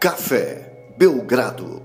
Café 0.00 0.94
Belgrado. 0.96 1.82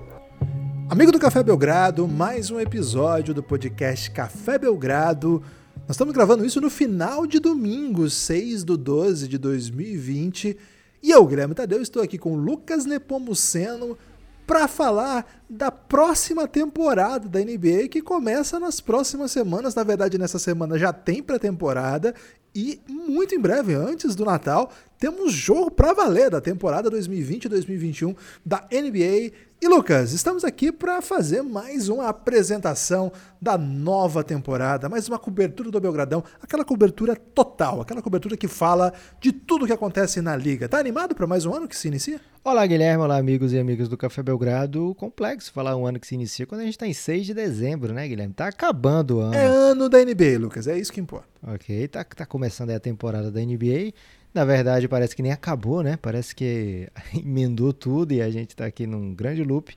Amigo 0.88 1.12
do 1.12 1.18
Café 1.18 1.42
Belgrado, 1.42 2.08
mais 2.08 2.50
um 2.50 2.58
episódio 2.58 3.34
do 3.34 3.42
podcast 3.42 4.10
Café 4.10 4.58
Belgrado. 4.58 5.42
Nós 5.80 5.90
estamos 5.90 6.14
gravando 6.14 6.42
isso 6.42 6.58
no 6.58 6.70
final 6.70 7.26
de 7.26 7.38
domingo, 7.38 8.08
6 8.08 8.64
do 8.64 8.78
12 8.78 9.28
de 9.28 9.36
2020. 9.36 10.56
E 11.02 11.10
eu, 11.10 11.26
Guilherme 11.26 11.54
Tadeu, 11.54 11.82
estou 11.82 12.02
aqui 12.02 12.16
com 12.16 12.36
Lucas 12.36 12.86
Nepomuceno 12.86 13.98
para 14.46 14.66
falar 14.66 15.44
da 15.50 15.70
próxima 15.70 16.48
temporada 16.48 17.28
da 17.28 17.40
NBA 17.40 17.88
que 17.90 18.00
começa 18.00 18.58
nas 18.58 18.80
próximas 18.80 19.30
semanas. 19.30 19.74
Na 19.74 19.82
verdade, 19.82 20.16
nessa 20.16 20.38
semana 20.38 20.78
já 20.78 20.90
tem 20.90 21.22
pré-temporada 21.22 22.14
e 22.54 22.80
muito 22.88 23.34
em 23.34 23.38
breve, 23.38 23.74
antes 23.74 24.14
do 24.14 24.24
Natal, 24.24 24.72
temos 24.98 25.32
jogo 25.32 25.70
para 25.70 25.92
valer 25.92 26.30
da 26.30 26.40
temporada 26.40 26.90
2020-2021 26.90 28.16
da 28.44 28.66
NBA. 28.72 29.32
E 29.58 29.68
Lucas, 29.68 30.12
estamos 30.12 30.44
aqui 30.44 30.70
para 30.70 31.00
fazer 31.00 31.40
mais 31.40 31.88
uma 31.88 32.08
apresentação 32.08 33.10
da 33.40 33.56
nova 33.56 34.22
temporada, 34.22 34.86
mais 34.86 35.08
uma 35.08 35.18
cobertura 35.18 35.70
do 35.70 35.80
Belgradão, 35.80 36.22
aquela 36.42 36.62
cobertura 36.62 37.16
total, 37.16 37.80
aquela 37.80 38.02
cobertura 38.02 38.36
que 38.36 38.48
fala 38.48 38.92
de 39.18 39.32
tudo 39.32 39.66
que 39.66 39.72
acontece 39.72 40.20
na 40.20 40.36
liga. 40.36 40.68
Tá 40.68 40.78
animado 40.78 41.14
para 41.14 41.26
mais 41.26 41.46
um 41.46 41.54
ano 41.54 41.66
que 41.66 41.76
se 41.76 41.88
inicia? 41.88 42.20
Olá, 42.44 42.66
Guilherme, 42.66 43.02
olá, 43.02 43.16
amigos 43.16 43.54
e 43.54 43.58
amigas 43.58 43.88
do 43.88 43.96
Café 43.96 44.22
Belgrado. 44.22 44.94
Complexo 44.94 45.50
falar 45.50 45.74
um 45.74 45.86
ano 45.86 45.98
que 45.98 46.06
se 46.06 46.14
inicia 46.14 46.46
quando 46.46 46.60
a 46.60 46.64
gente 46.64 46.74
está 46.74 46.86
em 46.86 46.92
6 46.92 47.24
de 47.24 47.32
dezembro, 47.32 47.94
né, 47.94 48.06
Guilherme? 48.06 48.34
Tá 48.34 48.48
acabando 48.48 49.16
o 49.16 49.20
ano. 49.20 49.34
É 49.34 49.46
ano 49.46 49.88
da 49.88 50.04
NBA, 50.04 50.38
Lucas, 50.38 50.68
é 50.68 50.78
isso 50.78 50.92
que 50.92 51.00
importa. 51.00 51.26
Ok, 51.42 51.88
tá, 51.88 52.04
tá 52.04 52.26
começando 52.26 52.70
a 52.70 52.78
temporada 52.78 53.30
da 53.30 53.40
NBA. 53.40 53.94
Na 54.36 54.44
verdade, 54.44 54.86
parece 54.86 55.16
que 55.16 55.22
nem 55.22 55.32
acabou, 55.32 55.82
né? 55.82 55.96
Parece 55.96 56.34
que 56.34 56.90
emendou 57.16 57.72
tudo 57.72 58.12
e 58.12 58.20
a 58.20 58.30
gente 58.30 58.50
está 58.50 58.66
aqui 58.66 58.86
num 58.86 59.14
grande 59.14 59.42
loop. 59.42 59.74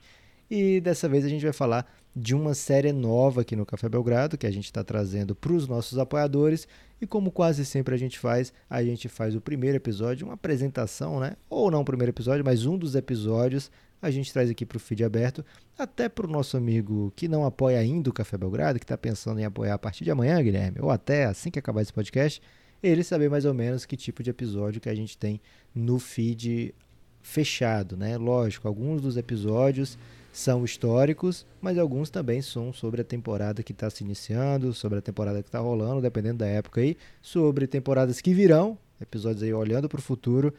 E 0.50 0.82
dessa 0.82 1.08
vez 1.08 1.24
a 1.24 1.30
gente 1.30 1.42
vai 1.42 1.52
falar 1.54 1.90
de 2.14 2.34
uma 2.34 2.52
série 2.52 2.92
nova 2.92 3.40
aqui 3.40 3.56
no 3.56 3.64
Café 3.64 3.88
Belgrado, 3.88 4.36
que 4.36 4.46
a 4.46 4.50
gente 4.50 4.66
está 4.66 4.84
trazendo 4.84 5.34
para 5.34 5.54
os 5.54 5.66
nossos 5.66 5.96
apoiadores. 5.96 6.68
E 7.00 7.06
como 7.06 7.30
quase 7.30 7.64
sempre 7.64 7.94
a 7.94 7.96
gente 7.96 8.18
faz, 8.18 8.52
a 8.68 8.82
gente 8.82 9.08
faz 9.08 9.34
o 9.34 9.40
primeiro 9.40 9.78
episódio, 9.78 10.26
uma 10.26 10.34
apresentação, 10.34 11.18
né? 11.20 11.36
Ou 11.48 11.70
não 11.70 11.80
o 11.80 11.84
primeiro 11.84 12.10
episódio, 12.10 12.44
mas 12.44 12.66
um 12.66 12.76
dos 12.76 12.94
episódios 12.94 13.70
a 14.02 14.10
gente 14.10 14.30
traz 14.30 14.50
aqui 14.50 14.66
para 14.66 14.76
o 14.76 14.80
feed 14.80 15.02
aberto, 15.02 15.42
até 15.78 16.06
para 16.06 16.26
o 16.26 16.30
nosso 16.30 16.58
amigo 16.58 17.10
que 17.16 17.28
não 17.28 17.46
apoia 17.46 17.78
ainda 17.78 18.10
o 18.10 18.12
Café 18.12 18.36
Belgrado, 18.36 18.78
que 18.78 18.84
está 18.84 18.98
pensando 18.98 19.40
em 19.40 19.44
apoiar 19.46 19.72
a 19.72 19.78
partir 19.78 20.04
de 20.04 20.10
amanhã, 20.10 20.42
Guilherme, 20.42 20.80
ou 20.82 20.90
até 20.90 21.24
assim 21.24 21.50
que 21.50 21.58
acabar 21.58 21.80
esse 21.80 21.94
podcast 21.94 22.42
ele 22.82 23.04
saber 23.04 23.28
mais 23.28 23.44
ou 23.44 23.54
menos 23.54 23.84
que 23.84 23.96
tipo 23.96 24.22
de 24.22 24.30
episódio 24.30 24.80
que 24.80 24.88
a 24.88 24.94
gente 24.94 25.16
tem 25.16 25.40
no 25.74 25.98
feed 25.98 26.74
fechado, 27.22 27.96
né? 27.96 28.16
Lógico, 28.16 28.66
alguns 28.66 29.02
dos 29.02 29.16
episódios 29.16 29.98
são 30.32 30.64
históricos, 30.64 31.44
mas 31.60 31.76
alguns 31.76 32.08
também 32.08 32.40
são 32.40 32.72
sobre 32.72 33.00
a 33.00 33.04
temporada 33.04 33.62
que 33.62 33.72
está 33.72 33.90
se 33.90 34.04
iniciando, 34.04 34.72
sobre 34.72 34.98
a 34.98 35.02
temporada 35.02 35.42
que 35.42 35.48
está 35.48 35.58
rolando, 35.58 36.00
dependendo 36.00 36.38
da 36.38 36.46
época 36.46 36.80
aí, 36.80 36.96
sobre 37.20 37.66
temporadas 37.66 38.20
que 38.20 38.32
virão, 38.32 38.78
episódios 39.00 39.42
aí 39.42 39.52
olhando 39.52 39.88
para 39.88 39.98
o 39.98 40.02
futuro, 40.02 40.54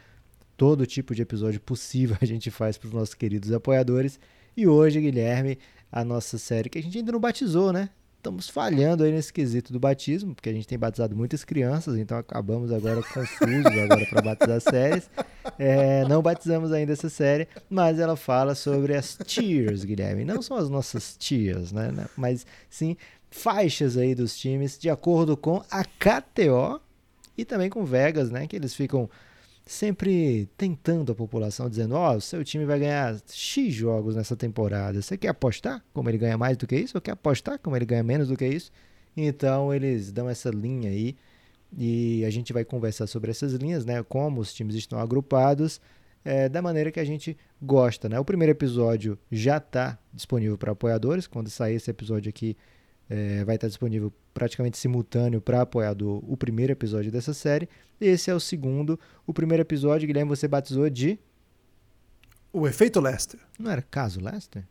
todo 0.57 0.85
tipo 0.85 1.15
de 1.15 1.21
episódio 1.21 1.59
possível 1.59 2.17
a 2.21 2.25
gente 2.25 2.51
faz 2.51 2.77
para 2.77 2.87
os 2.87 2.93
nossos 2.93 3.15
queridos 3.15 3.51
apoiadores. 3.51 4.19
E 4.55 4.67
hoje, 4.67 4.99
Guilherme, 4.99 5.57
a 5.91 6.03
nossa 6.03 6.37
série 6.37 6.69
que 6.69 6.77
a 6.77 6.83
gente 6.83 6.97
ainda 6.97 7.11
não 7.11 7.19
batizou, 7.19 7.71
né? 7.71 7.89
Estamos 8.21 8.47
falhando 8.47 9.03
aí 9.03 9.11
nesse 9.11 9.33
quesito 9.33 9.73
do 9.73 9.79
batismo, 9.79 10.35
porque 10.35 10.49
a 10.49 10.53
gente 10.53 10.67
tem 10.67 10.77
batizado 10.77 11.15
muitas 11.15 11.43
crianças, 11.43 11.97
então 11.97 12.17
acabamos 12.17 12.71
agora 12.71 13.01
confusos 13.01 13.65
agora 13.65 14.05
para 14.05 14.21
batizar 14.21 14.61
séries. 14.61 15.09
É, 15.57 16.05
não 16.07 16.21
batizamos 16.21 16.71
ainda 16.71 16.93
essa 16.93 17.09
série, 17.09 17.47
mas 17.69 17.99
ela 17.99 18.15
fala 18.15 18.53
sobre 18.53 18.95
as 18.95 19.17
tiers, 19.25 19.83
Guilherme. 19.83 20.23
Não 20.23 20.41
são 20.41 20.55
as 20.55 20.69
nossas 20.69 21.17
tiers, 21.17 21.71
né? 21.71 21.91
Mas 22.15 22.45
sim 22.69 22.95
faixas 23.31 23.97
aí 23.97 24.13
dos 24.13 24.37
times 24.37 24.77
de 24.77 24.89
acordo 24.89 25.35
com 25.35 25.63
a 25.71 25.83
KTO 25.83 26.79
e 27.37 27.43
também 27.43 27.69
com 27.69 27.83
Vegas, 27.83 28.29
né? 28.29 28.45
Que 28.45 28.55
eles 28.55 28.75
ficam 28.75 29.09
sempre 29.65 30.49
tentando 30.57 31.11
a 31.11 31.15
população, 31.15 31.69
dizendo: 31.69 31.95
Ó, 31.95 32.15
oh, 32.15 32.21
seu 32.21 32.43
time 32.43 32.65
vai 32.65 32.79
ganhar 32.79 33.19
X 33.27 33.73
jogos 33.73 34.15
nessa 34.15 34.35
temporada. 34.35 35.01
Você 35.01 35.17
quer 35.17 35.29
apostar 35.29 35.83
como 35.93 36.09
ele 36.09 36.17
ganha 36.17 36.37
mais 36.37 36.57
do 36.57 36.67
que 36.67 36.75
isso? 36.75 36.97
Ou 36.97 37.01
quer 37.01 37.11
apostar 37.11 37.59
como 37.59 37.75
ele 37.75 37.85
ganha 37.85 38.03
menos 38.03 38.27
do 38.27 38.37
que 38.37 38.47
isso? 38.47 38.71
Então 39.15 39.73
eles 39.73 40.11
dão 40.11 40.29
essa 40.29 40.49
linha 40.49 40.89
aí 40.89 41.15
e 41.77 42.25
a 42.25 42.29
gente 42.29 42.51
vai 42.51 42.65
conversar 42.65 43.07
sobre 43.07 43.31
essas 43.31 43.53
linhas, 43.53 43.85
né? 43.85 44.03
Como 44.03 44.41
os 44.41 44.53
times 44.53 44.75
estão 44.75 44.99
agrupados. 44.99 45.79
É, 46.23 46.47
da 46.47 46.61
maneira 46.61 46.91
que 46.91 46.99
a 46.99 47.03
gente 47.03 47.35
gosta, 47.59 48.07
né? 48.07 48.19
O 48.19 48.25
primeiro 48.25 48.51
episódio 48.51 49.17
já 49.31 49.57
está 49.57 49.97
disponível 50.13 50.55
para 50.55 50.71
apoiadores. 50.71 51.25
Quando 51.25 51.49
sair 51.49 51.75
esse 51.75 51.89
episódio 51.89 52.29
aqui, 52.29 52.55
é, 53.11 53.43
vai 53.43 53.55
estar 53.55 53.67
disponível 53.67 54.11
praticamente 54.33 54.77
simultâneo 54.77 55.41
para 55.41 55.61
apoiador 55.61 56.23
o 56.25 56.37
primeiro 56.37 56.71
episódio 56.71 57.11
dessa 57.11 57.33
série. 57.33 57.67
Esse 57.99 58.31
é 58.31 58.33
o 58.33 58.39
segundo. 58.39 58.97
O 59.27 59.33
primeiro 59.33 59.61
episódio, 59.61 60.07
Guilherme, 60.07 60.29
você 60.29 60.47
batizou 60.47 60.89
de. 60.89 61.19
O 62.53 62.65
Efeito 62.65 63.01
Lester. 63.01 63.41
Não 63.59 63.69
era 63.69 63.81
Caso 63.81 64.21
Lester? 64.23 64.63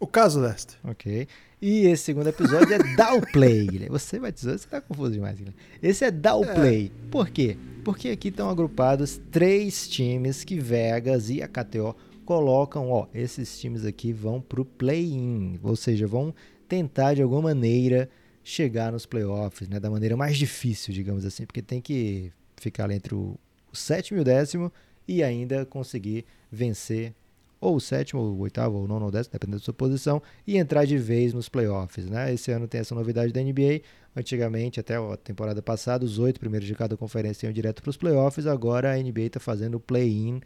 O 0.00 0.08
Caso 0.08 0.40
Lester. 0.40 0.76
Ok. 0.82 1.28
E 1.60 1.86
esse 1.86 2.02
segundo 2.02 2.28
episódio 2.28 2.74
é 2.74 2.96
Downplay, 2.96 3.66
Guilherme. 3.70 3.96
Você 3.96 4.18
batizou, 4.18 4.58
você 4.58 4.64
está 4.64 4.80
confuso 4.80 5.12
demais, 5.12 5.38
Guilherme. 5.38 5.56
Esse 5.80 6.04
é 6.04 6.10
Downplay. 6.10 6.86
É. 6.86 7.10
Por 7.12 7.30
quê? 7.30 7.56
Porque 7.84 8.08
aqui 8.08 8.26
estão 8.26 8.50
agrupados 8.50 9.20
três 9.30 9.88
times 9.88 10.42
que 10.42 10.58
Vegas 10.58 11.30
e 11.30 11.40
a 11.40 11.46
KTO 11.46 11.94
colocam, 12.24 12.90
ó, 12.90 13.06
esses 13.14 13.60
times 13.60 13.84
aqui 13.84 14.12
vão 14.12 14.40
pro 14.40 14.64
play-in, 14.64 15.58
ou 15.62 15.76
seja, 15.76 16.06
vão 16.06 16.34
tentar 16.72 17.12
de 17.12 17.20
alguma 17.20 17.42
maneira 17.42 18.08
chegar 18.42 18.90
nos 18.90 19.04
playoffs, 19.04 19.68
né, 19.68 19.78
da 19.78 19.90
maneira 19.90 20.16
mais 20.16 20.38
difícil, 20.38 20.94
digamos 20.94 21.22
assim, 21.26 21.44
porque 21.44 21.60
tem 21.60 21.82
que 21.82 22.32
ficar 22.56 22.90
entre 22.90 23.14
o, 23.14 23.38
sétimo 23.74 24.18
e 24.18 24.22
o 24.22 24.24
décimo 24.24 24.72
e 25.06 25.22
ainda 25.22 25.66
conseguir 25.66 26.24
vencer 26.50 27.12
ou 27.60 27.76
o 27.76 27.80
sétimo, 27.80 28.22
ou 28.22 28.32
o 28.32 28.40
oitavo, 28.40 28.78
ou 28.78 28.84
o 28.84 28.88
nono, 28.88 29.04
ou 29.04 29.10
décimo, 29.10 29.34
dependendo 29.34 29.58
da 29.58 29.64
sua 29.64 29.74
posição, 29.74 30.20
e 30.46 30.56
entrar 30.56 30.84
de 30.86 30.96
vez 30.96 31.32
nos 31.34 31.48
playoffs. 31.48 32.06
Né? 32.06 32.32
Esse 32.32 32.50
ano 32.50 32.66
tem 32.66 32.80
essa 32.80 32.94
novidade 32.94 33.32
da 33.32 33.40
NBA. 33.40 33.82
Antigamente, 34.16 34.80
até 34.80 34.96
a 34.96 35.16
temporada 35.16 35.62
passada, 35.62 36.04
os 36.04 36.18
oito 36.18 36.40
primeiros 36.40 36.66
de 36.66 36.74
cada 36.74 36.96
conferência 36.96 37.46
iam 37.46 37.52
direto 37.52 37.80
para 37.82 37.90
os 37.90 37.96
playoffs. 37.96 38.46
Agora 38.46 38.92
a 38.92 38.96
NBA 38.96 39.26
está 39.26 39.38
fazendo 39.38 39.76
o 39.76 39.80
play-in 39.80 40.40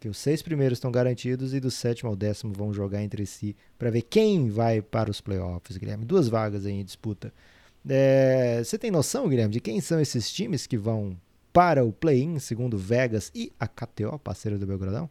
que 0.00 0.08
os 0.08 0.16
seis 0.16 0.40
primeiros 0.40 0.78
estão 0.78 0.90
garantidos 0.90 1.52
e 1.52 1.60
do 1.60 1.70
sétimo 1.70 2.08
ao 2.08 2.16
décimo 2.16 2.54
vão 2.54 2.72
jogar 2.72 3.02
entre 3.02 3.26
si 3.26 3.54
para 3.78 3.90
ver 3.90 4.00
quem 4.00 4.48
vai 4.48 4.80
para 4.80 5.10
os 5.10 5.20
playoffs, 5.20 5.76
Guilherme. 5.76 6.06
Duas 6.06 6.26
vagas 6.26 6.64
aí 6.64 6.72
em 6.72 6.84
disputa. 6.84 7.32
É, 7.86 8.62
você 8.64 8.78
tem 8.78 8.90
noção, 8.90 9.28
Guilherme, 9.28 9.52
de 9.52 9.60
quem 9.60 9.78
são 9.80 10.00
esses 10.00 10.32
times 10.32 10.66
que 10.66 10.78
vão 10.78 11.16
para 11.52 11.84
o 11.84 11.92
play-in, 11.92 12.38
segundo 12.38 12.78
Vegas 12.78 13.30
e 13.34 13.52
a 13.60 13.68
KTO, 13.68 14.18
parceiro 14.18 14.58
do 14.58 14.66
Belgradão? 14.66 15.10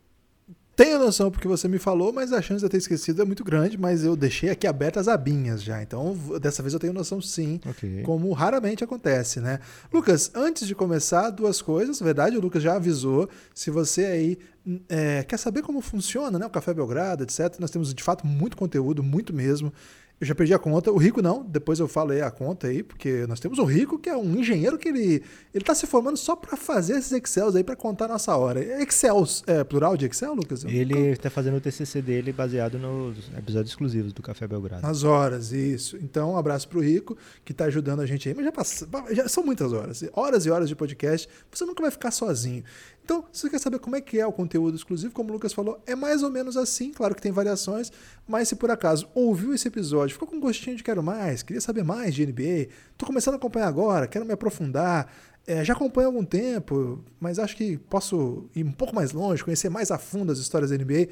Tenho 0.80 0.98
noção 0.98 1.30
porque 1.30 1.46
você 1.46 1.68
me 1.68 1.78
falou, 1.78 2.14
mas 2.14 2.32
a 2.32 2.42
chance 2.42 2.60
de 2.60 2.66
eu 2.66 2.70
ter 2.70 2.78
esquecido 2.78 3.22
é 3.22 3.26
muito 3.26 3.44
grande, 3.44 3.78
mas 3.78 4.06
eu 4.06 4.16
deixei 4.16 4.50
aqui 4.50 4.66
abertas 4.66 5.10
as 5.10 5.14
abinhas 5.14 5.62
já. 5.62 5.84
Então, 5.84 6.18
dessa 6.42 6.64
vez 6.64 6.74
eu 6.74 6.80
tenho 6.80 6.94
noção 6.94 7.22
sim, 7.22 7.60
okay. 7.70 8.02
como 8.04 8.32
raramente 8.32 8.82
acontece, 8.82 9.42
né? 9.42 9.60
Lucas, 9.92 10.32
antes 10.34 10.66
de 10.66 10.74
começar, 10.74 11.32
duas 11.32 11.62
coisas. 11.62 12.00
Na 12.00 12.06
verdade, 12.06 12.38
o 12.38 12.40
Lucas 12.40 12.64
já 12.64 12.76
avisou. 12.76 13.28
Se 13.54 13.70
você 13.70 14.06
aí 14.06 14.40
é, 14.88 15.22
quer 15.24 15.36
saber 15.36 15.64
como 15.64 15.82
funciona 15.82 16.40
né, 16.40 16.46
o 16.46 16.50
Café 16.50 16.74
Belgrado, 16.74 17.24
etc., 17.24 17.58
nós 17.60 17.72
temos 17.72 17.94
de 17.94 18.02
fato 18.02 18.26
muito 18.26 18.56
conteúdo, 18.56 19.04
muito 19.04 19.34
mesmo. 19.34 19.74
Eu 20.20 20.28
já 20.28 20.36
perdi 20.36 20.54
a 20.54 20.60
conta. 20.60 20.92
O 20.92 20.98
Rico 20.98 21.22
não, 21.22 21.44
depois 21.44 21.80
eu 21.80 21.88
falei 21.88 22.22
a 22.22 22.30
conta 22.30 22.68
aí, 22.68 22.84
porque 22.84 23.26
nós 23.28 23.40
temos 23.40 23.58
o 23.58 23.64
Rico, 23.64 23.98
que 23.98 24.10
é 24.10 24.18
um 24.18 24.36
engenheiro 24.36 24.78
que 24.78 24.90
ele 24.90 25.24
ele 25.54 25.64
tá 25.64 25.74
se 25.74 25.88
formando 25.88 26.18
só 26.18 26.36
para 26.36 26.58
fazer 26.58 26.98
esses 26.98 27.12
Excels 27.12 27.56
aí 27.56 27.64
para 27.64 27.76
contar 27.76 28.06
a 28.06 28.10
nossa 28.10 28.36
hora. 28.36 28.62
Excel, 28.82 29.24
é 29.48 29.64
plural 29.64 29.96
de 29.96 30.06
Excel, 30.06 30.34
Lucas? 30.34 30.64
Ele 30.66 31.12
está 31.12 31.30
fazendo 31.30 31.58
o 31.58 31.62
TCC 31.62 32.02
dele 32.02 32.34
baseado 32.34 32.78
nos 32.78 33.18
episódios 33.38 33.72
exclusivos 33.72 34.14
do 34.14 34.22
Café 34.22 34.48
Belgrado. 34.48 34.86
Nas 34.86 35.04
horas, 35.04 35.52
isso. 35.52 35.98
Então, 35.98 36.34
um 36.34 36.38
abraço 36.38 36.68
pro 36.68 36.82
Rico, 36.82 37.18
que 37.46 37.54
tá 37.54 37.66
ajudando 37.66 38.02
a 38.02 38.06
gente 38.06 38.28
aí. 38.28 38.36
Mas 38.36 38.46
já, 38.46 38.52
passa, 38.52 38.88
já 39.12 39.28
são 39.28 39.44
muitas 39.44 39.72
horas. 39.74 40.04
Horas 40.14 40.46
e 40.46 40.52
horas 40.52 40.68
de 40.68 40.76
podcast. 40.76 41.30
Você 41.50 41.66
nunca 41.66 41.82
vai 41.82 41.92
ficar 41.92 42.12
sozinho. 42.12 42.64
Então, 43.10 43.26
se 43.32 43.42
você 43.42 43.50
quer 43.50 43.60
saber 43.60 43.80
como 43.80 43.96
é 43.96 44.02
que 44.02 44.20
é 44.20 44.28
o 44.28 44.32
conteúdo 44.32 44.76
exclusivo, 44.76 45.12
como 45.12 45.32
o 45.32 45.34
Lucas 45.34 45.52
falou, 45.52 45.82
é 45.88 45.96
mais 45.96 46.22
ou 46.22 46.30
menos 46.30 46.56
assim, 46.56 46.92
claro 46.92 47.16
que 47.16 47.22
tem 47.24 47.32
variações, 47.32 47.92
mas 48.28 48.48
se 48.48 48.56
por 48.56 48.70
acaso 48.70 49.10
ouviu 49.16 49.52
esse 49.52 49.68
episódio, 49.68 50.14
ficou 50.14 50.28
com 50.28 50.36
um 50.36 50.40
gostinho 50.40 50.78
de 50.78 50.84
quero 50.84 51.02
mais, 51.02 51.42
queria 51.42 51.60
saber 51.60 51.84
mais 51.84 52.14
de 52.14 52.24
NBA, 52.24 52.68
tô 52.96 53.08
começando 53.08 53.34
a 53.34 53.38
acompanhar 53.38 53.68
agora, 53.68 54.08
quero 54.08 54.24
me 54.26 54.34
aprofundar, 54.34 55.12
é, 55.48 55.66
já 55.66 55.74
acompanho 55.74 56.08
há 56.08 56.12
algum 56.12 56.24
tempo, 56.24 57.04
mas 57.20 57.40
acho 57.40 57.58
que 57.58 57.80
posso 57.80 58.48
ir 58.56 58.64
um 58.64 58.72
pouco 58.72 58.94
mais 58.94 59.12
longe, 59.12 59.44
conhecer 59.44 59.72
mais 59.72 59.90
a 59.90 59.98
fundo 59.98 60.32
as 60.32 60.38
histórias 60.38 60.70
da 60.70 60.78
NBA, 60.78 61.08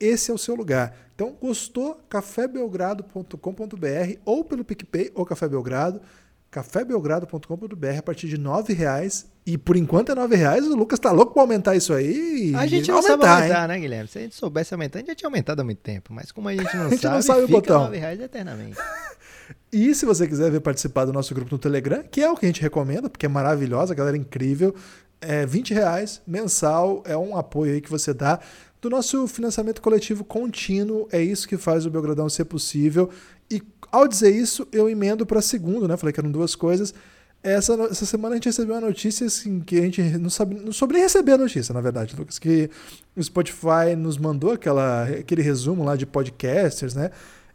esse 0.00 0.30
é 0.30 0.34
o 0.34 0.38
seu 0.38 0.54
lugar. 0.54 0.96
Então, 1.14 1.36
gostou? 1.38 2.00
cafébelgrado.com.br 2.08 4.18
ou 4.24 4.44
pelo 4.44 4.64
PicPay 4.64 5.12
ou 5.14 5.26
Café 5.26 5.46
Belgrado 5.46 6.00
cafébelgrado.com.br 6.50 7.98
a 7.98 8.02
partir 8.02 8.26
de 8.28 8.36
R$ 8.36 8.74
reais 8.74 9.30
e 9.44 9.58
por 9.58 9.76
enquanto 9.76 10.12
é 10.12 10.14
R$ 10.14 10.36
reais. 10.36 10.66
O 10.66 10.76
Lucas 10.76 10.98
tá 10.98 11.12
louco 11.12 11.32
pra 11.32 11.42
aumentar 11.42 11.76
isso 11.76 11.92
aí. 11.92 12.52
A 12.54 12.66
gente 12.66 12.88
não 12.88 12.96
aumentar, 12.96 13.16
sabe 13.16 13.24
aumentar, 13.24 13.62
hein? 13.62 13.68
né, 13.68 13.80
Guilherme? 13.80 14.08
Se 14.08 14.18
a 14.18 14.22
gente 14.22 14.34
soubesse 14.34 14.74
aumentar, 14.74 14.98
a 14.98 15.00
gente 15.00 15.08
já 15.08 15.14
tinha 15.14 15.28
aumentado 15.28 15.60
há 15.60 15.64
muito 15.64 15.80
tempo. 15.80 16.12
Mas 16.12 16.32
como 16.32 16.48
a 16.48 16.52
gente 16.54 16.74
não 16.76 16.86
a 16.86 16.90
gente 16.90 17.02
sabe, 17.02 17.14
não 17.14 17.22
sabe 17.22 17.42
fica 17.42 17.52
o 17.52 17.60
botão. 17.60 17.90
R$ 17.90 17.98
reais 17.98 18.20
eternamente. 18.20 18.78
e 19.72 19.94
se 19.94 20.06
você 20.06 20.26
quiser 20.26 20.50
ver 20.50 20.60
participar 20.60 21.04
do 21.04 21.12
nosso 21.12 21.34
grupo 21.34 21.50
no 21.52 21.58
Telegram, 21.58 22.02
que 22.02 22.22
é 22.22 22.30
o 22.30 22.36
que 22.36 22.46
a 22.46 22.48
gente 22.48 22.62
recomenda, 22.62 23.10
porque 23.10 23.26
é 23.26 23.28
maravilhosa, 23.28 23.92
a 23.92 23.96
galera 23.96 24.16
é 24.16 24.20
incrível, 24.20 24.74
é 25.20 25.44
20 25.44 25.74
reais 25.74 26.22
mensal, 26.26 27.02
é 27.06 27.16
um 27.16 27.36
apoio 27.36 27.74
aí 27.74 27.80
que 27.80 27.90
você 27.90 28.14
dá 28.14 28.40
do 28.80 28.88
nosso 28.88 29.26
financiamento 29.26 29.82
coletivo 29.82 30.24
contínuo. 30.24 31.08
É 31.10 31.20
isso 31.20 31.48
que 31.48 31.56
faz 31.56 31.84
o 31.84 31.90
Belgradão 31.90 32.28
ser 32.28 32.44
possível. 32.44 33.10
E 33.50 33.62
ao 33.90 34.06
dizer 34.06 34.30
isso, 34.30 34.66
eu 34.72 34.88
emendo 34.88 35.24
para 35.24 35.40
segundo, 35.40 35.88
né? 35.88 35.96
Falei 35.96 36.12
que 36.12 36.20
eram 36.20 36.30
duas 36.30 36.54
coisas. 36.54 36.94
Essa, 37.42 37.74
essa 37.84 38.04
semana 38.04 38.34
a 38.34 38.36
gente 38.36 38.46
recebeu 38.46 38.74
uma 38.74 38.80
notícia 38.80 39.26
assim, 39.26 39.60
que 39.60 39.78
a 39.78 39.82
gente 39.82 40.02
não 40.18 40.28
sabe, 40.28 40.56
não 40.56 40.72
soube 40.72 40.94
nem 40.94 41.02
receber 41.02 41.32
a 41.32 41.38
notícia, 41.38 41.72
na 41.72 41.80
verdade, 41.80 42.16
Lucas, 42.16 42.36
que 42.36 42.68
o 43.16 43.22
Spotify 43.22 43.94
nos 43.96 44.18
mandou 44.18 44.50
aquela, 44.52 45.04
aquele 45.04 45.40
resumo 45.40 45.84
lá 45.84 45.94
de 45.94 46.04
podcasters, 46.04 46.94
né? 46.94 47.10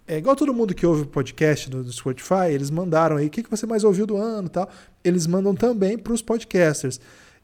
É 0.07 0.17
igual 0.17 0.35
todo 0.35 0.53
mundo 0.53 0.73
que 0.73 0.85
ouve 0.85 1.05
podcast 1.05 1.69
do, 1.69 1.83
do 1.83 1.91
Spotify, 1.91 2.51
eles 2.51 2.69
mandaram 2.69 3.17
aí 3.17 3.27
o 3.27 3.29
que, 3.29 3.43
que 3.43 3.49
você 3.49 3.65
mais 3.65 3.83
ouviu 3.83 4.05
do 4.05 4.17
ano 4.17 4.47
e 4.47 4.49
tal. 4.49 4.69
Eles 5.03 5.27
mandam 5.27 5.55
também 5.55 5.97
para 5.97 6.13
os 6.13 6.21
podcasters. 6.21 6.99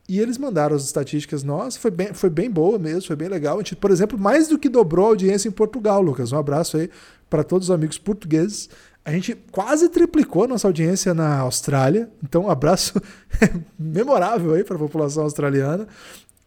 E 0.09 0.19
eles 0.19 0.39
mandaram 0.39 0.75
as 0.75 0.85
estatísticas 0.85 1.43
nossa, 1.43 1.79
foi 1.79 1.91
bem, 1.91 2.15
foi 2.15 2.31
bem 2.31 2.49
boa 2.49 2.79
mesmo, 2.79 3.03
foi 3.03 3.15
bem 3.15 3.27
legal. 3.27 3.57
A 3.57 3.59
gente, 3.59 3.75
por 3.75 3.91
exemplo, 3.91 4.17
mais 4.17 4.47
do 4.47 4.57
que 4.57 4.67
dobrou 4.67 5.05
a 5.05 5.09
audiência 5.09 5.47
em 5.47 5.51
Portugal, 5.51 6.01
Lucas. 6.01 6.31
Um 6.31 6.37
abraço 6.39 6.77
aí 6.77 6.89
para 7.29 7.43
todos 7.43 7.69
os 7.69 7.71
amigos 7.71 7.99
portugueses. 7.99 8.71
A 9.05 9.11
gente 9.11 9.37
quase 9.51 9.87
triplicou 9.87 10.47
nossa 10.47 10.67
audiência 10.67 11.13
na 11.13 11.37
Austrália. 11.41 12.09
Então, 12.23 12.45
um 12.45 12.49
abraço 12.49 12.99
memorável 13.77 14.55
aí 14.55 14.63
para 14.63 14.77
a 14.77 14.79
população 14.79 15.21
australiana. 15.21 15.87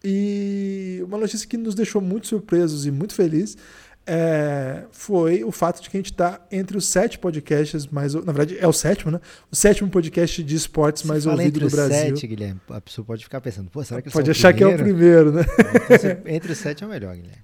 E 0.03 1.01
uma 1.05 1.17
notícia 1.17 1.47
que 1.47 1.55
nos 1.55 1.73
deixou 1.73 2.01
muito 2.01 2.27
surpresos 2.27 2.85
e 2.85 2.91
muito 2.91 3.15
felizes 3.15 3.55
é, 4.05 4.83
foi 4.91 5.43
o 5.43 5.51
fato 5.51 5.81
de 5.81 5.89
que 5.89 5.95
a 5.95 5.99
gente 5.99 6.11
está 6.11 6.41
entre 6.51 6.75
os 6.75 6.85
sete 6.85 7.17
podcasts 7.17 7.87
mais. 7.87 8.13
Na 8.13 8.33
verdade, 8.33 8.57
é 8.59 8.67
o 8.67 8.73
sétimo, 8.73 9.11
né? 9.11 9.19
O 9.49 9.55
sétimo 9.55 9.89
podcast 9.89 10.43
de 10.43 10.55
esportes 10.55 11.03
mais 11.03 11.25
ouvido 11.25 11.61
do 11.61 11.69
Brasil. 11.69 11.95
Entre 11.95 12.13
os 12.13 12.19
sete, 12.19 12.27
Guilherme, 12.27 12.61
a 12.69 12.81
pessoa 12.81 13.05
pode 13.05 13.23
ficar 13.23 13.39
pensando, 13.39 13.69
pô, 13.69 13.83
será 13.83 14.01
que 14.01 14.09
Pode 14.09 14.29
achar 14.29 14.53
que 14.53 14.63
é 14.63 14.67
o 14.67 14.75
primeiro, 14.75 15.31
né? 15.31 15.45
Então, 15.89 16.21
entre 16.33 16.51
os 16.51 16.57
sete 16.57 16.83
é 16.83 16.87
o 16.87 16.89
melhor, 16.89 17.15
Guilherme. 17.15 17.43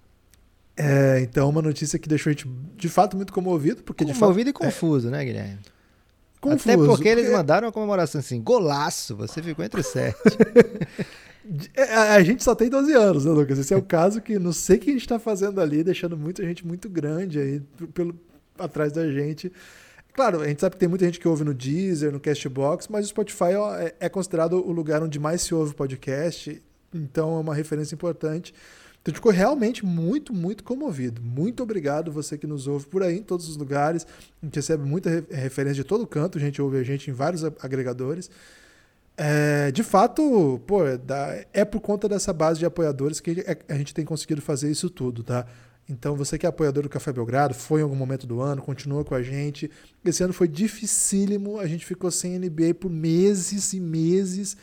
É, 0.76 1.20
então, 1.22 1.50
uma 1.50 1.62
notícia 1.62 1.98
que 1.98 2.08
deixou 2.08 2.30
a 2.30 2.34
gente 2.34 2.48
de 2.76 2.90
fato 2.90 3.16
muito 3.16 3.32
comovido. 3.32 3.82
Porque 3.82 4.04
comovido 4.04 4.52
de 4.52 4.54
fato, 4.54 4.66
e 4.66 4.68
confuso, 4.68 5.08
é... 5.08 5.12
né, 5.12 5.26
Guilherme? 5.26 5.60
Confuso, 6.42 6.64
Até 6.64 6.78
porque, 6.78 6.92
porque 6.92 7.08
eles 7.10 7.32
mandaram 7.32 7.68
uma 7.68 7.74
comemoração 7.74 8.20
assim, 8.20 8.42
golaço, 8.42 9.16
você 9.16 9.42
ficou 9.42 9.64
entre 9.64 9.80
os 9.80 9.88
sete. 9.88 10.18
É, 11.74 11.84
a 11.96 12.22
gente 12.22 12.44
só 12.44 12.54
tem 12.54 12.70
12 12.70 12.94
anos, 12.94 13.26
né, 13.26 13.32
Lucas? 13.32 13.58
Esse 13.58 13.74
é 13.74 13.78
o 13.78 13.82
caso 13.82 14.22
que 14.22 14.38
não 14.38 14.54
sei 14.54 14.78
o 14.78 14.80
que 14.80 14.90
a 14.90 14.94
gente 14.94 15.02
está 15.02 15.18
fazendo 15.18 15.60
ali, 15.60 15.84
deixando 15.84 16.16
muita 16.16 16.44
gente 16.44 16.66
muito 16.66 16.88
grande 16.88 17.40
aí 17.40 17.62
pelo, 17.94 18.16
atrás 18.58 18.92
da 18.92 19.10
gente. 19.10 19.52
Claro, 20.14 20.42
a 20.42 20.48
gente 20.48 20.62
sabe 20.62 20.76
que 20.76 20.80
tem 20.80 20.90
muita 20.90 21.06
gente 21.06 21.20
que 21.20 21.28
ouve 21.28 21.44
no 21.44 21.54
Deezer, 21.54 22.12
no 22.12 22.20
Castbox, 22.20 22.88
mas 22.90 23.06
o 23.06 23.10
Spotify 23.10 23.54
é, 23.80 23.96
é 24.02 24.10
considerado 24.10 24.54
o 24.54 24.72
lugar 24.72 25.02
onde 25.02 25.18
mais 25.18 25.42
se 25.42 25.56
ouve 25.56 25.74
podcast, 25.74 26.62
então 26.94 27.38
é 27.38 27.40
uma 27.40 27.56
referência 27.56 27.96
importante. 27.96 28.54
Então 29.02 29.06
a 29.06 29.10
gente 29.12 29.16
ficou 29.16 29.32
realmente 29.32 29.86
muito, 29.86 30.34
muito 30.34 30.64
comovido. 30.64 31.22
Muito 31.22 31.64
obrigado 31.64 32.12
você 32.12 32.38
que 32.38 32.46
nos 32.46 32.68
ouve 32.68 32.86
por 32.88 33.02
aí, 33.02 33.18
em 33.18 33.24
todos 33.24 33.48
os 33.48 33.56
lugares. 33.56 34.06
A 34.42 34.46
gente 34.46 34.56
recebe 34.56 34.84
muita 34.84 35.26
referência 35.32 35.76
de 35.76 35.84
todo 35.84 36.06
canto, 36.06 36.38
a 36.38 36.42
gente 36.42 36.62
ouve 36.62 36.78
a 36.78 36.84
gente 36.84 37.10
em 37.10 37.14
vários 37.14 37.44
agregadores. 37.44 38.30
É, 39.22 39.70
de 39.72 39.84
fato, 39.84 40.62
pô, 40.66 40.80
é 41.52 41.66
por 41.66 41.82
conta 41.82 42.08
dessa 42.08 42.32
base 42.32 42.60
de 42.60 42.66
apoiadores 42.66 43.20
que 43.20 43.44
a 43.68 43.74
gente 43.74 43.94
tem 43.94 44.06
conseguido 44.06 44.42
fazer 44.42 44.72
isso 44.72 44.90
tudo, 44.90 45.26
tá? 45.26 45.46
Então, 45.90 46.16
você 46.16 46.38
que 46.38 46.46
é 46.46 46.50
apoiador 46.50 46.84
do 46.84 46.90
Café 46.90 47.12
Belgrado, 47.12 47.54
foi 47.54 47.82
em 47.82 47.84
algum 47.84 47.98
momento 47.98 48.26
do 48.26 48.40
ano, 48.40 48.62
continua 48.62 49.04
com 49.04 49.14
a 49.14 49.22
gente. 49.22 49.70
Esse 50.06 50.24
ano 50.24 50.32
foi 50.32 50.48
dificílimo, 50.48 51.60
a 51.60 51.68
gente 51.68 51.86
ficou 51.86 52.10
sem 52.10 52.40
NBA 52.40 52.76
por 52.80 52.90
meses 52.90 53.74
e 53.74 53.82
meses. 53.82 54.56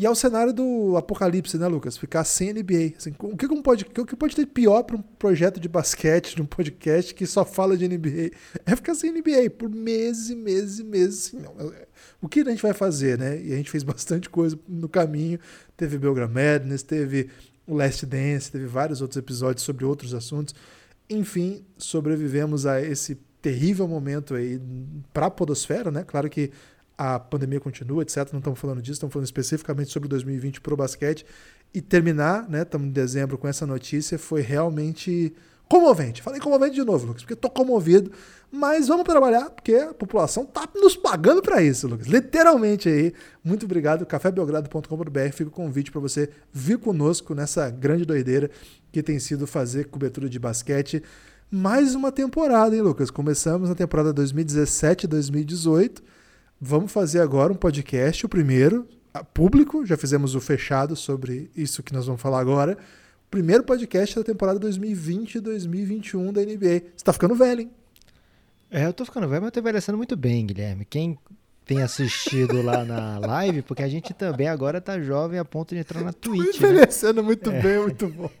E 0.00 0.06
é 0.06 0.10
o 0.10 0.14
cenário 0.14 0.50
do 0.50 0.96
apocalipse, 0.96 1.58
né, 1.58 1.68
Lucas? 1.68 1.98
Ficar 1.98 2.24
sem 2.24 2.54
NBA. 2.54 2.94
Assim, 2.96 3.14
o, 3.18 3.36
que, 3.36 3.46
pode, 3.62 3.84
o 3.84 4.06
que 4.06 4.16
pode 4.16 4.34
ter 4.34 4.46
pior 4.46 4.82
para 4.82 4.96
um 4.96 5.02
projeto 5.02 5.60
de 5.60 5.68
basquete, 5.68 6.34
de 6.34 6.40
um 6.40 6.46
podcast 6.46 7.14
que 7.14 7.26
só 7.26 7.44
fala 7.44 7.76
de 7.76 7.86
NBA? 7.86 8.30
É 8.64 8.74
ficar 8.74 8.94
sem 8.94 9.12
NBA 9.12 9.50
por 9.58 9.68
meses 9.68 10.30
e 10.30 10.34
meses 10.34 10.78
e 10.78 10.84
meses. 10.84 11.26
Assim, 11.26 11.38
não, 11.40 11.70
é, 11.70 11.86
o 12.18 12.30
que 12.30 12.40
a 12.40 12.44
gente 12.44 12.62
vai 12.62 12.72
fazer, 12.72 13.18
né? 13.18 13.42
E 13.42 13.52
a 13.52 13.56
gente 13.56 13.70
fez 13.70 13.82
bastante 13.84 14.30
coisa 14.30 14.58
no 14.66 14.88
caminho. 14.88 15.38
Teve 15.76 15.98
Belgram 15.98 16.28
Madness, 16.28 16.82
teve 16.82 17.28
o 17.66 17.74
Last 17.74 18.06
Dance, 18.06 18.50
teve 18.50 18.64
vários 18.64 19.02
outros 19.02 19.18
episódios 19.18 19.62
sobre 19.62 19.84
outros 19.84 20.14
assuntos. 20.14 20.54
Enfim, 21.10 21.62
sobrevivemos 21.76 22.64
a 22.64 22.80
esse 22.80 23.18
terrível 23.42 23.86
momento 23.86 24.34
aí 24.34 24.58
para 25.12 25.26
a 25.26 25.30
podosfera, 25.30 25.90
né? 25.90 26.04
Claro 26.04 26.30
que 26.30 26.50
a 27.00 27.18
pandemia 27.18 27.58
continua, 27.58 28.02
etc. 28.02 28.30
Não 28.30 28.40
estamos 28.40 28.58
falando 28.58 28.82
disso, 28.82 28.92
estamos 28.92 29.10
falando 29.10 29.24
especificamente 29.24 29.90
sobre 29.90 30.06
2020 30.06 30.60
para 30.60 30.74
o 30.74 30.76
basquete. 30.76 31.24
E 31.72 31.80
terminar, 31.80 32.46
né? 32.46 32.60
Estamos 32.60 32.88
em 32.88 32.90
dezembro 32.90 33.38
com 33.38 33.48
essa 33.48 33.66
notícia, 33.66 34.18
foi 34.18 34.42
realmente 34.42 35.32
comovente. 35.66 36.20
Falei 36.20 36.38
comovente 36.38 36.74
de 36.74 36.84
novo, 36.84 37.06
Lucas, 37.06 37.22
porque 37.22 37.32
estou 37.32 37.50
comovido. 37.50 38.12
Mas 38.52 38.88
vamos 38.88 39.04
trabalhar, 39.04 39.48
porque 39.48 39.76
a 39.76 39.94
população 39.94 40.42
está 40.42 40.68
nos 40.74 40.94
pagando 40.94 41.40
para 41.40 41.62
isso, 41.62 41.88
Lucas. 41.88 42.06
Literalmente 42.06 42.86
aí. 42.86 43.14
Muito 43.42 43.64
obrigado. 43.64 44.04
cafébelgrado.com.br. 44.04 45.32
Fica 45.32 45.48
o 45.48 45.52
convite 45.52 45.90
para 45.90 46.02
você 46.02 46.28
vir 46.52 46.76
conosco 46.76 47.34
nessa 47.34 47.70
grande 47.70 48.04
doideira 48.04 48.50
que 48.92 49.02
tem 49.02 49.18
sido 49.18 49.46
fazer 49.46 49.86
cobertura 49.86 50.28
de 50.28 50.38
basquete. 50.38 51.02
Mais 51.50 51.94
uma 51.94 52.12
temporada, 52.12 52.76
hein, 52.76 52.82
Lucas? 52.82 53.10
Começamos 53.10 53.70
na 53.70 53.74
temporada 53.74 54.12
2017-2018 54.12 56.02
Vamos 56.62 56.92
fazer 56.92 57.20
agora 57.20 57.50
um 57.50 57.56
podcast, 57.56 58.26
o 58.26 58.28
primeiro, 58.28 58.86
público, 59.32 59.86
já 59.86 59.96
fizemos 59.96 60.34
o 60.34 60.40
fechado 60.42 60.94
sobre 60.94 61.50
isso 61.56 61.82
que 61.82 61.90
nós 61.90 62.04
vamos 62.04 62.20
falar 62.20 62.38
agora. 62.38 62.76
Primeiro 63.30 63.64
podcast 63.64 64.14
da 64.14 64.22
temporada 64.22 64.58
2020 64.58 65.40
2021 65.40 66.30
da 66.30 66.42
NBA. 66.42 66.82
Você 66.94 67.02
tá 67.02 67.14
ficando 67.14 67.34
velho, 67.34 67.62
hein? 67.62 67.70
É, 68.70 68.84
eu 68.84 68.92
tô 68.92 69.06
ficando 69.06 69.26
velho, 69.26 69.40
mas 69.40 69.48
eu 69.48 69.52
tô 69.52 69.60
envelhecendo 69.60 69.96
muito 69.96 70.14
bem, 70.14 70.44
Guilherme. 70.44 70.84
Quem 70.84 71.18
tem 71.64 71.82
assistido 71.82 72.62
lá 72.62 72.84
na 72.84 73.18
live, 73.18 73.62
porque 73.62 73.82
a 73.82 73.88
gente 73.88 74.12
também 74.12 74.48
agora 74.48 74.80
tá 74.80 75.00
jovem 75.00 75.38
a 75.38 75.44
ponto 75.44 75.74
de 75.74 75.80
entrar 75.80 76.02
na 76.02 76.12
Twitch. 76.12 76.60
Né? 76.60 76.68
Envelhecendo 76.68 77.20
né? 77.20 77.22
muito 77.22 77.50
é. 77.50 77.60
bem, 77.60 77.78
muito 77.78 78.08
bom. 78.08 78.30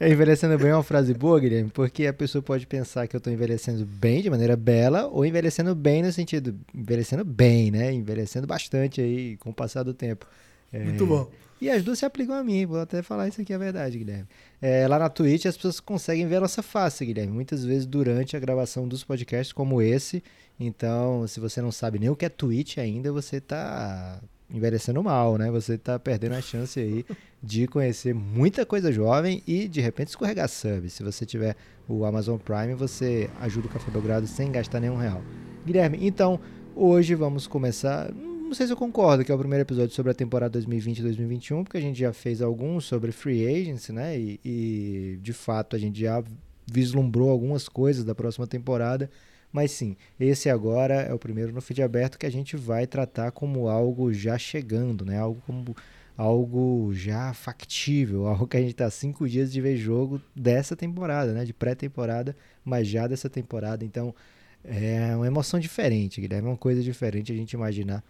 É, 0.00 0.10
envelhecendo 0.10 0.58
bem 0.58 0.70
é 0.70 0.74
uma 0.74 0.82
frase 0.82 1.14
boa, 1.14 1.38
Guilherme, 1.38 1.70
porque 1.70 2.06
a 2.06 2.12
pessoa 2.12 2.42
pode 2.42 2.66
pensar 2.66 3.06
que 3.06 3.14
eu 3.14 3.20
tô 3.20 3.30
envelhecendo 3.30 3.84
bem, 3.84 4.22
de 4.22 4.28
maneira 4.28 4.56
bela, 4.56 5.06
ou 5.06 5.24
envelhecendo 5.24 5.74
bem 5.74 6.02
no 6.02 6.12
sentido, 6.12 6.58
envelhecendo 6.74 7.24
bem, 7.24 7.70
né? 7.70 7.92
Envelhecendo 7.92 8.46
bastante 8.46 9.00
aí 9.00 9.36
com 9.36 9.50
o 9.50 9.54
passar 9.54 9.82
do 9.82 9.94
tempo. 9.94 10.26
É, 10.72 10.80
muito 10.80 11.06
bom. 11.06 11.30
E 11.64 11.70
as 11.70 11.82
duas 11.82 11.98
se 11.98 12.04
aplicam 12.04 12.34
a 12.34 12.44
mim, 12.44 12.66
vou 12.66 12.78
até 12.78 13.02
falar 13.02 13.26
isso 13.26 13.40
aqui 13.40 13.50
é 13.50 13.56
verdade, 13.56 13.96
Guilherme. 13.96 14.26
É, 14.60 14.86
lá 14.86 14.98
na 14.98 15.08
Twitch 15.08 15.46
as 15.46 15.56
pessoas 15.56 15.80
conseguem 15.80 16.26
ver 16.26 16.36
a 16.36 16.40
nossa 16.40 16.62
face, 16.62 17.06
Guilherme, 17.06 17.32
muitas 17.32 17.64
vezes 17.64 17.86
durante 17.86 18.36
a 18.36 18.38
gravação 18.38 18.86
dos 18.86 19.02
podcasts 19.02 19.50
como 19.50 19.80
esse, 19.80 20.22
então, 20.60 21.26
se 21.26 21.40
você 21.40 21.62
não 21.62 21.72
sabe 21.72 21.98
nem 21.98 22.10
o 22.10 22.16
que 22.16 22.26
é 22.26 22.28
Twitch 22.28 22.76
ainda, 22.76 23.10
você 23.10 23.38
está 23.38 24.20
envelhecendo 24.50 25.02
mal, 25.02 25.38
né? 25.38 25.50
Você 25.50 25.76
está 25.76 25.98
perdendo 25.98 26.34
a 26.34 26.42
chance 26.42 26.78
aí 26.78 27.04
de 27.42 27.66
conhecer 27.66 28.14
muita 28.14 28.66
coisa 28.66 28.92
jovem 28.92 29.42
e 29.46 29.66
de 29.66 29.80
repente 29.80 30.08
escorregar 30.08 30.50
sub. 30.50 30.90
Se 30.90 31.02
você 31.02 31.24
tiver 31.24 31.56
o 31.88 32.04
Amazon 32.04 32.36
Prime, 32.36 32.74
você 32.74 33.30
ajuda 33.40 33.68
o 33.68 33.70
Café 33.70 33.90
Belgrado 33.90 34.26
sem 34.26 34.52
gastar 34.52 34.80
nenhum 34.80 34.96
real. 34.96 35.22
Guilherme, 35.64 35.98
então 36.02 36.38
hoje 36.76 37.14
vamos 37.14 37.46
começar. 37.46 38.12
Não 38.54 38.56
sei 38.56 38.68
se 38.68 38.72
eu 38.72 38.76
concordo 38.76 39.24
que 39.24 39.32
é 39.32 39.34
o 39.34 39.38
primeiro 39.38 39.62
episódio 39.62 39.92
sobre 39.92 40.12
a 40.12 40.14
temporada 40.14 40.60
2020-2021, 40.60 41.64
porque 41.64 41.76
a 41.76 41.80
gente 41.80 41.98
já 41.98 42.12
fez 42.12 42.40
alguns 42.40 42.84
sobre 42.84 43.10
free 43.10 43.44
agency, 43.44 43.90
né? 43.90 44.16
E, 44.16 44.40
e 44.44 45.18
de 45.20 45.32
fato 45.32 45.74
a 45.74 45.78
gente 45.78 45.98
já 45.98 46.22
vislumbrou 46.64 47.30
algumas 47.30 47.68
coisas 47.68 48.04
da 48.04 48.14
próxima 48.14 48.46
temporada. 48.46 49.10
Mas 49.52 49.72
sim, 49.72 49.96
esse 50.20 50.48
agora 50.48 50.94
é 50.94 51.12
o 51.12 51.18
primeiro 51.18 51.52
no 51.52 51.60
feed 51.60 51.82
aberto 51.82 52.16
que 52.16 52.26
a 52.26 52.30
gente 52.30 52.56
vai 52.56 52.86
tratar 52.86 53.32
como 53.32 53.66
algo 53.66 54.12
já 54.12 54.38
chegando, 54.38 55.04
né? 55.04 55.18
Algo 55.18 55.42
como 55.44 55.76
algo 56.16 56.92
já 56.94 57.34
factível, 57.34 58.28
algo 58.30 58.46
que 58.46 58.56
a 58.56 58.60
gente 58.60 58.70
está 58.70 58.88
cinco 58.88 59.28
dias 59.28 59.50
de 59.52 59.60
ver 59.60 59.76
jogo 59.76 60.22
dessa 60.32 60.76
temporada, 60.76 61.32
né? 61.32 61.44
De 61.44 61.52
pré-temporada, 61.52 62.36
mas 62.64 62.86
já 62.86 63.08
dessa 63.08 63.28
temporada. 63.28 63.84
Então 63.84 64.14
é 64.62 65.16
uma 65.16 65.26
emoção 65.26 65.58
diferente, 65.58 66.20
Guilherme. 66.20 66.46
É 66.46 66.50
uma 66.52 66.56
coisa 66.56 66.80
diferente 66.80 67.32
a 67.32 67.34
gente 67.34 67.54
imaginar 67.54 68.00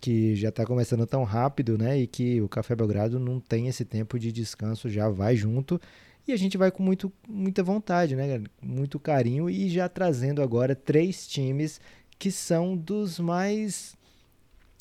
que 0.00 0.34
já 0.34 0.48
está 0.48 0.64
começando 0.64 1.06
tão 1.06 1.22
rápido, 1.24 1.76
né? 1.78 1.98
E 1.98 2.06
que 2.06 2.40
o 2.40 2.48
Café 2.48 2.74
Belgrado 2.74 3.18
não 3.18 3.38
tem 3.38 3.68
esse 3.68 3.84
tempo 3.84 4.18
de 4.18 4.32
descanso, 4.32 4.88
já 4.88 5.08
vai 5.08 5.36
junto. 5.36 5.80
E 6.26 6.32
a 6.32 6.36
gente 6.36 6.56
vai 6.56 6.70
com 6.70 6.82
muito, 6.82 7.12
muita 7.28 7.62
vontade, 7.62 8.16
né? 8.16 8.42
Muito 8.62 8.98
carinho 8.98 9.48
e 9.50 9.68
já 9.68 9.88
trazendo 9.88 10.42
agora 10.42 10.74
três 10.74 11.26
times 11.26 11.80
que 12.18 12.30
são 12.30 12.76
dos 12.76 13.18
mais 13.18 13.96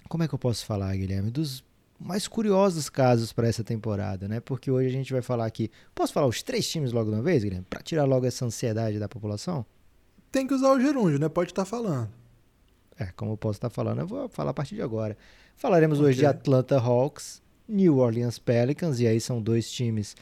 como 0.10 0.24
é 0.24 0.28
que 0.28 0.34
eu 0.34 0.40
posso 0.40 0.66
falar, 0.66 0.96
Guilherme? 0.98 1.30
Dos 1.30 1.64
mais 2.00 2.28
curiosos 2.28 2.90
casos 2.90 3.32
para 3.32 3.48
essa 3.48 3.64
temporada, 3.64 4.28
né? 4.28 4.40
Porque 4.40 4.72
hoje 4.72 4.88
a 4.88 4.92
gente 4.92 5.14
vai 5.14 5.22
falar 5.22 5.46
aqui. 5.46 5.70
Posso 5.94 6.12
falar 6.12 6.26
os 6.26 6.42
três 6.42 6.68
times 6.68 6.92
logo 6.92 7.12
de 7.12 7.16
uma 7.16 7.22
vez, 7.22 7.44
Guilherme? 7.44 7.66
Para 7.70 7.82
tirar 7.82 8.06
logo 8.06 8.26
essa 8.26 8.44
ansiedade 8.44 8.98
da 8.98 9.08
população? 9.08 9.64
Tem 10.32 10.48
que 10.48 10.54
usar 10.54 10.72
o 10.72 10.80
gerúndio, 10.80 11.20
né? 11.20 11.30
Pode 11.30 11.52
estar 11.52 11.62
tá 11.62 11.66
falando. 11.70 12.10
É, 13.00 13.06
como 13.16 13.32
eu 13.32 13.38
posso 13.38 13.58
estar 13.58 13.70
falando, 13.70 14.02
eu 14.02 14.08
vou 14.08 14.28
falar 14.28 14.52
a 14.52 14.54
partir 14.54 14.76
de 14.76 14.82
agora. 14.82 15.18
Falaremos 15.56 16.00
okay. 16.00 16.10
hoje 16.10 16.20
de 16.20 16.26
Atlanta 16.26 16.78
Hawks, 16.78 17.42
New 17.68 17.98
Orleans 17.98 18.38
Pelicans, 18.38 19.00
e 19.00 19.08
aí 19.08 19.22
são 19.22 19.42
dois 19.42 19.72
times 19.72 20.16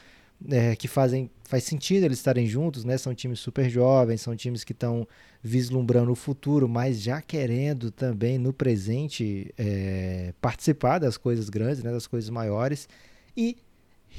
é, 0.48 0.76
que 0.76 0.86
fazem 0.86 1.30
faz 1.44 1.64
sentido 1.64 2.04
eles 2.04 2.18
estarem 2.18 2.46
juntos, 2.46 2.84
né? 2.84 2.98
São 2.98 3.14
times 3.14 3.40
super 3.40 3.68
jovens, 3.70 4.20
são 4.20 4.36
times 4.36 4.64
que 4.64 4.72
estão 4.72 5.08
vislumbrando 5.42 6.12
o 6.12 6.14
futuro, 6.14 6.68
mas 6.68 7.00
já 7.00 7.22
querendo 7.22 7.90
também 7.90 8.38
no 8.38 8.52
presente 8.52 9.52
é, 9.56 10.34
participar 10.40 10.98
das 10.98 11.16
coisas 11.16 11.48
grandes, 11.48 11.82
né? 11.82 11.90
Das 11.90 12.06
coisas 12.06 12.28
maiores. 12.28 12.88
E 13.36 13.56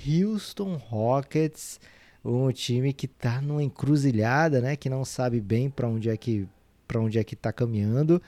Houston 0.08 0.76
Rockets, 0.76 1.80
um 2.26 2.52
time 2.52 2.94
que 2.94 3.06
está 3.06 3.40
numa 3.42 3.64
encruzilhada, 3.64 4.60
né? 4.60 4.76
Que 4.76 4.90
não 4.90 5.06
sabe 5.06 5.40
bem 5.40 5.70
para 5.70 5.88
onde 5.88 6.10
é 6.10 6.18
que 6.18 6.48
para 6.88 7.00
onde 7.00 7.20
é 7.20 7.24
que 7.24 7.36
está 7.36 7.54
caminhando. 7.54 8.20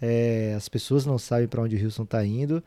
É, 0.00 0.54
as 0.56 0.68
pessoas 0.68 1.04
não 1.04 1.18
sabem 1.18 1.48
para 1.48 1.62
onde 1.62 1.76
o 1.76 1.84
Houston 1.84 2.04
está 2.04 2.24
indo 2.24 2.62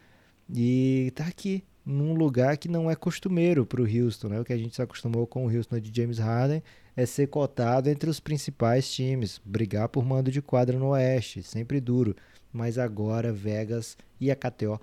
e 0.54 1.08
está 1.10 1.26
aqui 1.26 1.64
num 1.86 2.14
lugar 2.14 2.58
que 2.58 2.68
não 2.68 2.90
é 2.92 2.96
costumeiro 2.96 3.66
para 3.66 3.82
o 3.82 3.86
Houston. 3.86 4.30
Né? 4.30 4.40
O 4.40 4.46
que 4.46 4.54
a 4.54 4.58
gente 4.58 4.76
se 4.76 4.82
acostumou 4.82 5.26
com 5.26 5.46
o 5.46 5.56
Houston 5.56 5.80
de 5.80 5.92
James 5.96 6.20
Harden 6.20 6.62
é 6.96 7.06
ser 7.06 7.28
cotado 7.28 7.90
entre 7.90 8.10
os 8.10 8.20
principais 8.20 8.92
times, 8.92 9.42
brigar 9.44 9.90
por 9.90 10.06
mando 10.06 10.32
de 10.32 10.42
quadra 10.42 10.78
no 10.78 10.90
Oeste, 10.90 11.42
sempre 11.42 11.80
duro. 11.80 12.16
Mas 12.52 12.78
agora 12.78 13.32
Vegas 13.32 13.98
e 14.20 14.30
a 14.30 14.36
KTO 14.36 14.80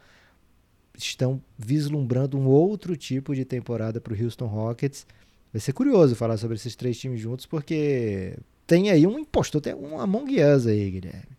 estão 0.96 1.40
vislumbrando 1.56 2.38
um 2.38 2.46
outro 2.46 2.96
tipo 2.96 3.34
de 3.34 3.44
temporada 3.44 4.00
para 4.00 4.14
o 4.14 4.20
Houston 4.20 4.46
Rockets. 4.46 5.06
Vai 5.52 5.60
ser 5.60 5.72
curioso 5.72 6.16
falar 6.16 6.36
sobre 6.38 6.56
esses 6.56 6.74
três 6.74 6.98
times 6.98 7.20
juntos, 7.20 7.46
porque 7.46 8.36
tem 8.66 8.90
aí 8.90 9.06
um 9.06 9.18
impostor, 9.18 9.60
tem 9.60 9.74
um 9.74 10.00
Among 10.00 10.42
Us 10.42 10.66
aí, 10.66 10.90
Guilherme. 10.90 11.37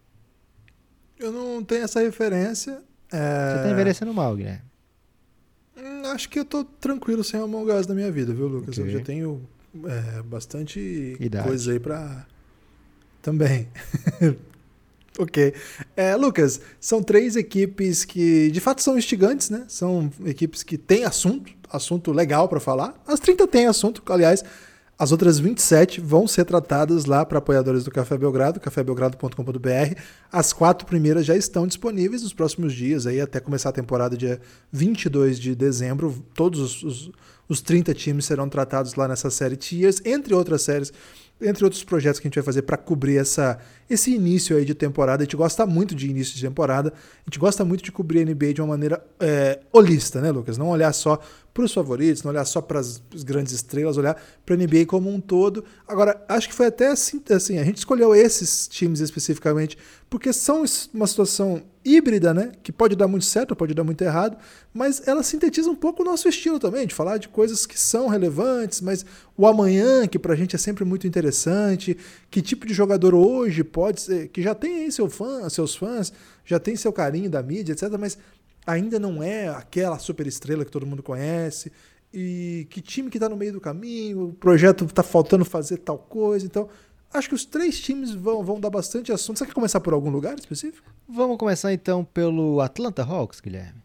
Eu 1.20 1.32
não 1.32 1.64
tenho 1.64 1.84
essa 1.84 2.00
referência. 2.00 2.82
É... 3.12 3.52
Você 3.52 3.58
está 3.58 3.72
envelhecendo 3.72 4.14
mal, 4.14 4.36
Guilherme. 4.36 4.62
Hum, 5.78 6.06
acho 6.08 6.30
que 6.30 6.40
eu 6.40 6.46
tô 6.46 6.64
tranquilo 6.64 7.24
sem 7.24 7.40
Among 7.40 7.72
Us 7.72 7.88
na 7.88 7.94
minha 7.94 8.12
vida, 8.12 8.34
viu, 8.34 8.48
Lucas? 8.48 8.78
Okay. 8.78 8.90
Eu 8.90 9.00
já 9.00 9.04
tenho 9.04 9.42
é, 9.86 10.22
bastante 10.24 11.18
Idade. 11.20 11.48
coisa 11.48 11.72
aí 11.72 11.80
pra. 11.80 12.26
Também. 13.22 13.68
ok. 15.20 15.54
É, 15.96 16.16
Lucas, 16.16 16.62
são 16.80 17.04
três 17.04 17.36
equipes 17.36 18.06
que 18.06 18.50
de 18.50 18.60
fato 18.60 18.82
são 18.82 18.98
instigantes, 18.98 19.50
né? 19.50 19.66
São 19.68 20.10
equipes 20.26 20.64
que 20.64 20.78
têm 20.78 21.04
assunto, 21.04 21.52
assunto 21.70 22.12
legal 22.12 22.48
para 22.48 22.60
falar. 22.60 23.02
As 23.06 23.20
30 23.20 23.48
têm 23.48 23.68
assunto, 23.68 24.02
aliás. 24.12 24.44
As 25.00 25.14
outras 25.14 25.40
27 25.40 26.02
vão 26.02 26.28
ser 26.28 26.44
tratadas 26.44 27.06
lá 27.06 27.26
para 27.26 27.38
apoiadores 27.38 27.86
do 27.86 27.90
Café 27.90 28.18
Belgrado, 28.18 28.60
cafébelgrado.com.br. 28.60 29.96
As 30.30 30.52
quatro 30.52 30.86
primeiras 30.86 31.26
já 31.26 31.38
estão 31.38 31.66
disponíveis 31.66 32.22
nos 32.22 32.34
próximos 32.34 32.74
dias, 32.74 33.08
aí 33.08 33.22
até 33.22 33.40
começar 33.40 33.70
a 33.70 33.72
temporada 33.72 34.18
dia 34.18 34.42
22 34.74 35.40
de 35.40 35.56
dezembro. 35.56 36.22
Todos 36.34 36.60
os, 36.60 36.84
os, 36.84 37.12
os 37.48 37.62
30 37.62 37.94
times 37.94 38.26
serão 38.26 38.50
tratados 38.50 38.96
lá 38.96 39.08
nessa 39.08 39.30
série 39.30 39.56
Tiers, 39.56 40.02
entre 40.04 40.34
outras 40.34 40.64
séries 40.64 40.92
entre 41.42 41.64
outros 41.64 41.84
projetos 41.84 42.20
que 42.20 42.28
a 42.28 42.30
gente 42.30 42.36
vai 42.36 42.44
fazer 42.44 42.64
para 42.64 42.78
cobrir 42.78 43.18
essa, 43.18 43.60
esse 43.90 44.14
início 44.14 44.58
aí 44.58 44.66
de 44.66 44.74
temporada. 44.74 45.24
A 45.24 45.26
gente 45.26 45.36
gosta 45.36 45.66
muito 45.66 45.96
de 45.96 46.10
início 46.10 46.36
de 46.36 46.42
temporada, 46.42 46.92
a 46.92 47.30
gente 47.30 47.40
gosta 47.40 47.64
muito 47.64 47.84
de 47.84 47.92
cobrir 47.92 48.22
a 48.22 48.26
NBA 48.26 48.54
de 48.54 48.62
uma 48.62 48.68
maneira 48.68 49.04
é, 49.20 49.60
holista, 49.72 50.20
né, 50.22 50.32
Lucas? 50.32 50.58
Não 50.58 50.70
olhar 50.70 50.92
só 50.94 51.20
para 51.54 51.64
os 51.64 51.74
favoritos, 51.74 52.24
não 52.24 52.32
olhar 52.32 52.46
só 52.46 52.62
para 52.62 52.80
as 52.80 53.02
grandes 53.24 53.54
estrelas, 53.54 53.98
olhar 53.98 54.22
para 54.46 54.56
a 54.56 54.58
NBA 54.58 54.86
como 54.86 55.10
um 55.10 55.20
todo. 55.20 55.64
Agora, 55.88 56.24
acho 56.28 56.48
que 56.48 56.54
foi 56.54 56.68
até 56.68 56.88
assim, 56.88 57.22
assim, 57.32 57.58
a 57.58 57.64
gente 57.64 57.78
escolheu 57.78 58.14
esses 58.14 58.68
times 58.68 59.00
especificamente 59.00 59.78
porque 60.10 60.34
são 60.34 60.64
uma 60.94 61.08
situação 61.08 61.62
híbrida, 61.96 62.34
né? 62.34 62.52
Que 62.62 62.72
pode 62.72 62.96
dar 62.96 63.08
muito 63.08 63.26
certo, 63.26 63.56
pode 63.56 63.74
dar 63.74 63.84
muito 63.84 64.02
errado, 64.04 64.38
mas 64.74 65.08
ela 65.08 65.24
sintetiza 65.24 65.70
um 65.70 65.76
pouco 65.76 66.04
o 66.04 66.06
nosso 66.06 66.28
estilo 66.28 66.60
também, 66.60 66.86
de 66.86 66.94
falar 66.94 67.18
de 67.18 67.28
coisas 67.30 67.66
que 67.66 67.80
são 67.80 68.08
relevantes, 68.08 68.82
mas 68.82 69.06
o 69.38 69.48
amanhã, 69.48 70.08
que 70.08 70.20
pra 70.20 70.36
gente 70.36 70.56
é 70.56 70.60
sempre 70.60 70.86
muito 70.86 71.08
interessante, 71.08 71.98
que 72.30 72.42
tipo 72.42 72.66
de 72.66 72.74
jogador 72.74 73.16
hoje 73.16 73.64
pode 73.64 74.02
ser, 74.02 74.28
que 74.30 74.42
já 74.42 74.54
tem 74.54 74.84
aí 74.84 74.92
seu 74.92 75.10
fã, 75.10 75.50
seus 75.50 75.76
fãs, 75.76 76.14
já 76.46 76.60
tem 76.60 76.76
seu 76.76 76.94
carinho 76.94 77.30
da 77.30 77.42
mídia, 77.42 77.74
etc., 77.74 77.90
mas 78.00 78.18
ainda 78.66 79.00
não 79.00 79.24
é 79.24 79.48
aquela 79.48 79.98
super 79.98 80.28
estrela 80.28 80.64
que 80.64 80.72
todo 80.72 80.86
mundo 80.86 81.02
conhece, 81.02 81.72
e 82.14 82.66
que 82.70 82.82
time 82.82 83.10
que 83.10 83.18
está 83.18 83.30
no 83.30 83.38
meio 83.38 83.54
do 83.54 83.62
caminho, 83.62 84.30
o 84.30 84.34
projeto 84.34 84.86
está 84.86 85.04
faltando 85.04 85.46
fazer 85.46 85.78
tal 85.78 85.98
coisa, 85.98 86.46
então 86.46 86.68
Acho 87.12 87.30
que 87.30 87.36
os 87.36 87.44
três 87.44 87.80
times 87.80 88.12
vão, 88.12 88.44
vão 88.44 88.60
dar 88.60 88.70
bastante 88.70 89.12
assunto. 89.12 89.40
Você 89.40 89.46
quer 89.46 89.54
começar 89.54 89.80
por 89.80 89.94
algum 89.94 90.10
lugar 90.10 90.38
específico? 90.38 90.94
Vamos 91.08 91.38
começar 91.38 91.74
então 91.74 92.06
pelo 92.06 92.62
Atlanta 92.62 93.04
Hawks, 93.04 93.40
Guilherme. 93.40 93.82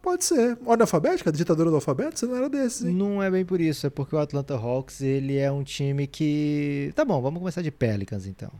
Pode 0.00 0.24
ser. 0.24 0.56
Ordem 0.64 0.82
alfabética? 0.82 1.32
Ditadura 1.32 1.68
do 1.68 1.76
alfabeto? 1.76 2.18
Você 2.18 2.26
não 2.26 2.36
era 2.36 2.48
desses, 2.48 2.86
hein? 2.86 2.94
Não 2.94 3.22
é 3.22 3.30
bem 3.30 3.44
por 3.44 3.60
isso. 3.60 3.86
É 3.86 3.90
porque 3.90 4.14
o 4.14 4.18
Atlanta 4.18 4.54
Hawks, 4.54 5.00
ele 5.00 5.36
é 5.36 5.50
um 5.50 5.62
time 5.62 6.06
que... 6.06 6.92
Tá 6.94 7.04
bom, 7.04 7.20
vamos 7.20 7.40
começar 7.40 7.60
de 7.60 7.70
Pelicans, 7.70 8.26
então. 8.26 8.50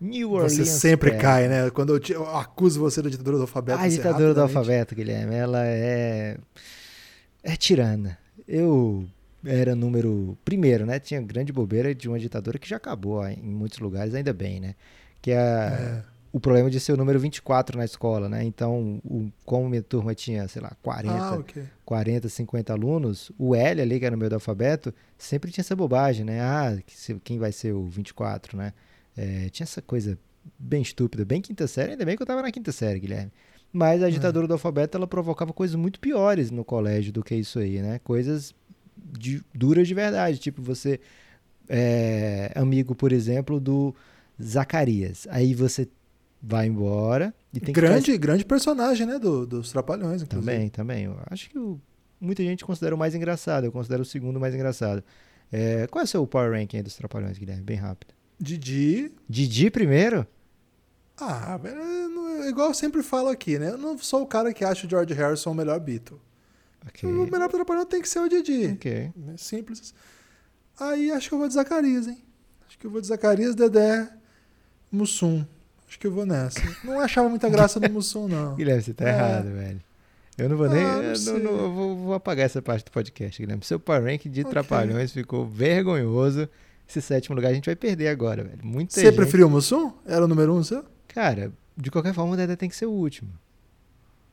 New 0.00 0.32
Orleans 0.32 0.54
Você 0.54 0.64
sempre 0.64 1.10
Pelicans. 1.10 1.22
cai, 1.22 1.48
né? 1.48 1.70
Quando 1.70 1.92
eu, 1.94 2.00
te, 2.00 2.12
eu, 2.12 2.26
acuso 2.36 2.80
você 2.80 3.02
da 3.02 3.10
ditadura 3.10 3.36
do 3.36 3.42
alfabeto. 3.42 3.80
A 3.80 3.88
ditadura 3.88 4.32
do 4.32 4.40
alfabeto, 4.40 4.94
Guilherme, 4.94 5.34
ela 5.34 5.64
é... 5.66 6.38
É 7.42 7.56
tirana. 7.56 8.18
Eu 8.48 9.06
era 9.44 9.74
número 9.74 10.36
primeiro, 10.44 10.86
né? 10.86 10.98
Tinha 10.98 11.20
grande 11.20 11.52
bobeira 11.52 11.94
de 11.94 12.08
uma 12.08 12.18
ditadura 12.18 12.58
que 12.58 12.68
já 12.68 12.76
acabou 12.76 13.26
em 13.26 13.42
muitos 13.42 13.78
lugares, 13.78 14.14
ainda 14.14 14.32
bem, 14.32 14.60
né? 14.60 14.74
Que 15.20 15.32
é, 15.32 15.34
é. 15.34 16.02
o 16.32 16.38
problema 16.38 16.70
de 16.70 16.78
ser 16.78 16.92
o 16.92 16.96
número 16.96 17.18
24 17.18 17.76
na 17.76 17.84
escola, 17.84 18.28
né? 18.28 18.44
Então, 18.44 19.00
o, 19.04 19.30
como 19.44 19.68
minha 19.68 19.82
turma 19.82 20.14
tinha, 20.14 20.46
sei 20.48 20.62
lá, 20.62 20.76
40, 20.82 21.16
ah, 21.16 21.34
okay. 21.38 21.64
40, 21.84 22.28
50 22.28 22.72
alunos, 22.72 23.32
o 23.38 23.54
L 23.54 23.82
ali, 23.82 23.98
que 23.98 24.06
era 24.06 24.14
no 24.14 24.18
meio 24.18 24.30
do 24.30 24.34
alfabeto, 24.34 24.94
sempre 25.18 25.50
tinha 25.50 25.62
essa 25.62 25.74
bobagem, 25.74 26.24
né? 26.24 26.40
Ah, 26.40 26.78
quem 27.24 27.38
vai 27.38 27.52
ser 27.52 27.72
o 27.72 27.84
24, 27.84 28.56
né? 28.56 28.72
É, 29.16 29.48
tinha 29.50 29.64
essa 29.64 29.82
coisa 29.82 30.18
bem 30.58 30.82
estúpida, 30.82 31.24
bem 31.24 31.40
quinta 31.40 31.66
série, 31.66 31.92
ainda 31.92 32.04
bem 32.04 32.16
que 32.16 32.22
eu 32.22 32.26
tava 32.26 32.42
na 32.42 32.50
quinta 32.50 32.72
série, 32.72 33.00
Guilherme. 33.00 33.32
Mas 33.72 34.02
a 34.02 34.08
é. 34.08 34.10
ditadura 34.10 34.44
é. 34.44 34.48
do 34.48 34.52
alfabeto, 34.52 34.98
ela 34.98 35.06
provocava 35.06 35.52
coisas 35.52 35.74
muito 35.74 35.98
piores 35.98 36.50
no 36.50 36.64
colégio 36.64 37.12
do 37.12 37.22
que 37.22 37.34
isso 37.34 37.58
aí, 37.58 37.80
né? 37.80 37.98
Coisas 38.00 38.54
de, 39.04 39.42
duras 39.54 39.88
de 39.88 39.94
verdade. 39.94 40.38
Tipo, 40.38 40.62
você 40.62 41.00
é 41.68 42.52
amigo, 42.54 42.94
por 42.94 43.12
exemplo, 43.12 43.58
do 43.60 43.94
Zacarias. 44.42 45.26
Aí 45.30 45.54
você 45.54 45.88
vai 46.42 46.66
embora 46.66 47.32
e 47.52 47.60
tem 47.60 47.72
grande, 47.72 48.12
que 48.12 48.18
grande 48.18 48.44
personagem, 48.44 49.06
né, 49.06 49.18
do, 49.18 49.46
dos 49.46 49.70
Trapalhões, 49.70 50.22
inclusive. 50.22 50.52
Também, 50.52 50.68
também. 50.68 51.04
Eu 51.04 51.16
acho 51.30 51.48
que 51.48 51.58
o, 51.58 51.80
muita 52.20 52.42
gente 52.42 52.64
considera 52.64 52.94
o 52.94 52.98
mais 52.98 53.14
engraçado. 53.14 53.64
Eu 53.64 53.72
considero 53.72 54.02
o 54.02 54.06
segundo 54.06 54.40
mais 54.40 54.54
engraçado. 54.54 55.04
É, 55.52 55.86
qual 55.86 56.00
é 56.00 56.04
o 56.04 56.08
seu 56.08 56.26
power 56.26 56.52
ranking 56.52 56.78
aí 56.78 56.82
dos 56.82 56.96
Trapalhões, 56.96 57.38
Guilherme? 57.38 57.62
Bem 57.62 57.76
rápido. 57.76 58.14
Didi. 58.40 59.12
Didi 59.28 59.70
primeiro? 59.70 60.26
Ah, 61.20 61.60
igual 62.48 62.68
eu 62.68 62.74
sempre 62.74 63.02
falo 63.02 63.28
aqui, 63.28 63.58
né? 63.58 63.70
Eu 63.70 63.78
não 63.78 63.96
sou 63.98 64.22
o 64.22 64.26
cara 64.26 64.52
que 64.52 64.64
acha 64.64 64.86
o 64.86 64.90
George 64.90 65.14
Harrison 65.14 65.50
o 65.50 65.54
melhor 65.54 65.78
Beatle. 65.78 66.20
Okay. 66.88 67.08
O 67.08 67.30
melhor 67.30 67.48
trapalhão 67.48 67.86
tem 67.86 68.02
que 68.02 68.08
ser 68.08 68.20
o 68.20 68.28
Didi. 68.28 68.72
Okay. 68.72 69.12
É 69.32 69.36
simples. 69.36 69.94
Aí 70.78 71.12
acho 71.12 71.28
que 71.28 71.34
eu 71.34 71.38
vou 71.38 71.48
de 71.48 71.54
Zacarias, 71.54 72.08
hein? 72.08 72.18
Acho 72.66 72.78
que 72.78 72.86
eu 72.86 72.90
vou 72.90 73.00
de 73.00 73.06
Zacarias, 73.06 73.54
Dedé, 73.54 74.08
Mussum. 74.90 75.44
Acho 75.86 75.98
que 75.98 76.06
eu 76.06 76.12
vou 76.12 76.24
nessa. 76.24 76.60
Não 76.82 76.98
achava 77.00 77.28
muita 77.28 77.48
graça 77.48 77.78
no 77.78 77.88
Mussum, 77.90 78.26
não. 78.26 78.54
Guilherme, 78.56 78.82
você 78.82 78.94
tá 78.94 79.06
é. 79.06 79.08
errado, 79.10 79.52
velho. 79.52 79.80
Eu 80.38 80.48
não 80.48 80.56
vou 80.56 80.68
nem. 80.68 80.82
Ah, 80.82 80.96
não 80.96 81.36
eu, 81.36 81.38
não, 81.38 81.52
eu 81.52 81.72
vou, 81.72 81.96
vou, 81.96 82.14
apagar 82.14 82.46
essa 82.46 82.62
parte 82.62 82.84
do 82.86 82.90
podcast, 82.90 83.40
Guilherme. 83.40 83.62
Seu 83.64 83.78
power 83.78 84.02
rank 84.02 84.22
de 84.22 84.40
okay. 84.40 84.50
Trapalhões 84.50 85.12
ficou 85.12 85.46
vergonhoso. 85.46 86.48
Esse 86.88 87.00
sétimo 87.00 87.36
lugar 87.36 87.50
a 87.50 87.54
gente 87.54 87.66
vai 87.66 87.76
perder 87.76 88.08
agora, 88.08 88.42
velho. 88.42 88.58
Muita 88.64 88.94
Você 88.94 89.04
gente... 89.04 89.16
preferiu 89.16 89.46
o 89.46 89.50
Mussum? 89.50 89.92
Era 90.06 90.24
o 90.24 90.28
número 90.28 90.54
um 90.54 90.64
seu? 90.64 90.84
Cara, 91.08 91.52
de 91.76 91.90
qualquer 91.90 92.14
forma, 92.14 92.32
o 92.32 92.36
Dedé 92.36 92.56
tem 92.56 92.68
que 92.68 92.76
ser 92.76 92.86
o 92.86 92.90
último. 92.90 93.30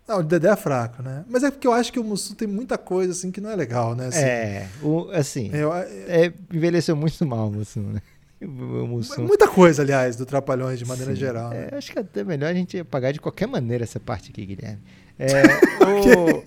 Não, 0.10 0.22
o 0.22 0.24
Dedé 0.24 0.50
é 0.50 0.56
fraco, 0.56 1.04
né? 1.04 1.24
Mas 1.30 1.44
é 1.44 1.51
porque 1.51 1.68
eu 1.68 1.72
acho 1.72 1.94
que 1.94 2.00
o 2.00 2.04
Mussum 2.04 2.34
tem 2.34 2.48
muita 2.48 2.80
coisa 2.80 3.12
assim 3.12 3.30
que 3.30 3.39
não 3.39 3.51
é 3.51 3.56
legal, 3.56 3.94
né? 3.94 4.08
Assim, 4.08 4.20
é, 4.20 4.68
o, 4.82 5.08
assim, 5.12 5.51
eu, 5.54 5.72
é, 5.72 6.34
envelheceu 6.51 6.96
muito 6.96 7.24
mal 7.28 7.48
o 7.48 7.51
Mussum, 7.51 7.84
né? 7.94 8.01
O 8.42 8.88
Mussum. 8.88 9.24
Muita 9.24 9.50
coisa, 9.50 9.82
aliás, 9.82 10.16
do 10.16 10.25
Trapalhões 10.25 10.80
de 10.80 10.86
maneira 10.86 11.12
Sim. 11.12 11.20
geral. 11.20 11.50
Né? 11.50 11.68
É, 11.72 11.75
acho 11.75 11.92
que 11.92 12.00
é 12.00 12.01
até 12.01 12.24
melhor 12.24 12.50
a 12.50 12.54
gente 12.54 12.82
pagar 12.86 13.12
de 13.12 13.20
qualquer 13.20 13.50
maneira 13.50 13.84
essa 13.84 14.00
parte 14.00 14.32
aqui, 14.32 14.46
Guilherme. 14.46 14.80
É, 15.20 15.44
o, 15.84 16.42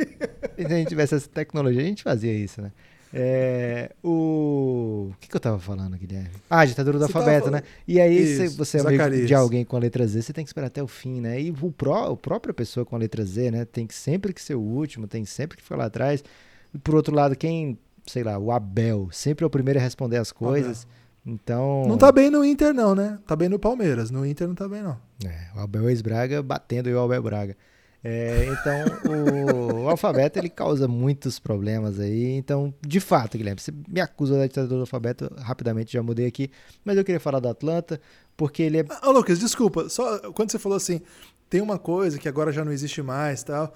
se 0.56 0.64
a 0.64 0.68
gente 0.70 0.88
tivesse 0.88 1.14
essa 1.14 1.28
tecnologia, 1.28 1.82
a 1.82 1.84
gente 1.84 2.02
fazia 2.02 2.32
isso, 2.32 2.62
né? 2.62 2.72
É, 3.14 3.90
o... 4.02 5.10
o 5.10 5.14
que, 5.20 5.28
que 5.28 5.36
eu 5.36 5.40
tava 5.40 5.58
falando, 5.58 5.98
Guilherme? 5.98 6.30
Ah, 6.48 6.64
ditadura 6.64 6.98
do 6.98 7.06
Você 7.06 7.16
alfabeto, 7.16 7.50
né? 7.50 7.62
E 7.86 8.00
aí, 8.00 8.16
Isso, 8.16 8.48
se 8.48 8.56
você 8.56 8.78
é 8.78 8.80
amigo 8.80 8.96
Zacarias. 8.96 9.26
de 9.26 9.34
alguém 9.34 9.64
com 9.64 9.76
a 9.76 9.80
letra 9.80 10.06
Z, 10.06 10.22
você 10.22 10.32
tem 10.32 10.44
que 10.44 10.48
esperar 10.48 10.68
até 10.68 10.82
o 10.82 10.86
fim, 10.86 11.20
né? 11.20 11.40
E 11.40 11.50
o 11.50 11.70
pró, 11.70 12.12
a 12.12 12.16
própria 12.16 12.54
pessoa 12.54 12.86
com 12.86 12.96
a 12.96 12.98
letra 12.98 13.24
Z, 13.24 13.50
né? 13.50 13.64
Tem 13.66 13.86
que 13.86 13.94
sempre 13.94 14.32
que 14.32 14.40
ser 14.40 14.54
o 14.54 14.60
último, 14.60 15.06
tem 15.06 15.26
sempre 15.26 15.58
que 15.58 15.62
ficar 15.62 15.76
lá 15.76 15.86
atrás. 15.86 16.24
E 16.72 16.78
por 16.78 16.94
outro 16.94 17.14
lado, 17.14 17.36
quem, 17.36 17.78
sei 18.06 18.22
lá, 18.22 18.38
o 18.38 18.50
Abel, 18.50 19.08
sempre 19.12 19.44
é 19.44 19.46
o 19.46 19.50
primeiro 19.50 19.78
a 19.78 19.82
responder 19.82 20.16
as 20.16 20.32
coisas. 20.32 20.86
Então. 21.24 21.84
Não 21.86 21.98
tá 21.98 22.10
bem 22.10 22.30
no 22.30 22.44
Inter, 22.44 22.72
não, 22.72 22.94
né? 22.94 23.18
Tá 23.26 23.36
bem 23.36 23.48
no 23.48 23.58
Palmeiras. 23.58 24.10
No 24.10 24.24
Inter 24.26 24.48
não 24.48 24.54
tá 24.54 24.66
bem, 24.66 24.82
não. 24.82 24.98
É, 25.24 25.56
o 25.56 25.60
Abel 25.60 25.88
ex-Braga 25.88 26.42
batendo 26.42 26.88
e 26.88 26.94
o 26.94 27.00
Abel 27.00 27.22
Braga. 27.22 27.56
É, 28.04 28.46
então, 28.46 29.12
o, 29.12 29.84
o 29.84 29.88
alfabeto 29.90 30.38
ele 30.38 30.48
causa 30.48 30.88
muitos 30.88 31.38
problemas 31.38 32.00
aí. 32.00 32.32
Então, 32.32 32.74
de 32.80 32.98
fato, 32.98 33.38
Guilherme, 33.38 33.60
você 33.60 33.72
me 33.88 34.00
acusa 34.00 34.36
da 34.36 34.46
ditadura 34.46 34.76
do 34.76 34.80
alfabeto, 34.80 35.30
rapidamente 35.38 35.92
já 35.92 36.02
mudei 36.02 36.26
aqui. 36.26 36.50
Mas 36.84 36.96
eu 36.96 37.04
queria 37.04 37.20
falar 37.20 37.38
do 37.38 37.48
Atlanta, 37.48 38.00
porque 38.36 38.62
ele 38.62 38.78
é. 38.80 38.84
Ah, 39.00 39.10
Lucas, 39.10 39.38
desculpa. 39.38 39.88
Só 39.88 40.32
quando 40.32 40.50
você 40.50 40.58
falou 40.58 40.76
assim, 40.76 41.00
tem 41.48 41.60
uma 41.60 41.78
coisa 41.78 42.18
que 42.18 42.28
agora 42.28 42.50
já 42.50 42.64
não 42.64 42.72
existe 42.72 43.02
mais 43.02 43.42
tal. 43.42 43.72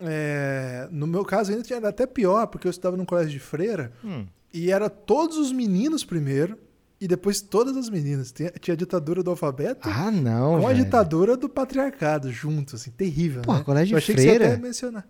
é, 0.00 0.88
no 0.90 1.06
meu 1.06 1.24
caso 1.24 1.52
ainda 1.52 1.74
era 1.74 1.88
até 1.88 2.06
pior, 2.06 2.46
porque 2.48 2.66
eu 2.66 2.70
estudava 2.70 2.96
num 2.96 3.04
colégio 3.04 3.30
de 3.30 3.40
freira 3.40 3.92
Hum, 4.04 4.26
e 4.52 4.70
era 4.70 4.90
todos 4.90 5.38
os 5.38 5.52
meninos 5.52 6.04
primeiro 6.04 6.58
e 7.00 7.08
depois 7.08 7.40
todas 7.40 7.76
as 7.76 7.88
meninas. 7.88 8.30
Tinha, 8.32 8.52
a 8.54 8.74
ditadura 8.76 9.22
do 9.22 9.30
alfabeto 9.30 9.88
ah, 9.88 10.10
não. 10.10 10.60
com 10.60 10.66
a 10.66 10.72
velho. 10.72 10.84
ditadura 10.84 11.36
do 11.36 11.48
patriarcado 11.48 12.30
junto, 12.30 12.76
assim, 12.76 12.90
terrível. 12.90 13.42
Porra, 13.42 13.58
né? 13.58 13.64
colégio 13.64 13.94
eu 13.94 13.98
de 13.98 14.04
achei 14.04 14.14
que 14.14 14.20
você 14.20 14.28
freira? 14.36 14.52
ia 14.54 14.58
mencionar. 14.58 15.08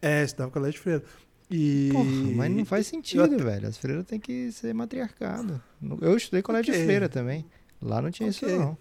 É, 0.00 0.22
estudava 0.22 0.46
no 0.48 0.52
colégio 0.52 0.74
de 0.74 0.80
freira. 0.80 1.02
E... 1.50 1.90
Porra, 1.92 2.04
mas 2.36 2.50
não 2.50 2.64
faz 2.64 2.86
eu 2.86 2.90
sentido, 2.90 3.22
até- 3.24 3.36
velho. 3.36 3.68
As 3.68 3.76
freiras 3.76 4.04
têm 4.06 4.18
que 4.20 4.50
ser 4.52 4.72
matriarcado. 4.72 5.60
Eu 6.00 6.16
estudei 6.16 6.42
colégio 6.42 6.72
de 6.72 6.78
Ok. 6.78 6.84
freira 6.86 7.08
também. 7.08 7.44
Lá 7.80 8.00
não 8.00 8.10
tinha 8.10 8.28
Ok. 8.30 8.48
isso, 8.48 8.58
não. 8.58 8.78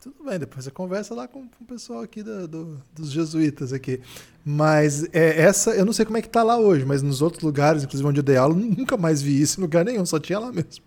Tudo 0.00 0.24
bem, 0.24 0.36
depois 0.36 0.64
você 0.64 0.70
conversa 0.72 1.14
lá 1.14 1.28
com, 1.28 1.46
com 1.46 1.62
o 1.62 1.66
pessoal 1.66 2.00
aqui 2.00 2.24
do- 2.24 2.48
do- 2.48 2.82
dos 2.92 3.12
jesuítas 3.12 3.72
aqui. 3.72 4.00
Mas 4.44 5.04
é, 5.12 5.40
essa, 5.42 5.70
eu 5.76 5.84
não 5.84 5.92
sei 5.92 6.04
como 6.04 6.16
é 6.18 6.22
que 6.22 6.28
tá 6.28 6.42
lá 6.42 6.58
hoje, 6.58 6.84
mas 6.84 7.02
nos 7.02 7.22
outros 7.22 7.44
lugares, 7.44 7.84
inclusive 7.84 8.08
onde 8.08 8.18
eu 8.18 8.24
dei 8.24 8.36
aula, 8.36 8.52
nunca 8.56 8.96
mais 8.96 9.22
vi 9.22 9.40
isso 9.40 9.60
em 9.60 9.62
lugar 9.62 9.84
nenhum, 9.84 10.04
só 10.04 10.18
tinha 10.18 10.40
lá 10.40 10.50
mesmo. 10.50 10.82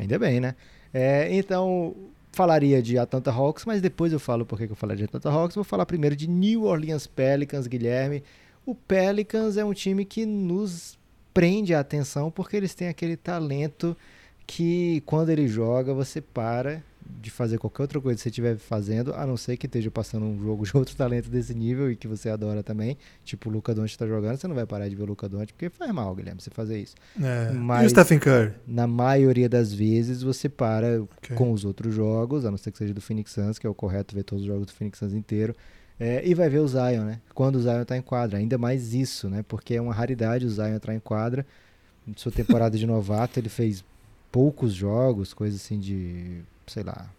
Ainda 0.00 0.18
bem, 0.18 0.40
né? 0.40 0.54
É, 0.92 1.28
então, 1.34 1.94
falaria 2.32 2.82
de 2.82 2.98
Atlanta 2.98 3.30
Hawks, 3.30 3.64
mas 3.64 3.82
depois 3.82 4.12
eu 4.12 4.18
falo 4.18 4.46
por 4.46 4.58
que 4.58 4.66
que 4.66 4.72
eu 4.72 4.76
falaria 4.76 4.98
de 4.98 5.04
Atlanta 5.04 5.28
Hawks. 5.28 5.54
Vou 5.54 5.64
falar 5.64 5.84
primeiro 5.86 6.16
de 6.16 6.28
New 6.28 6.64
Orleans 6.64 7.06
Pelicans, 7.06 7.66
Guilherme. 7.66 8.22
O 8.64 8.74
Pelicans 8.74 9.56
é 9.56 9.64
um 9.64 9.72
time 9.72 10.04
que 10.04 10.24
nos 10.24 10.98
prende 11.34 11.74
a 11.74 11.80
atenção 11.80 12.30
porque 12.30 12.56
eles 12.56 12.74
têm 12.74 12.88
aquele 12.88 13.16
talento 13.16 13.96
que 14.46 15.02
quando 15.06 15.28
ele 15.28 15.46
joga 15.46 15.94
você 15.94 16.20
para 16.20 16.82
de 17.20 17.30
fazer 17.30 17.58
qualquer 17.58 17.82
outra 17.82 18.00
coisa 18.00 18.16
que 18.16 18.22
você 18.22 18.28
estiver 18.28 18.56
fazendo, 18.56 19.12
a 19.14 19.26
não 19.26 19.36
ser 19.36 19.56
que 19.56 19.66
esteja 19.66 19.90
passando 19.90 20.24
um 20.26 20.38
jogo 20.42 20.64
de 20.66 20.76
outro 20.76 20.94
talento 20.94 21.28
desse 21.30 21.54
nível 21.54 21.90
e 21.90 21.96
que 21.96 22.06
você 22.06 22.28
adora 22.28 22.62
também, 22.62 22.96
tipo 23.24 23.48
o 23.48 23.52
Luca 23.52 23.74
Doncic 23.74 23.98
tá 23.98 24.06
jogando, 24.06 24.36
você 24.36 24.46
não 24.46 24.54
vai 24.54 24.66
parar 24.66 24.88
de 24.88 24.94
ver 24.94 25.02
o 25.02 25.06
Luca 25.06 25.28
Doncic 25.28 25.52
porque 25.54 25.70
faz 25.70 25.90
mal, 25.92 26.14
Guilherme, 26.14 26.40
você 26.40 26.50
fazer 26.50 26.78
isso. 26.80 26.94
É. 27.20 27.50
E 27.52 27.56
Mas- 27.56 27.86
o 27.86 27.90
Stephen 27.90 28.18
Curry? 28.18 28.52
Na 28.66 28.86
maioria 28.86 29.48
das 29.48 29.72
vezes 29.72 30.22
você 30.22 30.48
para 30.48 31.02
Ok. 31.02 31.34
com 31.36 31.52
os 31.52 31.64
outros 31.64 31.94
jogos, 31.94 32.44
a 32.44 32.50
não 32.50 32.58
ser 32.58 32.70
que 32.70 32.78
seja 32.78 32.92
do 32.94 33.00
Phoenix 33.00 33.32
Suns, 33.32 33.58
que 33.58 33.66
é 33.66 33.70
o 33.70 33.74
correto 33.74 34.14
ver 34.14 34.22
todos 34.24 34.42
os 34.42 34.46
jogos 34.48 34.66
do 34.66 34.72
Phoenix 34.72 34.98
Suns 34.98 35.12
inteiro. 35.14 35.54
é, 36.02 36.26
e 36.26 36.32
vai 36.34 36.48
ver 36.48 36.60
o 36.60 36.66
Zion, 36.66 37.04
né? 37.04 37.20
Quando 37.34 37.56
o 37.56 37.60
Zion 37.62 37.84
tá 37.84 37.94
em 37.94 38.00
quadra. 38.00 38.38
Ainda 38.38 38.56
mais 38.56 38.94
isso, 38.94 39.28
né? 39.28 39.44
Porque 39.46 39.74
é 39.74 39.80
uma 39.82 39.92
raridade 39.92 40.46
o 40.46 40.50
Zion 40.50 40.68
entrar 40.74 40.94
em 40.94 40.98
quadra. 40.98 41.44
Em 42.08 42.14
sua 42.16 42.32
temporada 42.32 42.78
de 42.78 42.86
novato, 42.88 43.38
ele 43.38 43.50
fez 43.50 43.84
poucos 44.32 44.72
jogos, 44.72 45.34
coisa 45.34 45.56
assim 45.56 45.78
de, 45.78 46.40
sei 46.70 46.82
lá, 46.82 47.10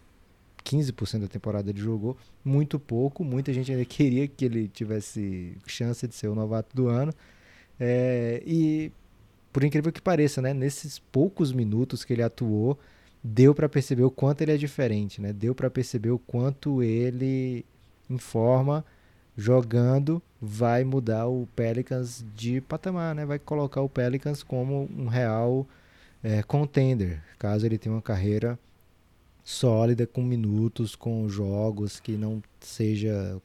15% 0.64 1.20
da 1.20 1.28
temporada 1.28 1.70
ele 1.70 1.80
jogou. 1.80 2.16
Muito 2.44 2.78
pouco. 2.78 3.24
Muita 3.24 3.52
gente 3.52 3.70
ainda 3.70 3.84
queria 3.86 4.26
que 4.26 4.44
ele 4.44 4.68
tivesse 4.68 5.56
chance 5.66 6.06
de 6.06 6.14
ser 6.14 6.28
o 6.28 6.34
novato 6.34 6.74
do 6.74 6.88
ano. 6.88 7.12
É, 7.78 8.42
e 8.46 8.92
por 9.52 9.64
incrível 9.64 9.92
que 9.92 10.00
pareça, 10.00 10.40
né? 10.40 10.54
Nesses 10.54 10.98
poucos 10.98 11.52
minutos 11.52 12.04
que 12.04 12.12
ele 12.12 12.22
atuou, 12.22 12.78
deu 13.22 13.54
pra 13.54 13.68
perceber 13.68 14.04
o 14.04 14.10
quanto 14.10 14.42
ele 14.42 14.52
é 14.52 14.56
diferente, 14.56 15.20
né? 15.20 15.32
Deu 15.32 15.54
pra 15.54 15.70
perceber 15.70 16.10
o 16.10 16.18
quanto 16.18 16.82
ele 16.82 17.64
informa 18.08 18.84
jogando 19.36 20.22
vai 20.40 20.84
mudar 20.84 21.26
o 21.26 21.48
Pelicans 21.54 22.24
de 22.34 22.60
patamar, 22.60 23.14
né? 23.14 23.24
Vai 23.24 23.38
colocar 23.38 23.80
o 23.80 23.88
Pelicans 23.88 24.42
como 24.42 24.88
um 24.96 25.06
real 25.06 25.66
é, 26.22 26.42
contender, 26.42 27.22
caso 27.38 27.66
ele 27.66 27.78
tenha 27.78 27.94
uma 27.94 28.02
carreira 28.02 28.58
sólida 29.44 30.06
com 30.06 30.22
minutos, 30.22 30.94
com 30.94 31.28
jogos 31.28 31.98
que 32.00 32.12
não 32.12 32.42
seja 32.60 33.40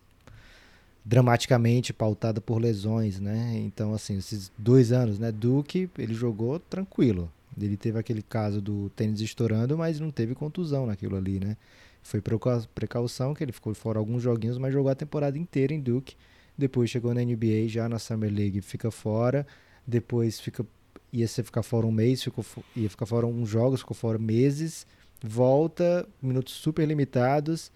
dramaticamente 1.03 1.93
pautada 1.93 2.41
por 2.41 2.59
lesões, 2.61 3.19
né? 3.19 3.53
Então, 3.55 3.93
assim, 3.93 4.17
esses 4.17 4.51
dois 4.57 4.91
anos, 4.91 5.17
né? 5.17 5.31
Duke, 5.31 5.89
ele 5.97 6.13
jogou 6.13 6.59
tranquilo. 6.59 7.31
Ele 7.59 7.77
teve 7.77 7.97
aquele 7.97 8.21
caso 8.21 8.61
do 8.61 8.89
tênis 8.89 9.21
estourando, 9.21 9.77
mas 9.77 9.99
não 9.99 10.11
teve 10.11 10.35
contusão 10.35 10.85
naquilo 10.85 11.15
ali, 11.15 11.39
né? 11.39 11.55
Foi 12.03 12.21
precau- 12.21 12.61
precaução 12.75 13.33
que 13.33 13.43
ele 13.43 13.51
ficou 13.51 13.73
fora 13.73 13.99
alguns 13.99 14.21
joguinhos, 14.21 14.57
mas 14.57 14.73
jogou 14.73 14.91
a 14.91 14.95
temporada 14.95 15.37
inteira 15.37 15.73
em 15.73 15.79
Duke. 15.79 16.15
Depois 16.57 16.89
chegou 16.89 17.13
na 17.13 17.21
NBA, 17.21 17.67
já 17.67 17.87
na 17.87 17.99
Summer 17.99 18.31
League, 18.31 18.61
fica 18.61 18.91
fora. 18.91 19.47
Depois 19.85 20.39
fica 20.39 20.65
ia 21.11 21.27
ser 21.27 21.43
ficar 21.43 21.63
fora 21.63 21.85
um 21.87 21.91
mês, 21.91 22.21
ficou, 22.21 22.43
ia 22.75 22.89
ficar 22.89 23.05
fora 23.05 23.25
uns 23.25 23.47
jogos, 23.49 23.79
ficou 23.79 23.95
fora 23.95 24.17
meses. 24.19 24.85
Volta, 25.23 26.07
minutos 26.21 26.53
super 26.53 26.87
limitados 26.87 27.71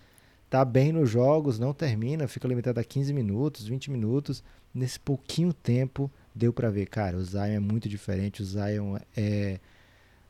tá 0.51 0.65
bem 0.65 0.91
nos 0.91 1.09
jogos, 1.09 1.57
não 1.57 1.73
termina, 1.73 2.27
fica 2.27 2.45
limitado 2.45 2.77
a 2.77 2.83
15 2.83 3.13
minutos, 3.13 3.65
20 3.65 3.89
minutos. 3.89 4.43
Nesse 4.75 4.99
pouquinho 4.99 5.53
tempo, 5.53 6.11
deu 6.35 6.51
pra 6.51 6.69
ver, 6.69 6.87
cara, 6.87 7.15
o 7.15 7.23
Zion 7.23 7.45
é 7.45 7.59
muito 7.59 7.87
diferente. 7.87 8.41
O 8.41 8.45
Zion 8.45 8.97
é 9.15 9.59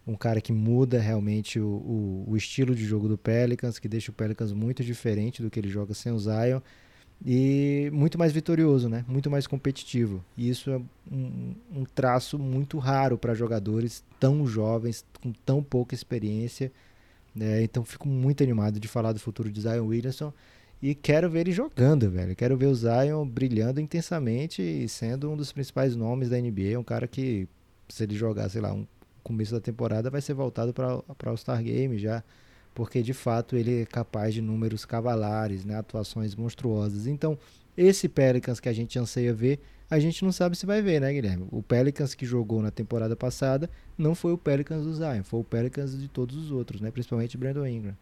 um 0.06 0.13
cara 0.13 0.39
que 0.39 0.54
muda 0.54 1.00
realmente 1.00 1.60
o, 1.60 1.65
o, 1.65 2.26
o 2.28 2.38
estilo 2.38 2.76
de 2.76 2.86
jogo 2.86 3.08
do 3.08 3.17
Pelicans, 3.17 3.80
que 3.80 3.88
deixa 3.88 4.12
o 4.12 4.13
Pelicans 4.13 4.54
muito 4.54 4.84
diferente 4.84 5.41
do 5.41 5.50
que 5.50 5.60
ele 5.60 5.69
joga 5.69 5.95
sem 5.95 6.12
o 6.12 6.19
Zion. 6.19 6.62
E 7.26 7.89
muito 7.91 8.19
mais 8.19 8.32
vitorioso, 8.32 8.88
né? 8.89 9.04
Muito 9.08 9.30
mais 9.30 9.47
competitivo. 9.47 10.24
E 10.38 10.50
isso 10.50 10.69
é 10.69 10.80
um, 11.12 11.56
um 11.74 11.84
traço 11.84 12.38
muito 12.38 12.78
raro 12.78 13.17
para 13.17 13.34
jogadores 13.34 14.04
tão 14.19 14.45
jovens, 14.45 15.04
com 15.19 15.32
tão 15.32 15.63
pouca 15.63 15.95
experiência. 15.95 16.71
Né? 17.33 17.63
então 17.63 17.83
fico 17.83 18.07
muito 18.07 18.43
animado 18.43 18.79
de 18.79 18.87
falar 18.87 19.13
do 19.13 19.19
futuro 19.19 19.51
de 19.51 19.61
Zion 19.61 19.85
Williamson 19.85 20.33
e 20.81 20.95
quero 20.95 21.29
ver 21.29 21.41
ele 21.41 21.51
jogando, 21.51 22.09
velho. 22.09 22.35
Quero 22.35 22.57
ver 22.57 22.65
o 22.65 22.73
Zion 22.73 23.27
brilhando 23.27 23.79
intensamente 23.79 24.63
e 24.63 24.89
sendo 24.89 25.29
um 25.29 25.37
dos 25.37 25.51
principais 25.51 25.95
nomes 25.95 26.29
da 26.29 26.41
NBA. 26.41 26.79
Um 26.79 26.83
cara 26.83 27.07
que, 27.07 27.47
se 27.87 28.03
ele 28.03 28.15
jogar, 28.15 28.49
sei 28.49 28.61
lá, 28.61 28.73
um 28.73 28.87
começo 29.23 29.51
da 29.53 29.61
temporada, 29.61 30.09
vai 30.09 30.21
ser 30.21 30.33
voltado 30.33 30.73
para 30.73 31.31
o 31.31 31.37
Star 31.37 31.61
Game 31.61 31.99
já. 31.99 32.23
Porque 32.73 33.03
de 33.03 33.13
fato 33.13 33.55
ele 33.55 33.83
é 33.83 33.85
capaz 33.85 34.33
de 34.33 34.41
números 34.41 34.83
cavalares, 34.83 35.63
né? 35.63 35.77
atuações 35.77 36.33
monstruosas. 36.33 37.05
Então, 37.05 37.37
esse 37.77 38.09
Pelicans 38.09 38.59
que 38.59 38.69
a 38.69 38.73
gente 38.73 38.97
anseia 38.97 39.33
ver, 39.33 39.59
a 39.91 39.99
gente 39.99 40.23
não 40.23 40.32
sabe 40.32 40.56
se 40.58 40.65
vai 40.65 40.82
ver, 40.82 41.01
né, 41.01 41.12
Guilherme? 41.13 41.45
O 41.51 41.62
Pelicans 41.62 42.15
que 42.15 42.25
jogou 42.25 42.62
na 42.62 42.71
temporada 42.71 43.13
passada 43.15 43.69
não 43.97 44.15
foi 44.15 44.32
o 44.32 44.38
Pelicans 44.38 44.86
do 44.86 44.93
Zion, 44.95 45.21
foi 45.23 45.41
o 45.41 45.43
Pelicans 45.43 45.99
de 45.99 46.08
todos 46.08 46.38
os 46.38 46.49
outros, 46.49 46.80
né? 46.80 46.89
Principalmente 46.89 47.38
Brandon 47.38 47.67
Ingram. 47.67 47.93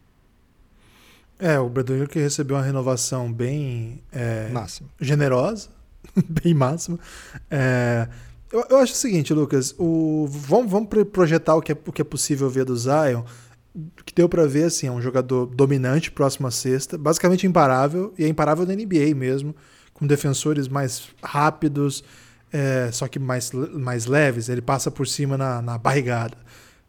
É, 1.38 1.58
o 1.58 1.68
Brandon 1.68 1.94
Ingram 1.94 2.06
que 2.06 2.18
recebeu 2.20 2.56
uma 2.56 2.62
renovação 2.62 3.32
bem 3.32 4.02
é, 4.12 4.48
generosa, 5.00 5.68
bem 6.28 6.54
máxima. 6.54 6.96
É, 7.50 8.06
eu, 8.52 8.64
eu 8.70 8.76
acho 8.78 8.92
o 8.92 8.96
seguinte, 8.96 9.34
Lucas, 9.34 9.74
o, 9.76 10.26
vamos, 10.28 10.70
vamos 10.70 10.88
pro- 10.88 11.04
projetar 11.04 11.56
o 11.56 11.60
que, 11.60 11.72
é, 11.72 11.76
o 11.86 11.92
que 11.92 12.02
é 12.02 12.04
possível 12.04 12.48
ver 12.48 12.64
do 12.64 12.76
Zion. 12.76 13.24
O 13.74 14.04
que 14.04 14.14
deu 14.14 14.28
pra 14.28 14.46
ver, 14.46 14.64
assim, 14.64 14.86
é 14.86 14.92
um 14.92 15.00
jogador 15.00 15.46
dominante 15.46 16.10
próximo 16.10 16.46
à 16.46 16.50
sexta, 16.52 16.96
basicamente 16.98 17.46
imparável, 17.46 18.12
e 18.18 18.24
é 18.24 18.28
imparável 18.28 18.66
na 18.66 18.74
NBA 18.74 19.14
mesmo, 19.16 19.54
com 20.00 20.06
defensores 20.06 20.66
mais 20.66 21.08
rápidos, 21.22 22.02
é, 22.50 22.90
só 22.90 23.06
que 23.06 23.18
mais, 23.18 23.52
mais 23.52 24.06
leves, 24.06 24.48
ele 24.48 24.62
passa 24.62 24.90
por 24.90 25.06
cima 25.06 25.36
na, 25.36 25.60
na 25.60 25.76
barrigada. 25.76 26.36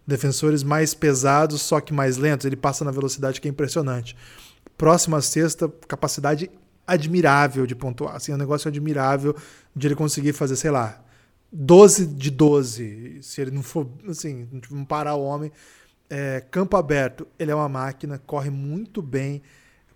Defensores 0.08 0.63
mais 0.63 0.93
pesados, 0.93 1.62
só 1.62 1.82
que 1.82 1.93
mais 1.93 2.15
lentos, 2.15 2.45
ele 2.45 2.56
passa 2.56 2.86
na 2.86 2.89
velocidade 2.89 3.41
que 3.41 3.50
é 3.50 3.52
impressionante. 3.52 4.15
Próximo 4.78 5.17
à 5.17 5.21
sexta, 5.21 5.69
capacidade 5.88 6.50
admirável 6.88 7.67
de 7.67 7.76
pontuar. 7.76 8.15
Assim, 8.15 8.32
é 8.32 8.36
um 8.36 8.38
negócio 8.38 8.69
admirável 8.69 9.36
de 9.76 9.88
ele 9.88 9.95
conseguir 9.95 10.32
fazer, 10.32 10.56
sei 10.56 10.71
lá, 10.71 11.04
12 11.52 12.08
de 12.08 12.32
12. 12.32 13.19
Se 13.21 13.41
ele 13.41 13.52
não 13.52 13.62
for, 13.62 13.88
assim, 14.08 14.47
não 14.71 14.86
parar 14.86 15.15
o 15.15 15.24
homem. 15.24 15.52
É, 16.10 16.43
campo 16.50 16.78
aberto, 16.78 17.28
ele 17.38 17.52
é 17.52 17.56
uma 17.56 17.69
máquina, 17.69 18.17
corre 18.17 18.50
muito 18.50 19.02
bem. 19.02 19.41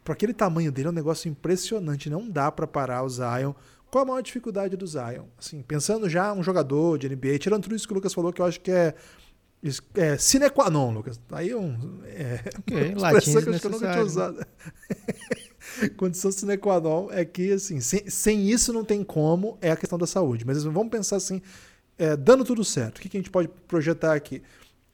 Para 0.05 0.13
aquele 0.13 0.33
tamanho 0.33 0.71
dele, 0.71 0.87
é 0.87 0.91
um 0.91 0.93
negócio 0.93 1.27
impressionante. 1.27 2.09
Não 2.09 2.29
dá 2.29 2.49
para 2.49 2.65
parar 2.65 3.03
o 3.03 3.09
Zion 3.09 3.53
qual 3.95 4.03
a 4.03 4.07
maior 4.07 4.21
dificuldade 4.21 4.75
do 4.75 4.85
Zion? 4.85 5.23
Assim, 5.37 5.61
pensando 5.61 6.09
já 6.09 6.33
um 6.33 6.43
jogador 6.43 6.97
de 6.97 7.07
NBA, 7.07 7.39
tirando 7.39 7.63
tudo 7.63 7.75
isso 7.75 7.87
que 7.87 7.93
o 7.93 7.95
Lucas 7.95 8.13
falou, 8.13 8.33
que 8.33 8.41
eu 8.41 8.45
acho 8.45 8.59
que 8.59 8.69
é, 8.69 8.93
é 9.93 10.17
sine 10.17 10.49
qua 10.49 10.69
non, 10.69 10.91
Lucas. 10.91 11.17
Aí 11.31 11.51
é 11.51 11.55
um. 11.55 12.01
É, 12.03 12.41
okay, 12.59 12.91
uma 12.99 13.13
expressão 13.13 13.41
que 13.41 13.47
eu 13.47 13.53
acho 13.53 13.61
que 13.61 13.67
eu 13.67 13.71
nunca 13.71 13.91
tinha 13.91 14.03
usado. 14.03 14.45
Condição 15.95 16.29
sine 16.29 16.57
qua 16.57 16.81
non 16.81 17.07
é 17.09 17.23
que, 17.23 17.53
assim, 17.53 17.79
sem, 17.79 18.09
sem 18.09 18.49
isso 18.49 18.73
não 18.73 18.83
tem 18.83 19.01
como, 19.01 19.57
é 19.61 19.71
a 19.71 19.77
questão 19.77 19.97
da 19.97 20.05
saúde. 20.05 20.45
Mas 20.45 20.61
vamos 20.61 20.89
pensar 20.89 21.15
assim, 21.15 21.41
é, 21.97 22.17
dando 22.17 22.43
tudo 22.43 22.65
certo, 22.65 22.97
o 22.97 23.01
que, 23.01 23.07
que 23.07 23.15
a 23.15 23.19
gente 23.21 23.31
pode 23.31 23.47
projetar 23.65 24.13
aqui? 24.13 24.41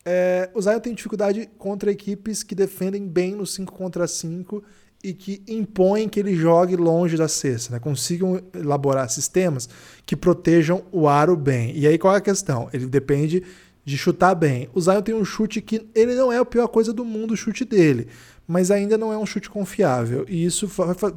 É, 0.06 0.48
o 0.54 0.62
Zion 0.62 0.80
tem 0.80 0.94
dificuldade 0.94 1.50
contra 1.58 1.92
equipes 1.92 2.44
que 2.44 2.54
defendem 2.54 3.08
bem 3.08 3.34
no 3.34 3.48
5 3.48 3.74
contra 3.74 4.08
5 4.08 4.64
e 5.04 5.14
que 5.14 5.42
impõem 5.48 6.08
que 6.08 6.20
ele 6.20 6.36
jogue 6.36 6.76
longe 6.76 7.18
da 7.18 7.28
cesta, 7.28 7.74
né? 7.74 7.80
consigam 7.80 8.40
elaborar 8.54 9.10
sistemas 9.10 9.68
que 10.06 10.16
protejam 10.16 10.84
o 10.92 11.08
aro 11.08 11.36
bem. 11.36 11.76
E 11.76 11.88
aí 11.88 11.98
qual 11.98 12.14
é 12.14 12.18
a 12.18 12.22
questão? 12.22 12.70
Ele 12.72 12.86
depende 12.86 13.44
de 13.84 13.98
chutar 13.98 14.36
bem. 14.36 14.70
O 14.74 14.82
Zion 14.82 15.02
tem 15.02 15.16
um 15.16 15.26
chute 15.26 15.62
que 15.62 15.88
ele 15.96 16.14
não 16.14 16.32
é 16.32 16.38
a 16.38 16.46
pior 16.46 16.68
coisa 16.68 16.94
do 16.94 17.04
mundo, 17.04 17.32
o 17.32 17.38
chute 17.38 17.66
dele, 17.66 18.08
mas 18.48 18.70
ainda 18.70 18.98
não 18.98 19.12
é 19.12 19.18
um 19.18 19.26
chute 19.26 19.50
confiável. 19.50 20.26
E 20.30 20.46
isso 20.46 20.68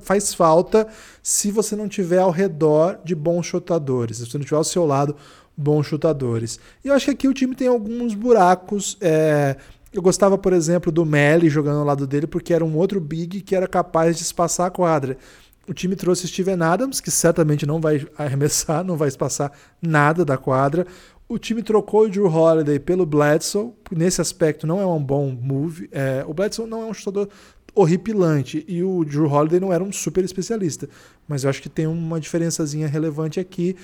faz 0.00 0.32
falta 0.32 0.88
se 1.22 1.50
você 1.50 1.76
não 1.76 1.88
tiver 1.88 2.18
ao 2.18 2.30
redor 2.30 2.98
de 3.04 3.14
bons 3.14 3.46
chutadores, 3.46 4.16
se 4.16 4.26
você 4.26 4.38
não 4.38 4.44
tiver 4.44 4.56
ao 4.56 4.64
seu 4.64 4.86
lado 4.86 5.14
bons 5.56 5.86
chutadores. 5.86 6.58
E 6.84 6.88
eu 6.88 6.94
acho 6.94 7.06
que 7.06 7.10
aqui 7.10 7.28
o 7.28 7.34
time 7.34 7.54
tem 7.54 7.68
alguns 7.68 8.14
buracos. 8.14 8.96
É... 9.00 9.56
Eu 9.94 10.02
gostava, 10.02 10.36
por 10.36 10.52
exemplo, 10.52 10.90
do 10.90 11.06
Melly 11.06 11.48
jogando 11.48 11.78
ao 11.78 11.84
lado 11.84 12.04
dele, 12.04 12.26
porque 12.26 12.52
era 12.52 12.64
um 12.64 12.76
outro 12.76 13.00
big 13.00 13.40
que 13.42 13.54
era 13.54 13.68
capaz 13.68 14.16
de 14.16 14.24
espaçar 14.24 14.66
a 14.66 14.70
quadra. 14.70 15.16
O 15.68 15.72
time 15.72 15.94
trouxe 15.94 16.26
Steven 16.26 16.60
Adams, 16.60 17.00
que 17.00 17.12
certamente 17.12 17.64
não 17.64 17.80
vai 17.80 18.04
arremessar, 18.18 18.82
não 18.82 18.96
vai 18.96 19.06
espaçar 19.06 19.52
nada 19.80 20.24
da 20.24 20.36
quadra. 20.36 20.84
O 21.28 21.38
time 21.38 21.62
trocou 21.62 22.02
o 22.02 22.08
Drew 22.08 22.26
Holiday 22.26 22.80
pelo 22.80 23.06
Bledsoe. 23.06 23.72
Nesse 23.88 24.20
aspecto, 24.20 24.66
não 24.66 24.80
é 24.80 24.86
um 24.86 25.00
bom 25.00 25.30
move. 25.30 25.88
É, 25.92 26.24
o 26.26 26.34
Bledsoe 26.34 26.66
não 26.66 26.82
é 26.82 26.86
um 26.86 26.92
chutador 26.92 27.28
horripilante 27.72 28.64
e 28.68 28.82
o 28.82 29.04
Drew 29.04 29.30
Holiday 29.30 29.60
não 29.60 29.72
era 29.72 29.82
um 29.82 29.92
super 29.92 30.24
especialista. 30.24 30.88
Mas 31.28 31.44
eu 31.44 31.50
acho 31.50 31.62
que 31.62 31.68
tem 31.68 31.86
uma 31.86 32.18
diferençazinha 32.18 32.88
relevante 32.88 33.38
aqui. 33.38 33.76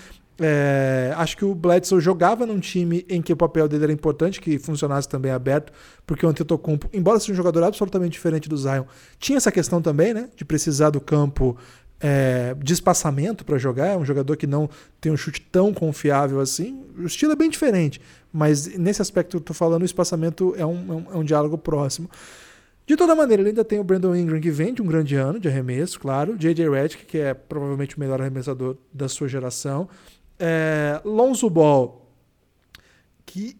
É, 0.42 1.12
acho 1.16 1.36
que 1.36 1.44
o 1.44 1.54
Bledsoe 1.54 2.00
jogava 2.00 2.46
num 2.46 2.58
time 2.58 3.04
em 3.10 3.20
que 3.20 3.32
o 3.32 3.36
papel 3.36 3.68
dele 3.68 3.84
era 3.84 3.92
importante, 3.92 4.40
que 4.40 4.58
funcionasse 4.58 5.06
também 5.06 5.30
aberto, 5.30 5.70
porque 6.06 6.24
o 6.24 6.28
Antetokounmpo, 6.30 6.88
embora 6.94 7.20
seja 7.20 7.32
um 7.32 7.36
jogador 7.36 7.62
absolutamente 7.62 8.12
diferente 8.12 8.48
do 8.48 8.56
Zion, 8.56 8.84
tinha 9.18 9.36
essa 9.36 9.52
questão 9.52 9.82
também, 9.82 10.14
né, 10.14 10.30
de 10.34 10.44
precisar 10.44 10.88
do 10.88 11.00
campo 11.00 11.58
é, 12.00 12.56
de 12.58 12.72
espaçamento 12.72 13.44
para 13.44 13.58
jogar. 13.58 13.88
É 13.88 13.96
um 13.96 14.04
jogador 14.04 14.34
que 14.36 14.46
não 14.46 14.68
tem 14.98 15.12
um 15.12 15.16
chute 15.16 15.42
tão 15.42 15.74
confiável 15.74 16.40
assim. 16.40 16.82
O 16.96 17.04
estilo 17.04 17.32
é 17.32 17.36
bem 17.36 17.50
diferente, 17.50 18.00
mas 18.32 18.66
nesse 18.78 19.02
aspecto 19.02 19.30
que 19.30 19.36
eu 19.36 19.40
estou 19.40 19.54
falando, 19.54 19.82
o 19.82 19.84
espaçamento 19.84 20.54
é 20.56 20.64
um, 20.64 20.92
é 20.92 20.94
um, 20.94 21.06
é 21.12 21.16
um 21.18 21.24
diálogo 21.24 21.58
próximo. 21.58 22.08
De 22.86 22.96
toda 22.96 23.14
maneira, 23.14 23.42
ele 23.42 23.50
ainda 23.50 23.64
tem 23.64 23.78
o 23.78 23.84
Brandon 23.84 24.16
Ingram, 24.16 24.40
que 24.40 24.50
vem 24.50 24.74
de 24.74 24.82
um 24.82 24.86
grande 24.86 25.14
ano 25.14 25.38
de 25.38 25.46
arremesso, 25.46 26.00
claro. 26.00 26.36
J.J. 26.36 26.68
Redick, 26.68 27.04
que 27.04 27.18
é 27.18 27.34
provavelmente 27.34 27.96
o 27.96 28.00
melhor 28.00 28.20
arremessador 28.20 28.76
da 28.92 29.06
sua 29.08 29.28
geração. 29.28 29.88
É, 30.40 31.00
Lonzo 31.04 31.50
Ball, 31.50 32.00
que, 33.26 33.56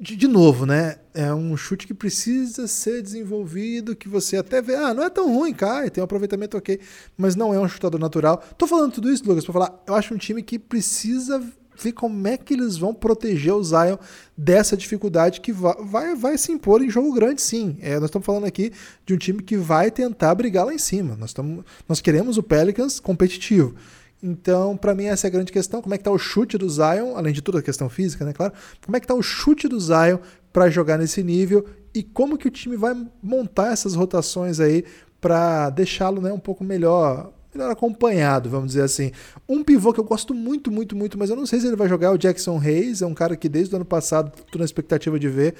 de, 0.00 0.28
novo, 0.28 0.64
né? 0.64 0.96
É 1.12 1.34
um 1.34 1.56
chute 1.56 1.86
que 1.86 1.92
precisa 1.92 2.66
ser 2.66 3.02
desenvolvido, 3.02 3.96
que 3.96 4.08
você 4.08 4.36
até 4.36 4.62
vê, 4.62 4.76
ah, 4.76 4.94
não 4.94 5.02
é 5.02 5.10
tão 5.10 5.34
ruim, 5.34 5.52
cai, 5.52 5.90
tem 5.90 6.00
um 6.00 6.04
aproveitamento 6.04 6.56
ok, 6.56 6.80
mas 7.18 7.36
não 7.36 7.52
é 7.52 7.58
um 7.58 7.68
chutador 7.68 8.00
natural. 8.00 8.42
Tô 8.56 8.66
falando 8.66 8.92
tudo 8.92 9.12
isso, 9.12 9.28
Lucas, 9.28 9.44
para 9.44 9.52
falar, 9.52 9.82
eu 9.86 9.94
acho 9.94 10.14
um 10.14 10.16
time 10.16 10.42
que 10.42 10.58
precisa 10.58 11.42
ver 11.82 11.92
como 11.92 12.28
é 12.28 12.36
que 12.36 12.54
eles 12.54 12.76
vão 12.76 12.94
proteger 12.94 13.52
o 13.52 13.62
Zion 13.62 13.96
dessa 14.36 14.76
dificuldade 14.76 15.40
que 15.40 15.52
vai, 15.52 15.74
vai, 15.80 16.14
vai 16.14 16.38
se 16.38 16.52
impor 16.52 16.82
em 16.82 16.90
jogo 16.90 17.12
grande, 17.12 17.42
sim. 17.42 17.76
É, 17.80 17.94
nós 17.96 18.04
estamos 18.04 18.24
falando 18.24 18.44
aqui 18.46 18.72
de 19.04 19.14
um 19.14 19.18
time 19.18 19.42
que 19.42 19.56
vai 19.56 19.90
tentar 19.90 20.34
brigar 20.34 20.66
lá 20.66 20.72
em 20.72 20.78
cima. 20.78 21.16
Nós, 21.16 21.32
tamo, 21.32 21.64
nós 21.88 22.00
queremos 22.00 22.38
o 22.38 22.42
Pelicans 22.42 23.00
competitivo. 23.00 23.74
Então, 24.22 24.76
para 24.76 24.94
mim, 24.94 25.04
essa 25.04 25.26
é 25.26 25.28
a 25.28 25.30
grande 25.30 25.50
questão. 25.50 25.80
Como 25.80 25.94
é 25.94 25.98
que 25.98 26.02
está 26.02 26.10
o 26.10 26.18
chute 26.18 26.58
do 26.58 26.68
Zion, 26.68 27.16
além 27.16 27.32
de 27.32 27.40
tudo 27.40 27.58
a 27.58 27.62
questão 27.62 27.88
física, 27.88 28.24
né, 28.24 28.32
claro? 28.32 28.52
Como 28.84 28.96
é 28.96 29.00
que 29.00 29.04
está 29.04 29.14
o 29.14 29.22
chute 29.22 29.66
do 29.66 29.80
Zion 29.80 30.18
para 30.52 30.68
jogar 30.68 30.98
nesse 30.98 31.22
nível 31.22 31.64
e 31.94 32.02
como 32.02 32.36
que 32.36 32.48
o 32.48 32.50
time 32.50 32.76
vai 32.76 32.94
montar 33.22 33.72
essas 33.72 33.94
rotações 33.94 34.60
aí 34.60 34.84
para 35.20 35.70
deixá-lo 35.70 36.20
né, 36.20 36.32
um 36.32 36.38
pouco 36.38 36.64
melhor, 36.64 37.32
melhor 37.54 37.70
acompanhado, 37.70 38.48
vamos 38.48 38.68
dizer 38.68 38.82
assim. 38.82 39.12
Um 39.48 39.62
pivô 39.62 39.92
que 39.92 40.00
eu 40.00 40.04
gosto 40.04 40.34
muito, 40.34 40.70
muito, 40.70 40.96
muito, 40.96 41.18
mas 41.18 41.30
eu 41.30 41.36
não 41.36 41.46
sei 41.46 41.60
se 41.60 41.66
ele 41.66 41.76
vai 41.76 41.88
jogar, 41.88 42.08
é 42.08 42.10
o 42.10 42.18
Jackson 42.18 42.58
Hayes, 42.58 43.02
é 43.02 43.06
um 43.06 43.14
cara 43.14 43.36
que 43.36 43.48
desde 43.48 43.74
o 43.74 43.76
ano 43.76 43.84
passado 43.84 44.32
estou 44.38 44.58
na 44.58 44.64
expectativa 44.64 45.18
de 45.18 45.28
ver 45.28 45.54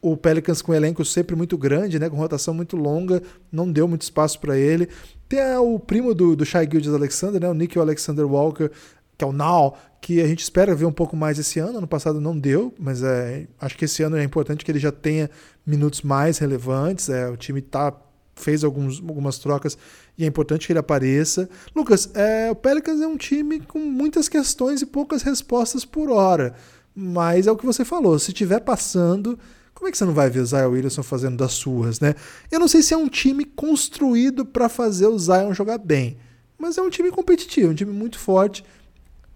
o 0.00 0.16
Pelicans 0.16 0.60
com 0.62 0.72
um 0.72 0.74
elenco 0.74 1.04
sempre 1.04 1.34
muito 1.34 1.56
grande, 1.56 1.98
né, 1.98 2.08
com 2.08 2.16
rotação 2.16 2.52
muito 2.52 2.76
longa, 2.76 3.22
não 3.50 3.70
deu 3.70 3.88
muito 3.88 4.02
espaço 4.02 4.38
para 4.38 4.56
ele. 4.56 4.88
Tem 5.28 5.40
o 5.56 5.78
primo 5.78 6.14
do, 6.14 6.36
do 6.36 6.44
Shai 6.44 6.68
Gildes 6.70 6.92
Alexander, 6.92 7.40
né, 7.40 7.48
o 7.48 7.54
Nick 7.54 7.78
Alexander 7.78 8.26
Walker, 8.26 8.70
que 9.18 9.24
é 9.24 9.26
o 9.26 9.32
Now, 9.32 9.74
que 10.00 10.20
a 10.20 10.26
gente 10.26 10.42
espera 10.42 10.74
ver 10.74 10.84
um 10.84 10.92
pouco 10.92 11.16
mais 11.16 11.38
esse 11.38 11.58
ano. 11.58 11.78
Ano 11.78 11.86
passado 11.86 12.20
não 12.20 12.38
deu, 12.38 12.72
mas 12.78 13.02
é, 13.02 13.48
acho 13.60 13.76
que 13.76 13.86
esse 13.86 14.02
ano 14.02 14.16
é 14.16 14.22
importante 14.22 14.64
que 14.64 14.70
ele 14.70 14.78
já 14.78 14.92
tenha 14.92 15.30
minutos 15.66 16.02
mais 16.02 16.38
relevantes. 16.38 17.08
É, 17.08 17.28
o 17.28 17.36
time 17.36 17.60
tá, 17.60 17.92
fez 18.36 18.62
alguns, 18.62 19.00
algumas 19.00 19.38
trocas 19.38 19.76
e 20.16 20.24
é 20.24 20.26
importante 20.26 20.66
que 20.66 20.72
ele 20.72 20.78
apareça. 20.78 21.48
Lucas, 21.74 22.10
é, 22.14 22.50
o 22.50 22.54
Pelicans 22.54 23.00
é 23.00 23.06
um 23.06 23.16
time 23.16 23.60
com 23.60 23.78
muitas 23.78 24.28
questões 24.28 24.82
e 24.82 24.86
poucas 24.86 25.22
respostas 25.22 25.84
por 25.84 26.10
hora. 26.10 26.54
Mas 26.94 27.46
é 27.46 27.52
o 27.52 27.56
que 27.56 27.66
você 27.66 27.84
falou, 27.84 28.18
se 28.18 28.30
estiver 28.30 28.60
passando, 28.60 29.38
como 29.76 29.88
é 29.88 29.92
que 29.92 29.98
você 29.98 30.06
não 30.06 30.14
vai 30.14 30.30
ver 30.30 30.40
o 30.40 30.46
Zion 30.46 30.70
Williamson 30.70 31.02
fazendo 31.02 31.36
das 31.36 31.52
suas, 31.52 32.00
né? 32.00 32.14
Eu 32.50 32.58
não 32.58 32.66
sei 32.66 32.80
se 32.80 32.94
é 32.94 32.96
um 32.96 33.08
time 33.08 33.44
construído 33.44 34.44
para 34.44 34.70
fazer 34.70 35.06
o 35.06 35.18
Zion 35.18 35.52
jogar 35.52 35.76
bem, 35.76 36.16
mas 36.58 36.78
é 36.78 36.82
um 36.82 36.88
time 36.88 37.10
competitivo, 37.10 37.72
um 37.72 37.74
time 37.74 37.92
muito 37.92 38.18
forte 38.18 38.64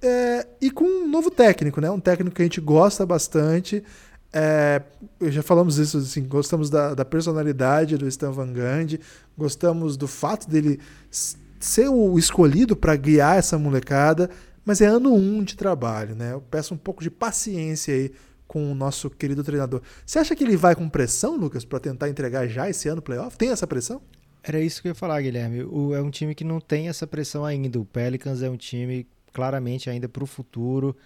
é, 0.01 0.47
e 0.59 0.71
com 0.71 0.85
um 0.85 1.07
novo 1.07 1.31
técnico, 1.31 1.79
né? 1.79 1.91
Um 1.91 2.01
técnico 2.01 2.35
que 2.35 2.41
a 2.41 2.45
gente 2.47 2.61
gosta 2.61 3.05
bastante. 3.05 3.85
É, 4.33 4.81
já 5.21 5.43
falamos 5.43 5.77
isso, 5.77 5.99
assim, 5.99 6.27
gostamos 6.27 6.71
da, 6.71 6.95
da 6.95 7.05
personalidade 7.05 7.99
do 7.99 8.09
Stan 8.09 8.33
Van 8.33 8.51
Gundy, 8.51 8.99
gostamos 9.37 9.95
do 9.95 10.09
fato 10.09 10.49
dele 10.49 10.81
ser 11.11 11.89
o 11.89 12.19
escolhido 12.19 12.75
para 12.75 12.97
guiar 12.97 13.37
essa 13.37 13.59
molecada, 13.59 14.31
mas 14.65 14.81
é 14.81 14.87
ano 14.87 15.13
um 15.13 15.45
de 15.45 15.55
trabalho, 15.55 16.15
né? 16.15 16.33
Eu 16.33 16.41
peço 16.41 16.73
um 16.73 16.79
pouco 16.79 17.03
de 17.03 17.11
paciência 17.11 17.93
aí 17.93 18.11
com 18.51 18.73
o 18.73 18.75
nosso 18.75 19.09
querido 19.09 19.45
treinador. 19.45 19.81
Você 20.05 20.19
acha 20.19 20.35
que 20.35 20.43
ele 20.43 20.57
vai 20.57 20.75
com 20.75 20.89
pressão, 20.89 21.37
Lucas, 21.37 21.65
para 21.65 21.79
tentar 21.79 22.09
entregar 22.09 22.49
já 22.49 22.69
esse 22.69 22.89
ano 22.89 23.01
playoff? 23.01 23.39
Tem 23.39 23.51
essa 23.51 23.65
pressão? 23.65 24.03
Era 24.43 24.59
isso 24.61 24.83
que 24.83 24.89
eu 24.89 24.91
ia 24.91 24.95
falar, 24.97 25.23
Guilherme. 25.23 25.63
O, 25.63 25.95
é 25.95 26.03
um 26.03 26.11
time 26.11 26.35
que 26.35 26.43
não 26.43 26.61
tem 26.61 26.89
essa 26.89 27.07
pressão 27.07 27.45
ainda. 27.45 27.79
O 27.79 27.85
Pelicans 27.85 28.43
é 28.43 28.51
um 28.51 28.57
time 28.57 29.07
claramente 29.33 29.89
ainda 29.89 30.09
para 30.09 30.25
o 30.25 30.27
futuro. 30.27 30.97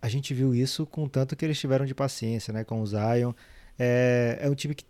A 0.00 0.08
gente 0.08 0.34
viu 0.34 0.52
isso 0.52 0.84
com 0.84 1.06
tanto 1.06 1.36
que 1.36 1.44
eles 1.44 1.56
tiveram 1.56 1.86
de 1.86 1.94
paciência, 1.94 2.52
né, 2.52 2.64
com 2.64 2.80
o 2.80 2.84
Zion. 2.84 3.32
É, 3.78 4.38
é 4.40 4.50
um 4.50 4.54
time 4.56 4.74
que 4.74 4.84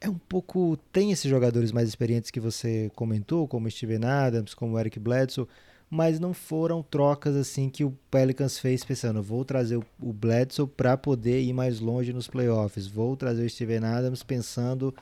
é 0.00 0.10
um 0.10 0.18
pouco 0.18 0.76
tem 0.90 1.12
esses 1.12 1.30
jogadores 1.30 1.70
mais 1.70 1.88
experientes 1.88 2.32
que 2.32 2.40
você 2.40 2.90
comentou, 2.96 3.46
como 3.46 3.70
Steven 3.70 4.04
Adams, 4.04 4.52
como 4.52 4.76
Eric 4.80 4.98
Bledsoe, 4.98 5.46
mas 5.88 6.18
não 6.18 6.34
foram 6.34 6.82
trocas 6.82 7.36
assim 7.36 7.68
que 7.68 7.84
o 7.84 7.96
Pelicans 8.10 8.58
fez 8.58 8.84
pensando, 8.84 9.22
vou 9.22 9.44
trazer 9.44 9.76
o 9.76 10.12
Bledsoe 10.12 10.66
para 10.66 10.96
poder 10.96 11.42
ir 11.42 11.52
mais 11.52 11.80
longe 11.80 12.12
nos 12.12 12.26
playoffs, 12.26 12.86
vou 12.86 13.16
trazer 13.16 13.44
o 13.44 13.50
Steven 13.50 13.84
Adams 13.84 14.22
pensando 14.22 14.94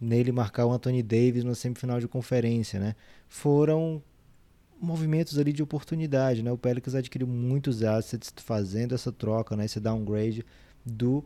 nele 0.00 0.32
marcar 0.32 0.66
o 0.66 0.72
Anthony 0.72 1.02
Davis 1.02 1.44
na 1.44 1.54
semifinal 1.54 2.00
de 2.00 2.08
conferência, 2.08 2.80
né? 2.80 2.96
Foram 3.28 4.02
movimentos 4.80 5.38
ali 5.38 5.52
de 5.52 5.62
oportunidade, 5.62 6.42
né? 6.42 6.50
O 6.50 6.58
Pelicans 6.58 6.96
adquiriu 6.96 7.28
muitos 7.28 7.84
assets 7.84 8.34
fazendo 8.38 8.96
essa 8.96 9.12
troca, 9.12 9.54
né? 9.54 9.64
Esse 9.64 9.78
downgrade 9.78 10.44
do 10.84 11.24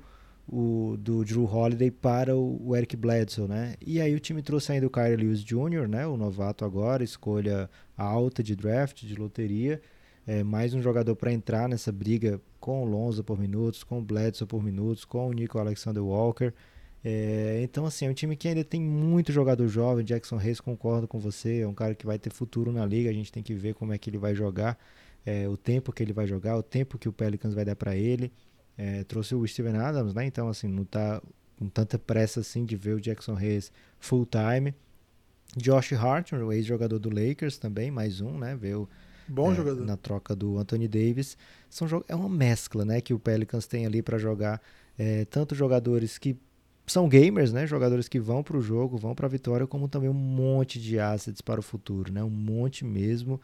o, 0.49 0.97
do 0.99 1.25
Drew 1.25 1.45
Holiday 1.45 1.91
para 1.91 2.37
o, 2.37 2.69
o, 2.69 2.77
Eric 2.77 2.97
Bledsoe, 2.97 3.49
né? 3.49 3.75
E 3.85 4.01
aí 4.01 4.15
o 4.15 4.21
time 4.21 4.43
trouxe 4.43 4.73
ainda 4.73 4.87
o 4.87 4.91
Kyrie 4.91 5.17
Lewis 5.17 5.43
Jr., 5.43 5.89
né? 5.89 6.07
O 6.07 6.17
novato 6.17 6.65
agora, 6.65 7.03
escolha 7.03 7.69
alta 7.97 8.43
de 8.43 8.55
draft, 8.55 9.03
de 9.05 9.15
loteria. 9.17 9.81
É, 10.27 10.43
mais 10.43 10.75
um 10.75 10.83
jogador 10.83 11.15
para 11.17 11.33
entrar 11.33 11.69
nessa 11.69 11.93
briga 11.93 12.41
com 12.61 12.83
o 12.83 12.85
Lonzo 12.85 13.23
por 13.23 13.39
minutos, 13.39 13.85
com 13.85 13.99
o 13.99 14.03
Bledsoe 14.03 14.47
por 14.47 14.63
minutos, 14.63 15.05
com 15.05 15.29
o 15.29 15.33
Nico 15.33 15.59
Alexander 15.59 16.05
Walker. 16.05 16.53
É, 17.05 17.61
então, 17.63 17.87
assim, 17.87 18.07
é 18.07 18.11
um 18.11 18.15
time 18.15 18.37
que 18.37 18.49
ainda 18.49 18.65
tem 18.65 18.81
muito 18.81 19.31
jogador 19.33 19.69
jovem. 19.69 20.05
Jackson 20.05 20.37
Reis, 20.37 20.61
concordo 20.61 21.07
com 21.07 21.19
você, 21.21 21.61
é 21.61 21.69
um 21.69 21.75
cara 21.75 21.95
que 21.95 22.05
vai 22.07 22.19
ter 22.19 22.33
futuro 22.33 22.73
na 22.73 22.85
liga. 22.85 23.11
A 23.11 23.13
gente 23.13 23.31
tem 23.31 23.43
que 23.43 23.55
ver 23.55 23.75
como 23.75 23.93
é 23.93 23.99
que 23.99 24.11
ele 24.11 24.19
vai 24.19 24.35
jogar, 24.35 24.77
é, 25.25 25.49
o 25.49 25.57
tempo 25.57 25.93
que 25.93 26.03
ele 26.03 26.13
vai 26.13 26.27
jogar, 26.27 26.57
o 26.57 26.63
tempo 26.63 26.99
que 26.99 27.09
o 27.09 27.13
Pelicans 27.13 27.55
vai 27.55 27.65
dar 27.65 27.77
para 27.77 27.97
ele. 27.97 28.33
É, 28.77 29.05
trouxe 29.05 29.35
o 29.35 29.47
Steven 29.47 29.77
Adams, 29.77 30.15
né? 30.15 30.27
Então, 30.27 30.49
assim, 30.49 30.69
não 30.69 30.85
tá 30.85 31.23
com 31.59 31.69
tanta 31.69 31.99
pressa 31.99 32.41
assim 32.41 32.65
de 32.65 32.77
ver 32.77 32.95
o 32.95 33.01
Jackson 33.01 33.35
Reyes 33.35 33.73
full 33.99 34.27
time. 34.27 34.75
Josh 35.57 35.93
Hart, 35.93 36.33
o 36.33 36.53
ex-jogador 36.53 36.99
do 36.99 37.09
Lakers 37.09 37.57
também, 37.57 37.91
mais 37.91 38.21
um, 38.21 38.39
né? 38.39 38.55
Veio 38.55 38.89
Bom 39.29 39.53
é, 39.53 39.55
jogador. 39.55 39.85
na 39.85 39.97
troca 39.97 40.37
do 40.37 40.59
Anthony 40.59 40.87
Davis. 40.87 41.37
São, 41.71 41.87
é 42.09 42.15
uma 42.15 42.29
mescla 42.29 42.85
né, 42.85 43.01
que 43.01 43.15
o 43.15 43.19
Pelicans 43.19 43.67
tem 43.67 43.87
ali 43.87 44.03
para 44.03 44.19
jogar. 44.19 44.61
É, 44.99 45.25
tanto 45.27 45.55
jogadores 45.55 46.19
que 46.19 46.37
são 46.87 47.09
gamers, 47.09 47.53
né? 47.53 47.67
Jogadores 47.67 48.09
que 48.09 48.21
vão 48.21 48.43
para 48.43 48.57
o 48.57 48.63
jogo, 48.63 48.97
vão 48.97 49.15
para 49.15 49.27
a 49.27 49.31
vitória, 49.31 49.67
como 49.67 49.89
também 49.89 50.09
um 50.09 50.15
monte 50.15 50.81
de 50.81 50.99
assets 50.99 51.41
para 51.41 51.61
o 51.61 51.63
futuro, 51.63 52.13
né? 52.13 52.23
Um 52.23 52.31
monte 52.31 52.85
mesmo 52.85 53.41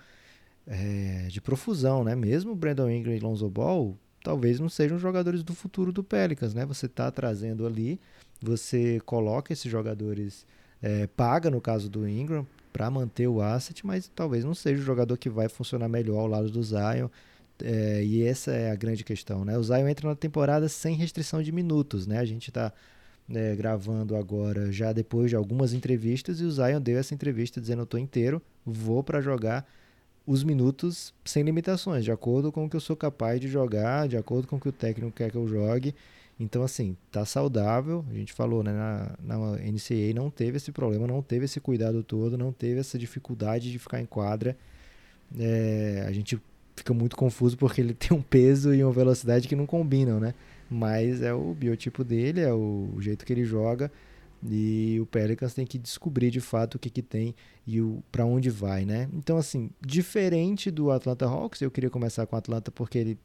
é, 0.66 1.26
de 1.28 1.40
profusão, 1.40 2.04
né? 2.04 2.14
Mesmo 2.14 2.54
Brandon 2.54 2.88
Ingram 2.88 3.14
e 3.14 3.18
Lonzo 3.18 3.50
Ball, 3.50 3.98
talvez 4.22 4.60
não 4.60 4.68
sejam 4.68 4.98
jogadores 4.98 5.42
do 5.42 5.54
futuro 5.54 5.92
do 5.92 6.02
Pelicans, 6.02 6.54
né? 6.54 6.64
Você 6.66 6.86
está 6.86 7.10
trazendo 7.10 7.66
ali, 7.66 8.00
você 8.40 9.00
coloca 9.04 9.52
esses 9.52 9.70
jogadores, 9.70 10.46
é, 10.80 11.06
paga 11.06 11.50
no 11.50 11.60
caso 11.60 11.88
do 11.88 12.08
Ingram 12.08 12.46
para 12.72 12.90
manter 12.90 13.26
o 13.26 13.40
asset, 13.40 13.86
mas 13.86 14.10
talvez 14.14 14.44
não 14.44 14.54
seja 14.54 14.80
o 14.80 14.84
jogador 14.84 15.16
que 15.16 15.28
vai 15.28 15.48
funcionar 15.48 15.88
melhor 15.88 16.20
ao 16.20 16.26
lado 16.26 16.50
do 16.50 16.62
Zion. 16.62 17.08
É, 17.62 18.02
e 18.02 18.24
essa 18.24 18.50
é 18.50 18.70
a 18.70 18.74
grande 18.74 19.04
questão, 19.04 19.44
né? 19.44 19.56
O 19.58 19.62
Zion 19.62 19.86
entra 19.86 20.08
na 20.08 20.16
temporada 20.16 20.68
sem 20.68 20.96
restrição 20.96 21.42
de 21.42 21.52
minutos, 21.52 22.06
né? 22.06 22.18
A 22.18 22.24
gente 22.24 22.48
está 22.48 22.72
é, 23.30 23.54
gravando 23.54 24.16
agora 24.16 24.72
já 24.72 24.92
depois 24.92 25.30
de 25.30 25.36
algumas 25.36 25.72
entrevistas 25.72 26.40
e 26.40 26.44
o 26.44 26.50
Zion 26.50 26.80
deu 26.80 26.98
essa 26.98 27.14
entrevista 27.14 27.60
dizendo 27.60 27.80
eu 27.80 27.84
estou 27.84 28.00
inteiro, 28.00 28.42
vou 28.64 29.02
para 29.02 29.20
jogar 29.20 29.66
os 30.26 30.44
minutos 30.44 31.12
sem 31.24 31.42
limitações, 31.42 32.04
de 32.04 32.12
acordo 32.12 32.52
com 32.52 32.64
o 32.64 32.70
que 32.70 32.76
eu 32.76 32.80
sou 32.80 32.96
capaz 32.96 33.40
de 33.40 33.48
jogar, 33.48 34.08
de 34.08 34.16
acordo 34.16 34.46
com 34.46 34.56
o 34.56 34.60
que 34.60 34.68
o 34.68 34.72
técnico 34.72 35.12
quer 35.12 35.30
que 35.30 35.36
eu 35.36 35.46
jogue. 35.48 35.94
Então, 36.38 36.62
assim, 36.62 36.96
tá 37.10 37.24
saudável. 37.24 38.04
A 38.10 38.14
gente 38.14 38.32
falou, 38.32 38.62
né? 38.62 38.72
Na, 38.72 39.16
na 39.22 39.36
não 40.14 40.30
teve 40.30 40.56
esse 40.56 40.72
problema, 40.72 41.06
não 41.06 41.22
teve 41.22 41.44
esse 41.44 41.60
cuidado 41.60 42.02
todo, 42.02 42.36
não 42.38 42.52
teve 42.52 42.80
essa 42.80 42.98
dificuldade 42.98 43.70
de 43.70 43.78
ficar 43.78 44.00
em 44.00 44.06
quadra. 44.06 44.56
É, 45.38 46.04
a 46.06 46.12
gente 46.12 46.40
fica 46.76 46.92
muito 46.92 47.16
confuso 47.16 47.56
porque 47.56 47.80
ele 47.80 47.94
tem 47.94 48.16
um 48.16 48.22
peso 48.22 48.74
e 48.74 48.82
uma 48.82 48.92
velocidade 48.92 49.46
que 49.46 49.56
não 49.56 49.66
combinam, 49.66 50.18
né? 50.18 50.34
Mas 50.70 51.22
é 51.22 51.32
o 51.34 51.54
biotipo 51.54 52.02
dele, 52.02 52.40
é 52.40 52.52
o 52.52 52.96
jeito 52.98 53.24
que 53.24 53.32
ele 53.32 53.44
joga. 53.44 53.90
E 54.44 54.98
o 55.00 55.06
Pelicans 55.06 55.54
tem 55.54 55.64
que 55.64 55.78
descobrir 55.78 56.30
de 56.30 56.40
fato 56.40 56.74
o 56.74 56.78
que, 56.78 56.90
que 56.90 57.02
tem 57.02 57.34
e 57.66 57.78
para 58.10 58.24
onde 58.24 58.50
vai, 58.50 58.84
né? 58.84 59.08
Então, 59.12 59.36
assim, 59.36 59.70
diferente 59.80 60.70
do 60.70 60.90
Atlanta 60.90 61.26
Hawks, 61.26 61.62
eu 61.62 61.70
queria 61.70 61.90
começar 61.90 62.26
com 62.26 62.34
o 62.34 62.38
Atlanta 62.38 62.70
porque 62.72 62.98
ele, 62.98 63.18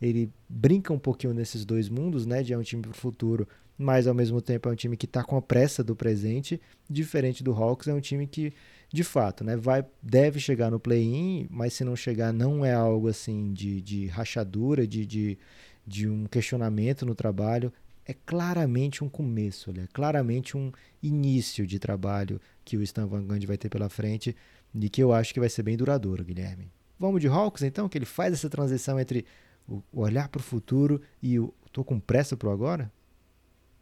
ele 0.00 0.30
brinca 0.48 0.92
um 0.92 0.98
pouquinho 0.98 1.34
nesses 1.34 1.64
dois 1.64 1.88
mundos, 1.88 2.24
né? 2.24 2.42
De 2.42 2.52
é 2.52 2.58
um 2.58 2.62
time 2.62 2.82
para 2.82 2.92
o 2.92 2.94
futuro, 2.94 3.48
mas 3.76 4.06
ao 4.06 4.14
mesmo 4.14 4.40
tempo 4.40 4.68
é 4.68 4.72
um 4.72 4.76
time 4.76 4.96
que 4.96 5.06
está 5.06 5.24
com 5.24 5.36
a 5.36 5.42
pressa 5.42 5.82
do 5.82 5.96
presente. 5.96 6.60
Diferente 6.88 7.42
do 7.42 7.52
Hawks, 7.52 7.88
é 7.88 7.94
um 7.94 8.00
time 8.00 8.28
que, 8.28 8.52
de 8.92 9.02
fato, 9.02 9.42
né? 9.42 9.56
Vai, 9.56 9.84
deve 10.00 10.38
chegar 10.38 10.70
no 10.70 10.78
play-in, 10.78 11.48
mas 11.50 11.72
se 11.72 11.82
não 11.82 11.96
chegar, 11.96 12.32
não 12.32 12.64
é 12.64 12.72
algo 12.72 13.08
assim 13.08 13.52
de, 13.52 13.80
de 13.80 14.06
rachadura, 14.06 14.86
de, 14.86 15.04
de, 15.04 15.38
de 15.84 16.08
um 16.08 16.26
questionamento 16.26 17.04
no 17.04 17.14
trabalho 17.16 17.72
é 18.10 18.16
claramente 18.26 19.04
um 19.04 19.08
começo, 19.08 19.70
é 19.70 19.86
claramente 19.92 20.56
um 20.56 20.72
início 21.00 21.64
de 21.64 21.78
trabalho 21.78 22.40
que 22.64 22.76
o 22.76 22.82
Stan 22.82 23.06
Van 23.06 23.22
Gundy 23.22 23.46
vai 23.46 23.56
ter 23.56 23.68
pela 23.68 23.88
frente 23.88 24.34
e 24.74 24.88
que 24.90 25.00
eu 25.00 25.12
acho 25.12 25.32
que 25.32 25.38
vai 25.38 25.48
ser 25.48 25.62
bem 25.62 25.76
duradouro, 25.76 26.24
Guilherme. 26.24 26.68
Vamos 26.98 27.20
de 27.20 27.28
Hawks, 27.28 27.62
então, 27.62 27.88
que 27.88 27.96
ele 27.96 28.04
faz 28.04 28.32
essa 28.32 28.50
transição 28.50 28.98
entre 28.98 29.24
o 29.68 29.80
olhar 29.92 30.28
para 30.28 30.40
o 30.40 30.42
futuro 30.42 31.00
e 31.22 31.38
o 31.38 31.54
tô 31.72 31.84
com 31.84 32.00
pressa 32.00 32.36
pro 32.36 32.50
agora? 32.50 32.90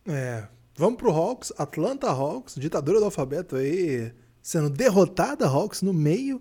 É, 0.06 0.46
vamos 0.76 0.98
pro 0.98 1.10
Hawks, 1.10 1.50
Atlanta 1.56 2.08
Hawks, 2.08 2.54
ditadura 2.56 2.98
do 2.98 3.06
alfabeto 3.06 3.56
aí, 3.56 4.12
sendo 4.42 4.68
derrotada 4.68 5.46
Hawks 5.46 5.80
no 5.80 5.94
meio. 5.94 6.40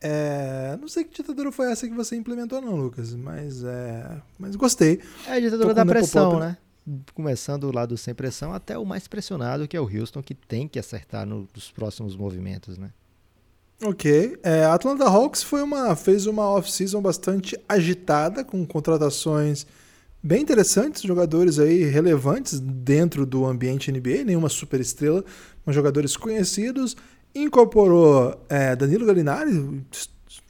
É, 0.00 0.76
não 0.80 0.88
sei 0.88 1.04
que 1.04 1.14
ditadura 1.14 1.52
foi 1.52 1.70
essa 1.70 1.86
que 1.86 1.94
você 1.94 2.16
implementou 2.16 2.60
não, 2.60 2.74
Lucas, 2.74 3.14
mas 3.14 3.62
é, 3.62 4.20
mas 4.36 4.56
gostei. 4.56 5.00
É 5.28 5.34
a 5.34 5.40
ditadura 5.40 5.72
da 5.72 5.86
pressão, 5.86 6.40
né? 6.40 6.58
Começando 7.14 7.70
lá 7.74 7.86
do 7.86 7.96
sem 7.96 8.14
pressão 8.14 8.52
até 8.52 8.76
o 8.78 8.84
mais 8.84 9.06
pressionado, 9.06 9.66
que 9.68 9.76
é 9.76 9.80
o 9.80 9.88
Houston, 9.88 10.22
que 10.22 10.34
tem 10.34 10.66
que 10.68 10.78
acertar 10.78 11.26
no, 11.26 11.48
nos 11.54 11.70
próximos 11.70 12.16
movimentos, 12.16 12.78
né? 12.78 12.90
Ok. 13.82 14.38
É, 14.42 14.64
Atlanta 14.64 15.04
Hawks 15.04 15.42
foi 15.42 15.62
uma, 15.62 15.96
fez 15.96 16.26
uma 16.26 16.46
off-season 16.50 17.00
bastante 17.00 17.58
agitada, 17.68 18.44
com 18.44 18.66
contratações 18.66 19.66
bem 20.22 20.42
interessantes, 20.42 21.02
jogadores 21.02 21.58
aí 21.58 21.84
relevantes 21.84 22.60
dentro 22.60 23.24
do 23.24 23.46
ambiente 23.46 23.90
NBA, 23.90 24.24
nenhuma 24.24 24.50
super 24.50 24.80
estrela, 24.80 25.24
mas 25.64 25.74
jogadores 25.74 26.16
conhecidos. 26.16 26.96
Incorporou 27.34 28.44
é, 28.48 28.76
Danilo 28.76 29.06
Gallinari, 29.06 29.82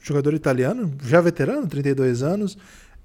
jogador 0.01 0.33
italiano, 0.33 0.91
já 1.03 1.21
veterano, 1.21 1.67
32 1.67 2.23
anos 2.23 2.57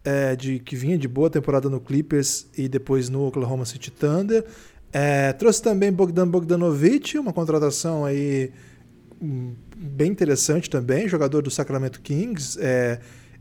é, 0.06 0.36
de, 0.36 0.60
que 0.60 0.76
vinha 0.76 0.96
de 0.96 1.08
boa 1.08 1.28
temporada 1.28 1.68
no 1.68 1.80
Clippers 1.80 2.46
e 2.56 2.68
depois 2.68 3.08
no 3.08 3.26
Oklahoma 3.26 3.64
City 3.64 3.90
Thunder. 3.90 4.44
É, 4.92 5.32
trouxe 5.32 5.60
também 5.60 5.92
Bogdan 5.92 6.28
Bogdanovic, 6.28 7.18
uma 7.18 7.32
contratação 7.32 8.04
aí 8.04 8.52
hum, 9.20 9.54
bem 9.76 10.12
interessante 10.12 10.70
também, 10.70 11.08
jogador 11.08 11.42
do 11.42 11.50
Sacramento 11.50 12.00
Kings, 12.00 12.56
é, 12.62 13.00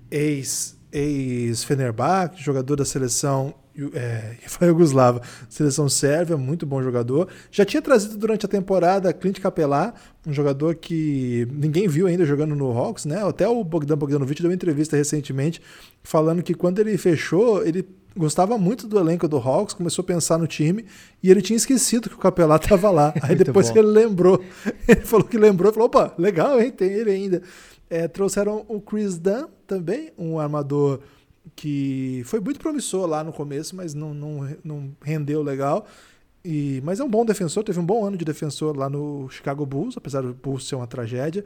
ex, 0.10 0.76
ex-Fenerbahçe, 0.92 2.42
jogador 2.42 2.78
da 2.78 2.84
seleção 2.84 3.54
é, 3.94 4.38
Yugoslava, 4.66 5.22
seleção 5.50 5.90
sérvia, 5.90 6.38
muito 6.38 6.66
bom 6.66 6.82
jogador. 6.82 7.28
Já 7.52 7.66
tinha 7.66 7.82
trazido 7.82 8.18
durante 8.18 8.46
a 8.46 8.50
temporada 8.50 9.12
Clint 9.14 9.40
Capelá, 9.40 9.94
um 10.26 10.34
jogador 10.34 10.76
que 10.76 11.48
ninguém 11.52 11.88
viu 11.88 12.08
ainda 12.08 12.26
jogando 12.26 12.56
no 12.56 12.72
Hawks, 12.72 13.06
né? 13.06 13.24
Até 13.28 13.48
o 13.48 13.64
Bogdan 13.64 13.98
Bogdanovic 13.98 14.42
deu 14.42 14.50
uma 14.50 14.56
entrevista 14.56 14.96
recentemente 14.96 15.62
falando 16.04 16.42
que 16.42 16.54
quando 16.54 16.80
ele 16.80 16.98
fechou, 16.98 17.66
ele 17.66 17.88
gostava 18.18 18.58
muito 18.58 18.88
do 18.88 18.98
elenco 18.98 19.28
do 19.28 19.38
Hawks, 19.38 19.74
começou 19.74 20.04
a 20.04 20.06
pensar 20.06 20.38
no 20.38 20.48
time 20.48 20.86
e 21.22 21.30
ele 21.30 21.42
tinha 21.42 21.58
esquecido 21.58 22.10
que 22.10 22.16
o 22.16 22.20
Capelá 22.20 22.56
estava 22.56 22.90
lá. 22.90 23.14
Aí 23.22 23.36
depois 23.36 23.70
que 23.70 23.78
ele 23.78 23.90
lembrou, 23.90 24.42
ele 24.88 25.02
falou 25.02 25.26
que 25.26 25.38
lembrou, 25.38 25.72
falou: 25.74 25.88
opa, 25.88 26.14
legal, 26.18 26.60
hein? 26.62 26.72
Tem 26.72 26.92
ele 26.92 27.12
ainda. 27.12 27.42
É, 27.90 28.08
trouxeram 28.08 28.66
o 28.68 28.82
Chris 28.82 29.20
Dunn 29.20 29.48
também, 29.68 30.12
um 30.18 30.40
armador 30.40 31.02
que 31.56 32.22
foi 32.26 32.40
muito 32.40 32.60
promissor 32.60 33.08
lá 33.08 33.24
no 33.24 33.32
começo, 33.32 33.76
mas 33.76 33.94
não, 33.94 34.14
não, 34.14 34.58
não 34.64 34.92
rendeu 35.02 35.42
legal. 35.42 35.88
E, 36.44 36.82
mas 36.84 37.00
é 37.00 37.04
um 37.04 37.10
bom 37.10 37.26
defensor, 37.26 37.64
teve 37.64 37.80
um 37.80 37.86
bom 37.86 38.06
ano 38.06 38.18
de 38.18 38.26
defensor 38.26 38.78
lá 38.78 38.90
no 38.90 39.28
Chicago 39.30 39.66
Bulls, 39.66 39.98
apesar 39.98 40.22
do 40.22 40.34
Bulls 40.34 40.68
ser 40.68 40.76
uma 40.76 40.86
tragédia. 40.86 41.44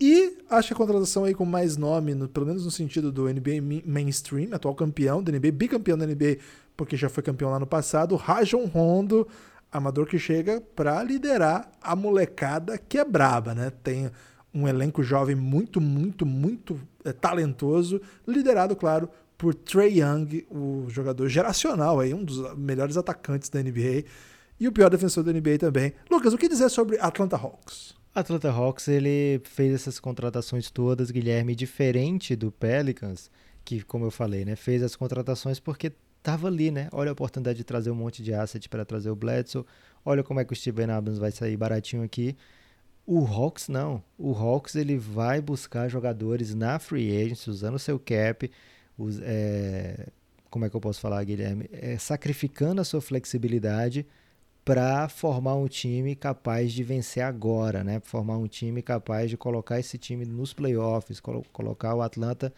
E 0.00 0.38
acho 0.50 0.68
que 0.68 0.74
a 0.74 0.76
contratação 0.76 1.24
aí 1.24 1.34
com 1.34 1.44
mais 1.44 1.76
nome, 1.76 2.14
no, 2.14 2.28
pelo 2.28 2.46
menos 2.46 2.64
no 2.64 2.70
sentido 2.70 3.12
do 3.12 3.28
NBA 3.28 3.62
mainstream, 3.84 4.48
atual 4.52 4.74
campeão 4.74 5.22
da 5.22 5.30
NBA, 5.30 5.52
bicampeão 5.52 5.96
da 5.96 6.04
NBA, 6.04 6.38
porque 6.76 6.96
já 6.96 7.08
foi 7.08 7.22
campeão 7.22 7.50
lá 7.50 7.60
no 7.60 7.66
passado, 7.66 8.16
Rajon 8.16 8.66
Rondo, 8.66 9.28
amador 9.70 10.06
que 10.06 10.18
chega 10.18 10.60
para 10.60 11.00
liderar 11.04 11.70
a 11.80 11.94
molecada 11.94 12.76
que 12.76 12.98
é 12.98 13.04
braba, 13.04 13.54
né? 13.54 13.70
Tem 13.82 14.10
um 14.52 14.66
elenco 14.66 15.02
jovem 15.02 15.36
muito, 15.36 15.80
muito, 15.80 16.24
muito 16.24 16.80
é, 17.04 17.12
talentoso, 17.12 18.00
liderado, 18.26 18.74
claro, 18.74 19.08
por 19.44 19.54
Trey 19.54 20.00
Young, 20.00 20.46
o 20.50 20.86
jogador 20.88 21.28
geracional 21.28 22.00
aí, 22.00 22.14
um 22.14 22.24
dos 22.24 22.56
melhores 22.56 22.96
atacantes 22.96 23.50
da 23.50 23.62
NBA 23.62 24.04
e 24.58 24.66
o 24.66 24.72
pior 24.72 24.88
defensor 24.88 25.22
da 25.22 25.30
NBA 25.30 25.58
também. 25.58 25.92
Lucas, 26.10 26.32
o 26.32 26.38
que 26.38 26.48
dizer 26.48 26.70
sobre 26.70 26.98
Atlanta 26.98 27.36
Hawks? 27.36 27.94
Atlanta 28.14 28.50
Hawks 28.50 28.88
ele 28.88 29.42
fez 29.44 29.74
essas 29.74 30.00
contratações 30.00 30.70
todas, 30.70 31.10
Guilherme, 31.10 31.54
diferente 31.54 32.34
do 32.34 32.50
Pelicans, 32.50 33.30
que 33.62 33.82
como 33.82 34.06
eu 34.06 34.10
falei, 34.10 34.46
né, 34.46 34.56
fez 34.56 34.82
as 34.82 34.96
contratações 34.96 35.60
porque 35.60 35.92
estava 36.16 36.48
ali, 36.48 36.70
né? 36.70 36.88
Olha 36.90 37.10
a 37.10 37.12
oportunidade 37.12 37.58
de 37.58 37.64
trazer 37.64 37.90
um 37.90 37.94
monte 37.94 38.22
de 38.22 38.32
asset 38.32 38.66
para 38.66 38.82
trazer 38.82 39.10
o 39.10 39.14
Bledsoe. 39.14 39.66
Olha 40.06 40.22
como 40.24 40.40
é 40.40 40.44
que 40.46 40.54
o 40.54 40.56
Steven 40.56 40.90
Adams 40.90 41.18
vai 41.18 41.32
sair 41.32 41.54
baratinho 41.54 42.02
aqui. 42.02 42.34
O 43.04 43.26
Hawks 43.26 43.68
não. 43.68 44.02
O 44.16 44.32
Hawks 44.32 44.74
ele 44.74 44.96
vai 44.96 45.42
buscar 45.42 45.86
jogadores 45.90 46.54
na 46.54 46.78
free 46.78 47.14
agency 47.14 47.50
usando 47.50 47.78
seu 47.78 47.98
cap 47.98 48.50
os, 48.96 49.18
é, 49.22 50.08
como 50.50 50.64
é 50.64 50.70
que 50.70 50.76
eu 50.76 50.80
posso 50.80 51.00
falar, 51.00 51.22
Guilherme? 51.24 51.68
É, 51.72 51.98
sacrificando 51.98 52.80
a 52.80 52.84
sua 52.84 53.00
flexibilidade 53.00 54.06
para 54.64 55.08
formar 55.08 55.56
um 55.56 55.68
time 55.68 56.16
capaz 56.16 56.72
de 56.72 56.82
vencer 56.82 57.22
agora, 57.22 57.84
né? 57.84 58.00
Formar 58.00 58.38
um 58.38 58.46
time 58.46 58.80
capaz 58.80 59.28
de 59.28 59.36
colocar 59.36 59.78
esse 59.78 59.98
time 59.98 60.24
nos 60.24 60.54
playoffs, 60.54 61.20
colo 61.20 61.44
colocar 61.52 61.94
o 61.94 62.02
Atlanta 62.02 62.52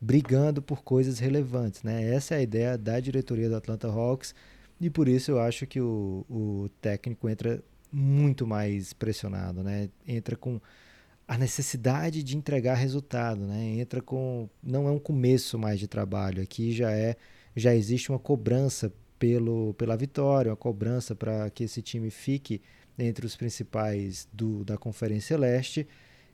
brigando 0.00 0.62
por 0.62 0.82
coisas 0.82 1.18
relevantes, 1.18 1.82
né? 1.82 2.14
Essa 2.14 2.36
é 2.36 2.38
a 2.38 2.42
ideia 2.42 2.78
da 2.78 3.00
diretoria 3.00 3.48
do 3.48 3.56
Atlanta 3.56 3.88
Hawks 3.88 4.34
e 4.80 4.88
por 4.88 5.08
isso 5.08 5.32
eu 5.32 5.40
acho 5.40 5.66
que 5.66 5.80
o, 5.80 6.24
o 6.30 6.70
técnico 6.80 7.28
entra 7.28 7.62
muito 7.92 8.46
mais 8.46 8.92
pressionado, 8.92 9.62
né? 9.64 9.88
Entra 10.06 10.36
com 10.36 10.60
a 11.28 11.36
necessidade 11.38 12.22
de 12.22 12.36
entregar 12.36 12.74
resultado, 12.74 13.46
né? 13.46 13.62
Entra 13.78 14.00
com 14.02 14.48
não 14.62 14.88
é 14.88 14.90
um 14.90 14.98
começo 14.98 15.58
mais 15.58 15.78
de 15.78 15.86
trabalho, 15.86 16.42
aqui 16.42 16.72
já 16.72 16.90
é 16.90 17.16
já 17.54 17.74
existe 17.74 18.10
uma 18.10 18.18
cobrança 18.18 18.92
pelo 19.18 19.74
pela 19.74 19.96
vitória, 19.96 20.50
uma 20.50 20.56
cobrança 20.56 21.14
para 21.14 21.50
que 21.50 21.64
esse 21.64 21.82
time 21.82 22.10
fique 22.10 22.62
entre 22.98 23.26
os 23.26 23.36
principais 23.36 24.28
do, 24.32 24.64
da 24.64 24.76
Conferência 24.78 25.38
Leste 25.38 25.86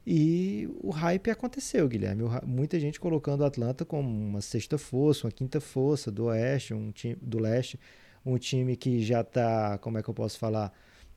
E 0.07 0.69
o 0.83 0.91
hype 0.91 1.31
aconteceu, 1.31 1.89
Guilherme. 1.89 2.25
Muita 2.47 2.79
gente 2.79 3.01
colocando 3.01 3.41
o 3.43 3.45
Atlanta 3.47 3.85
como 3.85 4.09
uma 4.09 4.41
sexta 4.43 4.77
força, 4.79 5.27
uma 5.27 5.33
quinta 5.33 5.61
força 5.61 6.11
do 6.11 6.27
Oeste, 6.27 6.75
um 6.75 6.91
time 6.93 7.17
do 7.23 7.39
Leste, 7.39 7.81
um 8.25 8.37
time 8.39 8.77
que 8.77 9.03
já 9.03 9.23
está, 9.23 9.79
como 9.79 9.99
é 9.99 10.03
que 10.03 10.09
eu 10.11 10.15
posso 10.15 10.39
falar, 10.39 10.73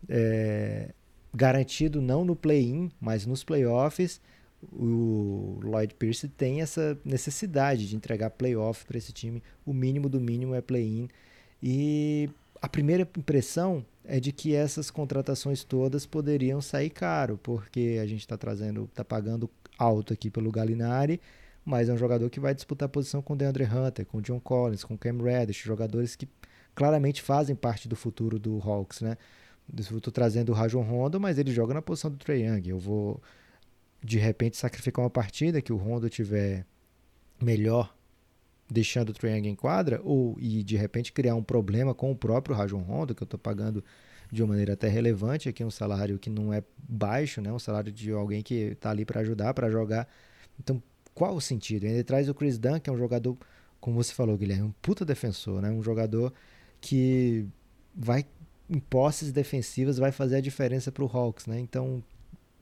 é, 0.10 0.94
garantido 1.34 2.02
não 2.02 2.24
no 2.24 2.36
play-in, 2.36 2.92
mas 3.00 3.26
nos 3.26 3.44
playoffs. 3.44 4.22
O 4.74 5.60
Lloyd 5.62 5.94
Pierce 5.96 6.28
tem 6.28 6.62
essa 6.62 6.98
necessidade 7.06 7.88
de 7.88 7.96
entregar 7.96 8.32
playoff 8.32 8.86
para 8.86 8.98
esse 8.98 9.12
time. 9.12 9.42
O 9.66 9.74
mínimo 9.74 10.10
do 10.10 10.20
mínimo 10.20 10.56
é 10.56 10.62
play-in. 10.62 11.08
E 11.62 12.30
a 12.62 12.68
primeira 12.68 13.08
impressão 13.18 13.86
é 14.04 14.20
de 14.20 14.32
que 14.32 14.56
essas 14.56 14.90
contratações 14.90 15.64
todas 15.64 16.06
poderiam 16.06 16.62
sair 16.62 16.90
caro, 16.90 17.38
porque 17.42 18.00
a 18.02 18.06
gente 18.06 18.22
está 18.22 18.38
trazendo, 18.38 18.86
está 18.86 19.04
pagando 19.04 19.50
alto 19.78 20.14
aqui 20.14 20.30
pelo 20.30 20.52
Galinari, 20.52 21.22
mas 21.64 21.90
é 21.90 21.94
um 21.94 21.98
jogador 21.98 22.30
que 22.30 22.40
vai 22.40 22.56
disputar 22.56 22.88
posição 22.88 23.22
com 23.22 23.34
o 23.34 23.36
DeAndre 23.36 23.66
Hunter, 23.66 24.06
com 24.06 24.20
o 24.20 24.22
John 24.22 24.40
Collins, 24.40 24.84
com 24.84 24.94
o 24.94 24.98
Cam 24.98 25.22
Reddish, 25.22 25.58
jogadores 25.58 26.16
que 26.16 26.28
claramente 26.74 27.22
fazem 27.22 27.56
parte 27.56 27.88
do 27.88 27.96
futuro 27.96 28.40
do 28.40 28.58
Hawks, 28.62 29.02
né? 29.02 29.18
Eu 29.76 29.98
estou 29.98 30.14
trazendo 30.14 30.52
o 30.52 30.56
Rajon 30.56 30.82
Rondo, 30.82 31.20
mas 31.20 31.38
ele 31.38 31.52
joga 31.52 31.74
na 31.74 31.82
posição 31.82 32.10
do 32.10 32.18
Trey 32.18 32.46
Young. 32.46 32.70
Eu 32.70 32.80
vou, 32.80 33.22
de 34.04 34.18
repente, 34.18 34.58
sacrificar 34.58 35.04
uma 35.04 35.10
partida 35.10 35.62
que 35.62 35.74
o 35.74 35.78
Rondo 35.78 36.10
tiver 36.10 36.66
melhor 37.42 37.94
deixando 38.70 39.10
o 39.10 39.14
Trae 39.14 39.38
Young 39.38 39.48
em 39.48 39.56
quadra 39.56 40.02
ou 40.04 40.36
e 40.40 40.64
de 40.64 40.76
repente 40.76 41.14
criar 41.14 41.36
um 41.36 41.44
problema 41.44 41.94
com 41.94 42.12
o 42.12 42.16
próprio 42.16 42.56
Rajon 42.56 42.80
Rondo, 42.80 43.16
que 43.16 43.24
eu 43.24 43.26
estou 43.26 43.40
pagando 43.40 43.84
de 44.32 44.44
uma 44.44 44.50
maneira 44.50 44.74
até 44.74 44.90
relevante 44.90 45.48
aqui 45.48 45.64
um 45.64 45.72
salário 45.72 46.20
que 46.20 46.30
não 46.30 46.54
é 46.54 46.62
baixo, 46.78 47.42
né? 47.42 47.52
Um 47.52 47.60
salário 47.60 47.92
de 47.92 48.12
alguém 48.12 48.44
que 48.44 48.54
está 48.54 48.90
ali 48.90 49.06
para 49.06 49.22
ajudar, 49.22 49.54
para 49.54 49.70
jogar. 49.70 50.08
Então, 50.60 50.84
qual 51.14 51.34
o 51.36 51.42
sentido? 51.42 51.86
Ele 51.86 52.04
traz 52.04 52.28
o 52.28 52.34
Chris 52.34 52.58
Dunn, 52.58 52.80
que 52.80 52.90
é 52.90 52.94
um 52.94 52.98
jogador, 52.98 53.38
como 53.80 53.96
você 54.04 54.14
falou, 54.14 54.38
Guilherme, 54.38 54.64
um 54.64 54.74
puta 54.82 55.06
defensor, 55.06 55.62
né? 55.62 55.72
Um 55.72 55.82
jogador 55.82 56.34
que 56.82 57.48
vai 57.96 58.26
em 58.70 58.80
posses 58.80 59.32
defensivas 59.32 59.98
vai 59.98 60.12
fazer 60.12 60.38
a 60.38 60.42
diferença 60.42 60.92
para 60.92 61.04
o 61.04 61.08
Hawks, 61.08 61.46
né? 61.46 61.60
Então, 61.60 62.04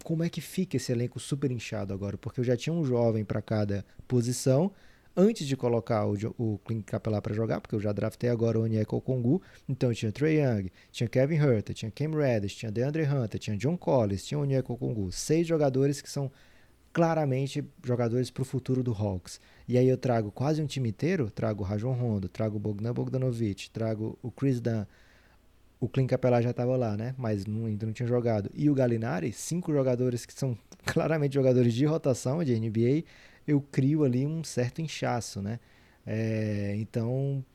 como 0.04 0.24
é 0.24 0.30
que 0.30 0.42
fica 0.42 0.78
esse 0.78 0.92
elenco 0.92 1.20
super 1.20 1.52
inchado 1.52 1.94
agora? 1.94 2.18
Porque 2.18 2.40
eu 2.40 2.44
já 2.44 2.56
tinha 2.56 2.74
um 2.74 2.86
jovem 2.86 3.26
para 3.26 3.42
cada 3.42 3.84
posição 4.08 4.72
antes 5.16 5.48
de 5.48 5.56
colocar 5.56 6.06
o, 6.06 6.16
o 6.38 6.60
Clint 6.60 6.86
Capela 6.86 7.22
para 7.22 7.34
jogar, 7.34 7.62
porque 7.62 7.74
eu 7.74 7.80
já 7.80 7.92
draftei 7.92 8.30
agora 8.30 8.60
o 8.60 8.64
Onyeko 8.64 9.00
Kongu, 9.02 9.42
então 9.68 9.94
tinha 9.94 10.12
Trey 10.12 10.42
Young, 10.42 10.70
tinha 10.92 11.08
Kevin 11.08 11.36
Herter, 11.36 11.74
tinha 11.74 11.90
Cam 11.90 12.12
Reddish, 12.12 12.56
tinha 12.56 12.72
DeAndre 12.72 13.04
Hunter, 13.04 13.40
tinha 13.40 13.58
John 13.58 13.78
Collins, 13.78 14.26
tinha 14.26 14.38
o 14.38 14.42
Onyeko 14.42 14.78
Kongu, 14.78 15.12
seis 15.12 15.48
jogadores 15.48 16.02
que 16.02 16.10
são 16.10 16.32
claramente 16.92 17.64
jogadores 17.84 18.30
para 18.30 18.42
o 18.42 18.46
futuro 18.46 18.82
do 18.82 18.94
Hawks. 18.94 19.40
E 19.68 19.78
aí 19.78 19.88
eu 19.88 19.98
trago 19.98 20.32
quase 20.32 20.62
um 20.62 20.66
time 20.66 20.90
inteiro, 20.90 21.30
trago 21.30 21.64
o 21.64 21.66
Rajon 21.66 21.94
Rondo, 21.94 22.30
trago 22.30 22.58
o 22.58 22.60
Bogdan 22.60 22.94
Bogdanovic, 22.94 23.70
trago 23.70 24.18
o 24.22 24.32
Chris 24.32 24.62
Dunn, 24.62 24.86
o 25.86 25.90
Clint 25.90 26.10
Capela 26.10 26.42
já 26.42 26.50
estava 26.50 26.76
lá, 26.76 26.98
né? 26.98 27.14
Mas 27.18 27.46
não, 27.46 27.68
ainda 27.68 27.86
não 27.86 27.94
tinha 27.94 28.08
jogado. 28.08 28.50
E 28.54 28.70
o 28.70 28.74
Galinari, 28.74 29.32
cinco 29.32 29.72
jogadores 29.72 30.26
que 30.26 30.34
são 30.34 30.58
claramente 30.84 31.36
jogadores 31.36 31.74
de 31.74 31.86
rotação 31.86 32.44
de 32.44 32.60
NBA, 32.60 33.04
eu 33.48 33.62
crio 33.62 34.04
ali 34.04 34.26
um 34.26 34.44
certo 34.44 34.82
inchaço, 34.82 35.42
né? 35.42 35.60
É, 36.06 36.74
então, 36.78 37.46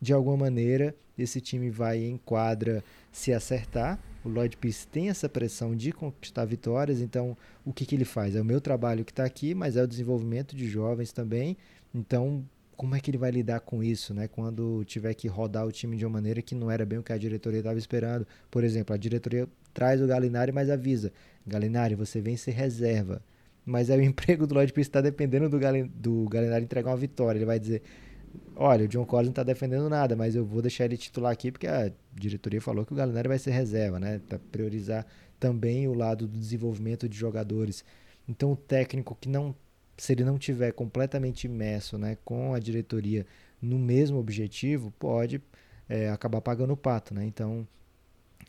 de 0.00 0.12
alguma 0.12 0.36
maneira, 0.36 0.94
esse 1.16 1.40
time 1.40 1.70
vai 1.70 1.98
em 2.02 2.16
quadra 2.16 2.82
se 3.12 3.32
acertar. 3.32 4.00
O 4.24 4.28
Lloyd 4.28 4.56
Pierce 4.56 4.86
tem 4.86 5.08
essa 5.08 5.28
pressão 5.28 5.74
de 5.74 5.92
conquistar 5.92 6.44
vitórias, 6.44 7.00
então 7.00 7.36
o 7.64 7.72
que, 7.72 7.86
que 7.86 7.94
ele 7.94 8.04
faz? 8.04 8.34
É 8.34 8.40
o 8.40 8.44
meu 8.44 8.60
trabalho 8.60 9.04
que 9.04 9.12
está 9.12 9.24
aqui, 9.24 9.54
mas 9.54 9.76
é 9.76 9.82
o 9.82 9.86
desenvolvimento 9.86 10.56
de 10.56 10.68
jovens 10.68 11.12
também. 11.12 11.56
Então, 11.94 12.44
como 12.76 12.94
é 12.94 13.00
que 13.00 13.10
ele 13.10 13.18
vai 13.18 13.30
lidar 13.30 13.60
com 13.60 13.82
isso, 13.82 14.12
né? 14.14 14.28
Quando 14.28 14.84
tiver 14.84 15.14
que 15.14 15.28
rodar 15.28 15.66
o 15.66 15.72
time 15.72 15.96
de 15.96 16.04
uma 16.04 16.12
maneira 16.12 16.42
que 16.42 16.54
não 16.54 16.70
era 16.70 16.84
bem 16.84 16.98
o 16.98 17.02
que 17.02 17.12
a 17.12 17.18
diretoria 17.18 17.58
estava 17.58 17.78
esperando. 17.78 18.26
Por 18.50 18.64
exemplo, 18.64 18.94
a 18.94 18.96
diretoria 18.96 19.48
traz 19.72 20.00
o 20.00 20.06
Galinari, 20.06 20.52
mas 20.52 20.70
avisa: 20.70 21.12
Galinari, 21.46 21.94
você 21.94 22.20
vem 22.20 22.36
ser 22.36 22.52
reserva. 22.52 23.22
Mas 23.64 23.90
aí 23.90 24.00
o 24.00 24.02
emprego 24.04 24.46
do 24.46 24.54
Lloyd 24.54 24.72
Pierce 24.72 24.88
está 24.88 25.00
dependendo 25.00 25.48
do, 25.48 25.58
Galen, 25.58 25.90
do 25.94 26.28
Galinari 26.28 26.64
entregar 26.64 26.90
uma 26.90 26.96
vitória. 26.96 27.38
Ele 27.38 27.46
vai 27.46 27.58
dizer: 27.58 27.82
Olha, 28.56 28.84
o 28.84 28.88
John 28.88 29.04
Collins 29.04 29.26
não 29.26 29.32
está 29.32 29.42
defendendo 29.42 29.88
nada, 29.88 30.16
mas 30.16 30.34
eu 30.34 30.44
vou 30.44 30.62
deixar 30.62 30.84
ele 30.84 30.96
titular 30.96 31.32
aqui 31.32 31.50
porque 31.50 31.66
a 31.66 31.92
diretoria 32.14 32.60
falou 32.60 32.84
que 32.84 32.92
o 32.92 32.96
Galinari 32.96 33.28
vai 33.28 33.38
ser 33.38 33.50
reserva, 33.50 33.98
né? 33.98 34.20
Para 34.28 34.38
priorizar 34.38 35.06
também 35.38 35.88
o 35.88 35.94
lado 35.94 36.26
do 36.26 36.38
desenvolvimento 36.38 37.08
de 37.08 37.16
jogadores. 37.16 37.84
Então, 38.28 38.52
o 38.52 38.56
técnico 38.56 39.16
que 39.20 39.28
não, 39.28 39.54
se 39.96 40.12
ele 40.12 40.24
não 40.24 40.38
tiver 40.38 40.72
completamente 40.72 41.44
imerso, 41.44 41.98
né, 41.98 42.16
com 42.24 42.54
a 42.54 42.58
diretoria 42.58 43.26
no 43.60 43.78
mesmo 43.78 44.18
objetivo, 44.18 44.90
pode 44.98 45.40
é, 45.88 46.08
acabar 46.10 46.40
pagando 46.40 46.72
o 46.72 46.76
pato, 46.76 47.14
né? 47.14 47.24
Então, 47.24 47.66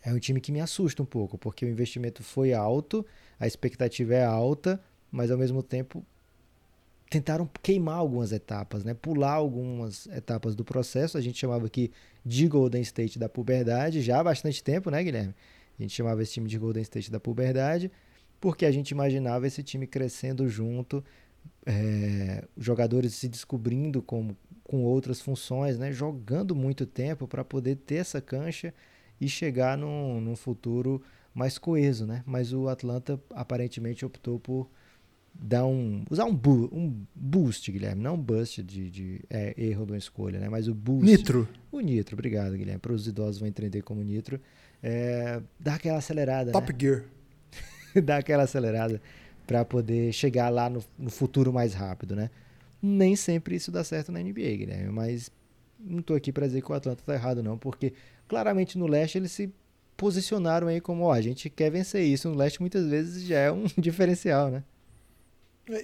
é 0.02 0.12
um 0.12 0.20
time 0.20 0.42
que 0.42 0.52
me 0.52 0.60
assusta 0.60 1.04
um 1.04 1.06
pouco, 1.06 1.38
porque 1.38 1.66
o 1.66 1.70
investimento 1.70 2.24
foi 2.24 2.54
alto, 2.54 3.06
a 3.40 3.46
expectativa 3.46 4.16
é 4.16 4.24
alta, 4.24 4.82
mas 5.12 5.30
ao 5.30 5.38
mesmo 5.38 5.62
tempo 5.62 6.04
tentaram 7.10 7.48
queimar 7.62 7.98
algumas 7.98 8.32
etapas, 8.32 8.84
né? 8.84 8.96
pular 8.96 9.34
algumas 9.34 10.08
etapas 10.08 10.56
do 10.56 10.66
processo. 10.66 11.16
A 11.16 11.22
gente 11.22 11.38
chamava 11.38 11.68
aqui 11.68 11.92
de 12.26 12.48
Golden 12.48 12.82
State 12.82 13.20
da 13.20 13.30
puberdade 13.30 14.02
já 14.02 14.20
há 14.20 14.24
bastante 14.24 14.64
tempo, 14.64 14.90
né, 14.90 15.04
Guilherme? 15.04 15.36
A 15.78 15.82
gente 15.82 15.94
chamava 15.94 16.24
esse 16.24 16.34
time 16.34 16.50
de 16.50 16.58
Golden 16.58 16.82
State 16.82 17.12
da 17.12 17.20
puberdade 17.20 17.92
porque 18.44 18.66
a 18.66 18.72
gente 18.72 18.90
imaginava 18.90 19.48
esse 19.48 19.64
time 19.64 19.88
crescendo 19.88 20.50
junto, 20.50 21.02
é, 21.66 22.44
jogadores 22.58 23.16
se 23.16 23.28
descobrindo 23.28 24.02
com, 24.02 24.36
com 24.64 24.84
outras 24.84 25.22
funções, 25.22 25.78
né? 25.78 25.92
jogando 25.92 26.56
muito 26.56 26.86
tempo 26.86 27.28
para 27.28 27.44
poder 27.44 27.76
ter 27.78 27.96
essa 27.96 28.22
cancha 28.22 28.74
e 29.20 29.30
chegar 29.30 29.78
num, 29.78 30.20
num 30.20 30.36
futuro 30.36 31.02
mais 31.34 31.58
coeso. 31.58 32.06
Né? 32.06 32.24
Mas 32.26 32.54
o 32.54 32.68
Atlanta 32.68 33.20
aparentemente 33.32 34.06
optou 34.06 34.40
por 34.40 34.70
dar 35.34 35.66
um. 35.66 36.04
usar 36.10 36.26
um, 36.26 36.36
bu, 36.36 36.70
um 36.72 37.06
boost, 37.16 37.72
Guilherme. 37.72 38.02
Não 38.02 38.16
um 38.16 38.22
bust 38.22 38.62
de, 38.62 38.90
de 38.90 39.22
é, 39.30 39.54
erro 39.58 39.86
de 39.86 39.94
uma 39.94 39.98
escolha, 39.98 40.40
né? 40.40 40.48
Mas 40.50 40.68
o 40.68 40.76
boost. 40.76 41.06
Nitro. 41.06 41.48
O 41.72 41.80
nitro, 41.80 42.16
obrigado, 42.16 42.56
Guilherme. 42.56 42.80
Para 42.80 42.94
os 42.94 43.08
idosos 43.08 43.40
vão 43.40 43.48
entender 43.48 43.82
como 43.82 44.04
nitro. 44.04 44.40
É, 44.82 45.42
dar 45.60 45.76
aquela 45.76 45.98
acelerada. 45.98 46.52
Top 46.52 46.72
né? 46.72 46.80
Gear. 46.80 47.04
dar 48.04 48.18
aquela 48.18 48.44
acelerada 48.44 49.02
para 49.46 49.66
poder 49.66 50.14
chegar 50.14 50.50
lá 50.50 50.70
no, 50.70 50.84
no, 50.98 51.10
futuro 51.10 51.52
mais 51.52 51.74
rápido, 51.74 52.16
né? 52.16 52.30
Nem 52.82 53.16
sempre 53.16 53.56
isso 53.56 53.72
dá 53.72 53.84
certo 53.84 54.12
na 54.12 54.20
NBA, 54.20 54.58
Guilherme, 54.58 54.92
mas 54.92 55.30
não 55.80 56.00
estou 56.00 56.16
aqui 56.16 56.32
para 56.32 56.48
dizer 56.48 56.62
que 56.62 56.72
o 56.72 56.76
Atlanta 56.76 57.02
está 57.02 57.14
errado, 57.14 57.44
não, 57.44 57.58
porque 57.58 57.94
claramente 58.28 58.78
no 58.78 58.88
leste 58.88 59.18
eles 59.18 59.32
se 59.32 59.52
posicionaram 59.96 60.68
aí 60.68 60.82
como, 60.82 61.04
ó, 61.04 61.14
a 61.14 61.22
gente 61.22 61.50
quer 61.50 61.70
vencer 61.70 62.04
isso. 62.04 62.30
No 62.30 62.36
leste 62.36 62.60
muitas 62.60 62.86
vezes 62.88 63.24
já 63.24 63.38
é 63.38 63.52
um 63.52 63.66
diferencial, 63.78 64.50
né? 64.50 64.64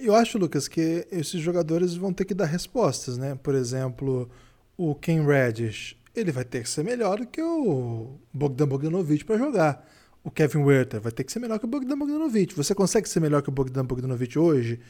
Eu 0.02 0.14
acho, 0.14 0.36
Lucas, 0.36 0.68
que 0.68 1.06
esses 1.10 1.40
jogadores 1.40 1.94
vão 1.94 2.12
ter 2.12 2.26
que 2.26 2.34
dar 2.34 2.44
respostas, 2.44 3.16
né? 3.16 3.38
Por 3.42 3.54
exemplo, 3.54 4.30
o 4.76 4.94
Ken 4.94 5.24
Reddish, 5.24 5.96
ele 6.14 6.30
vai 6.30 6.44
ter 6.44 6.62
que 6.62 6.68
ser 6.68 6.84
melhor 6.84 7.18
do 7.18 7.26
que 7.26 7.40
o 7.40 8.18
Bogdan 8.32 8.68
Bogdanovic 8.68 9.24
para 9.24 9.38
jogar. 9.38 9.88
O 10.22 10.30
Kevin 10.30 10.58
Werther 10.58 11.00
vai 11.00 11.12
ter 11.12 11.24
que 11.24 11.32
ser 11.32 11.38
melhor 11.38 11.58
que 11.58 11.64
o 11.64 11.68
Bogdan 11.68 11.98
Bogdanovic. 11.98 12.54
Você 12.54 12.74
consegue 12.74 13.08
ser 13.08 13.20
melhor 13.20 13.42
que 13.42 13.48
o 13.48 13.52
Bogdan 13.52 13.84
Bogdanovic 13.84 14.38
hoje? 14.38 14.80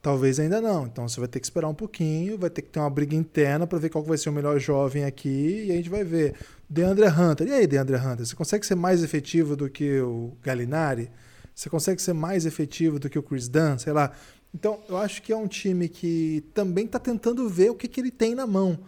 Talvez 0.00 0.40
ainda 0.40 0.60
não. 0.60 0.86
Então 0.86 1.08
você 1.08 1.18
vai 1.18 1.28
ter 1.28 1.40
que 1.40 1.46
esperar 1.46 1.68
um 1.68 1.74
pouquinho, 1.74 2.36
vai 2.36 2.50
ter 2.50 2.62
que 2.62 2.68
ter 2.68 2.80
uma 2.80 2.90
briga 2.90 3.14
interna 3.14 3.66
para 3.66 3.78
ver 3.78 3.88
qual 3.88 4.02
vai 4.02 4.18
ser 4.18 4.28
o 4.28 4.32
melhor 4.32 4.58
jovem 4.58 5.04
aqui 5.04 5.66
e 5.66 5.72
a 5.72 5.74
gente 5.74 5.88
vai 5.88 6.04
ver. 6.04 6.34
DeAndre 6.68 7.06
Hunter. 7.06 7.48
E 7.48 7.52
aí, 7.52 7.66
DeAndre 7.66 7.96
Hunter, 7.96 8.26
você 8.26 8.34
consegue 8.34 8.64
ser 8.64 8.74
mais 8.74 9.04
efetivo 9.04 9.54
do 9.54 9.68
que 9.68 10.00
o 10.00 10.32
Galinari? 10.42 11.10
Você 11.54 11.68
consegue 11.68 12.00
ser 12.00 12.14
mais 12.14 12.46
efetivo 12.46 12.98
do 12.98 13.10
que 13.10 13.18
o 13.18 13.22
Chris 13.22 13.46
Dunn, 13.46 13.78
sei 13.78 13.92
lá. 13.92 14.10
Então, 14.54 14.80
eu 14.88 14.96
acho 14.96 15.22
que 15.22 15.32
é 15.32 15.36
um 15.36 15.46
time 15.46 15.88
que 15.88 16.44
também 16.54 16.86
está 16.86 16.98
tentando 16.98 17.48
ver 17.48 17.70
o 17.70 17.74
que, 17.74 17.86
que 17.86 18.00
ele 18.00 18.10
tem 18.10 18.34
na 18.34 18.46
mão. 18.46 18.78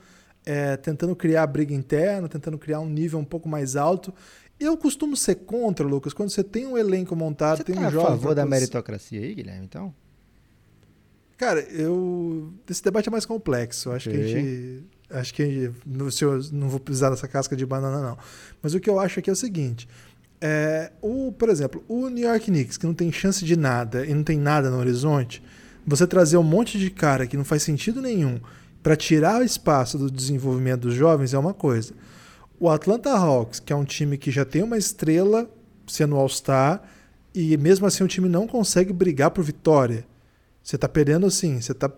É, 0.46 0.76
tentando 0.76 1.16
criar 1.16 1.46
briga 1.46 1.74
interna, 1.74 2.28
tentando 2.28 2.59
criar 2.59 2.80
um 2.80 2.88
nível 2.88 3.18
um 3.18 3.24
pouco 3.24 3.49
mais 3.49 3.76
alto. 3.76 4.12
Eu 4.59 4.76
costumo 4.76 5.16
ser 5.16 5.36
contra, 5.36 5.86
Lucas, 5.86 6.12
quando 6.12 6.30
você 6.30 6.44
tem 6.44 6.66
um 6.66 6.78
elenco 6.78 7.14
montado, 7.16 7.59
você 7.59 7.64
tem 7.64 7.74
tá 7.74 7.88
um 7.88 7.90
jovem. 7.90 8.07
a 8.07 8.11
favor 8.11 8.34
da 8.34 8.46
meritocracia 8.46 9.20
aí, 9.20 9.34
Guilherme, 9.34 9.64
então? 9.64 9.94
Cara, 11.36 11.61
eu. 11.61 12.52
Esse 12.68 12.82
debate 12.82 13.09
é 13.09 13.12
mais 13.12 13.26
complexo. 13.26 13.90
Acho 13.90 14.09
okay. 14.09 14.20
que 14.20 14.26
a 14.26 14.28
gente. 14.28 14.84
Acho 15.11 15.34
que. 15.34 15.70
Se 16.12 16.24
eu 16.24 16.40
não 16.52 16.68
vou 16.68 16.78
pisar 16.78 17.11
nessa 17.11 17.26
casca 17.26 17.57
de 17.57 17.66
banana, 17.66 18.00
não. 18.00 18.18
Mas 18.62 18.74
o 18.74 18.80
que 18.80 18.88
eu 18.88 19.00
acho 19.00 19.18
aqui 19.18 19.28
é 19.28 19.32
o 19.32 19.36
seguinte: 19.36 19.88
é, 20.40 20.92
o, 21.00 21.32
por 21.32 21.48
exemplo, 21.48 21.84
o 21.88 22.09
New 22.09 22.28
York 22.28 22.46
Knicks, 22.46 22.76
que 22.76 22.86
não 22.86 22.94
tem 22.94 23.11
chance 23.11 23.44
de 23.44 23.57
nada 23.57 24.07
e 24.07 24.14
não 24.14 24.22
tem 24.22 24.38
nada 24.38 24.70
no 24.70 24.78
horizonte, 24.78 25.42
você 25.86 26.07
trazer 26.07 26.36
um 26.36 26.42
monte 26.42 26.78
de 26.78 26.90
cara 26.90 27.26
que 27.26 27.36
não 27.36 27.44
faz 27.44 27.62
sentido 27.62 28.00
nenhum 28.00 28.38
para 28.82 28.94
tirar 28.94 29.40
o 29.40 29.44
espaço 29.44 29.96
do 29.96 30.11
desenvolvimento 30.11 30.82
dos 30.82 30.94
jovens 30.94 31.32
é 31.34 31.38
uma 31.38 31.55
coisa. 31.55 31.94
O 32.59 32.68
Atlanta 32.68 33.11
Hawks, 33.11 33.61
que 33.61 33.72
é 33.72 33.76
um 33.76 33.84
time 33.84 34.16
que 34.16 34.30
já 34.30 34.44
tem 34.44 34.62
uma 34.62 34.78
estrela 34.78 35.50
sendo 35.86 36.16
All-Star, 36.16 36.82
e 37.34 37.57
mesmo 37.57 37.86
assim 37.86 38.05
o 38.05 38.09
time 38.09 38.28
não 38.28 38.46
consegue 38.46 38.92
brigar 38.92 39.30
por 39.30 39.42
vitória. 39.42 40.07
Você 40.62 40.78
tá 40.78 40.88
perdendo 40.88 41.26
assim, 41.26 41.61
você 41.61 41.74
tá 41.74 41.90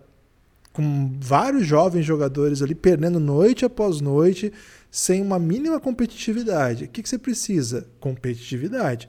com 0.73 1.17
vários 1.19 1.65
jovens 1.65 2.05
jogadores 2.05 2.61
ali 2.61 2.75
perdendo 2.75 3.19
noite 3.19 3.65
após 3.65 4.01
noite, 4.01 4.51
sem 4.91 5.21
uma 5.21 5.39
mínima 5.39 5.79
competitividade. 5.79 6.85
O 6.85 6.87
que, 6.87 7.01
que 7.01 7.09
você 7.09 7.17
precisa? 7.17 7.87
Competitividade. 7.99 9.07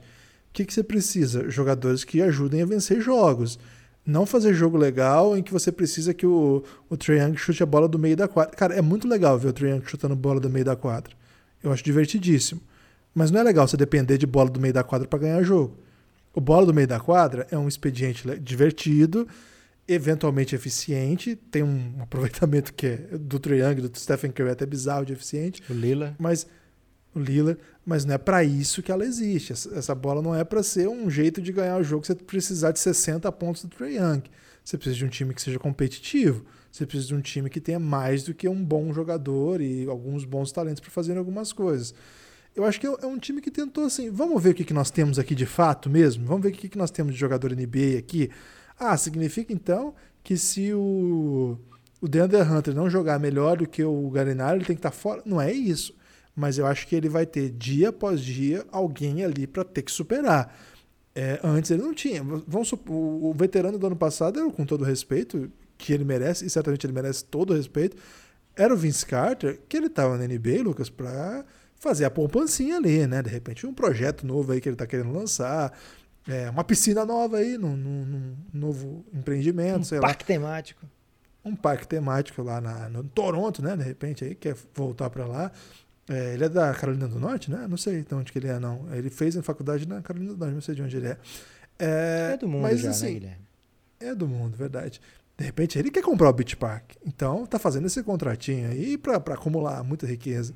O 0.49 0.53
que, 0.53 0.65
que 0.65 0.73
você 0.73 0.83
precisa? 0.83 1.49
Jogadores 1.49 2.03
que 2.03 2.21
ajudem 2.21 2.61
a 2.61 2.65
vencer 2.65 3.01
jogos. 3.01 3.59
Não 4.05 4.25
fazer 4.25 4.53
jogo 4.53 4.77
legal 4.77 5.37
em 5.37 5.43
que 5.43 5.53
você 5.53 5.71
precisa 5.71 6.13
que 6.13 6.25
o, 6.25 6.63
o 6.89 6.97
chute 7.35 7.61
a 7.61 7.65
bola 7.65 7.87
do 7.87 7.99
meio 7.99 8.17
da 8.17 8.27
quadra. 8.27 8.55
Cara, 8.55 8.73
é 8.73 8.81
muito 8.81 9.07
legal 9.07 9.37
ver 9.37 9.49
o 9.49 9.53
Trae 9.53 9.81
chutando 9.85 10.15
bola 10.15 10.39
do 10.39 10.49
meio 10.49 10.65
da 10.65 10.75
quadra. 10.75 11.18
Eu 11.63 11.71
acho 11.71 11.83
divertidíssimo. 11.83 12.61
Mas 13.13 13.31
não 13.31 13.39
é 13.39 13.43
legal 13.43 13.67
você 13.67 13.77
depender 13.77 14.17
de 14.17 14.27
bola 14.27 14.49
do 14.49 14.59
meio 14.59 14.73
da 14.73 14.83
quadra 14.83 15.07
para 15.07 15.19
ganhar 15.19 15.41
jogo. 15.43 15.77
O 16.33 16.39
bola 16.39 16.65
do 16.65 16.73
meio 16.73 16.87
da 16.87 16.99
quadra 16.99 17.47
é 17.49 17.57
um 17.57 17.67
expediente 17.67 18.23
divertido, 18.39 19.27
eventualmente 19.87 20.55
eficiente, 20.55 21.35
tem 21.35 21.63
um 21.63 21.95
aproveitamento 21.99 22.73
que 22.73 22.85
é 22.87 22.97
do 23.17 23.41
Young, 23.53 23.87
do 23.87 23.99
Stephen 23.99 24.31
Curry 24.31 24.51
até 24.51 24.65
bizarro 24.65 25.05
de 25.05 25.13
eficiente. 25.13 25.63
O 25.69 25.73
Lila. 25.73 26.15
Mas 26.19 26.45
o 27.13 27.19
Lila, 27.19 27.57
mas 27.83 28.05
não 28.05 28.13
é 28.13 28.17
para 28.17 28.43
isso 28.43 28.83
que 28.83 28.91
ela 28.91 29.03
existe. 29.03 29.51
Essa 29.51 29.95
bola 29.95 30.21
não 30.21 30.35
é 30.35 30.43
para 30.43 30.61
ser 30.61 30.87
um 30.87 31.09
jeito 31.09 31.41
de 31.41 31.51
ganhar 31.51 31.77
o 31.77 31.83
jogo, 31.83 32.05
você 32.05 32.13
precisar 32.13 32.71
de 32.71 32.79
60 32.79 33.31
pontos 33.31 33.65
do 33.65 33.85
Young. 33.85 34.23
Você 34.63 34.77
precisa 34.77 34.97
de 34.97 35.05
um 35.05 35.09
time 35.09 35.33
que 35.33 35.41
seja 35.41 35.57
competitivo. 35.57 36.45
Você 36.71 36.85
precisa 36.85 37.09
de 37.09 37.15
um 37.15 37.21
time 37.21 37.49
que 37.49 37.59
tenha 37.59 37.79
mais 37.79 38.23
do 38.23 38.33
que 38.33 38.47
um 38.47 38.63
bom 38.63 38.93
jogador 38.93 39.61
e 39.61 39.87
alguns 39.87 40.23
bons 40.25 40.51
talentos 40.51 40.79
para 40.79 40.91
fazer 40.91 41.17
algumas 41.17 41.51
coisas. 41.51 41.93
Eu 42.55 42.63
acho 42.65 42.79
que 42.79 42.87
é 42.87 43.05
um 43.05 43.17
time 43.17 43.41
que 43.41 43.51
tentou 43.51 43.85
assim, 43.85 44.09
vamos 44.09 44.41
ver 44.41 44.49
o 44.49 44.53
que, 44.53 44.63
que 44.63 44.73
nós 44.73 44.91
temos 44.91 45.17
aqui 45.17 45.33
de 45.33 45.45
fato 45.45 45.89
mesmo? 45.89 46.25
Vamos 46.25 46.43
ver 46.43 46.49
o 46.49 46.51
que, 46.51 46.69
que 46.69 46.77
nós 46.77 46.91
temos 46.91 47.13
de 47.13 47.19
jogador 47.19 47.51
NBA 47.51 47.97
aqui? 47.97 48.29
Ah, 48.77 48.97
significa 48.97 49.53
então 49.53 49.93
que 50.23 50.37
se 50.37 50.73
o, 50.73 51.57
o 52.01 52.07
DeAndre 52.07 52.41
Hunter 52.41 52.73
não 52.73 52.89
jogar 52.89 53.19
melhor 53.19 53.57
do 53.57 53.67
que 53.67 53.83
o 53.83 54.09
Galinari, 54.09 54.57
ele 54.57 54.65
tem 54.65 54.75
que 54.75 54.79
estar 54.79 54.91
tá 54.91 54.95
fora? 54.95 55.21
Não 55.25 55.39
é 55.39 55.51
isso. 55.51 55.95
Mas 56.35 56.57
eu 56.57 56.65
acho 56.65 56.87
que 56.87 56.95
ele 56.95 57.09
vai 57.09 57.25
ter 57.25 57.49
dia 57.49 57.89
após 57.89 58.21
dia 58.21 58.65
alguém 58.71 59.23
ali 59.23 59.45
para 59.45 59.63
ter 59.63 59.81
que 59.81 59.91
superar. 59.91 60.55
É, 61.13 61.39
antes 61.43 61.71
ele 61.71 61.83
não 61.83 61.93
tinha. 61.93 62.23
Vamos 62.23 62.69
supor, 62.69 62.95
o 62.95 63.33
veterano 63.33 63.77
do 63.77 63.87
ano 63.87 63.95
passado, 63.95 64.49
com 64.51 64.65
todo 64.65 64.83
respeito, 64.83 65.51
que 65.79 65.93
ele 65.93 66.03
merece, 66.03 66.45
e 66.45 66.49
certamente 66.49 66.85
ele 66.85 66.93
merece 66.93 67.23
todo 67.23 67.51
o 67.51 67.55
respeito, 67.55 67.97
era 68.55 68.73
o 68.73 68.77
Vince 68.77 69.05
Carter, 69.05 69.59
que 69.67 69.77
ele 69.77 69.87
estava 69.87 70.17
na 70.17 70.27
NBA, 70.27 70.61
Lucas, 70.61 70.89
para 70.89 71.45
fazer 71.79 72.03
a 72.03 72.11
poupancinha 72.11 72.75
ali, 72.75 73.07
né? 73.07 73.23
De 73.23 73.29
repente, 73.29 73.65
um 73.65 73.73
projeto 73.73 74.27
novo 74.27 74.51
aí 74.51 74.59
que 74.59 74.67
ele 74.67 74.75
está 74.75 74.85
querendo 74.85 75.13
lançar, 75.13 75.71
é, 76.27 76.49
uma 76.49 76.63
piscina 76.65 77.05
nova 77.05 77.37
aí, 77.37 77.57
num, 77.57 77.77
num, 77.77 78.05
num 78.05 78.37
novo 78.53 79.05
empreendimento, 79.13 79.79
um 79.79 79.83
sei 79.85 79.99
parque 80.01 80.23
lá. 80.23 80.27
temático. 80.27 80.85
Um 81.45 81.55
parque 81.55 81.87
temático 81.87 82.43
lá 82.43 82.59
na, 82.59 82.89
no 82.89 83.01
Toronto, 83.05 83.63
né? 83.63 83.77
De 83.77 83.83
repente 83.83 84.25
aí, 84.25 84.35
quer 84.35 84.55
voltar 84.75 85.09
para 85.09 85.25
lá. 85.25 85.51
É, 86.09 86.33
ele 86.33 86.43
é 86.43 86.49
da 86.49 86.73
Carolina 86.73 87.07
do 87.07 87.19
Norte, 87.19 87.49
né? 87.49 87.65
Não 87.69 87.77
sei 87.77 88.03
de 88.03 88.13
onde 88.13 88.31
que 88.33 88.39
ele 88.39 88.49
é, 88.49 88.59
não. 88.59 88.85
Ele 88.93 89.09
fez 89.09 89.37
a 89.37 89.41
faculdade 89.41 89.87
na 89.87 90.01
Carolina 90.01 90.33
do 90.33 90.37
Norte, 90.37 90.53
não 90.53 90.61
sei 90.61 90.75
de 90.75 90.81
onde 90.81 90.97
ele 90.97 91.07
é. 91.07 91.17
É, 91.79 92.31
é 92.33 92.37
do 92.37 92.49
mundo 92.49 92.63
mas, 92.63 92.79
já, 92.81 92.89
né, 92.89 92.91
assim, 92.91 93.13
Guilherme? 93.13 93.49
É 94.01 94.15
do 94.15 94.27
mundo, 94.27 94.57
verdade. 94.57 94.99
De 95.39 95.45
repente 95.45 95.79
ele 95.79 95.89
quer 95.89 96.03
comprar 96.03 96.29
o 96.29 96.33
Beach 96.33 96.57
Park. 96.57 96.91
Então 97.07 97.45
tá 97.45 97.57
fazendo 97.57 97.87
esse 97.87 98.03
contratinho 98.03 98.69
aí 98.69 98.97
para 98.97 99.15
acumular 99.15 99.81
muita 99.85 100.05
riqueza. 100.05 100.53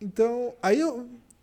Então, 0.00 0.54
aí 0.62 0.80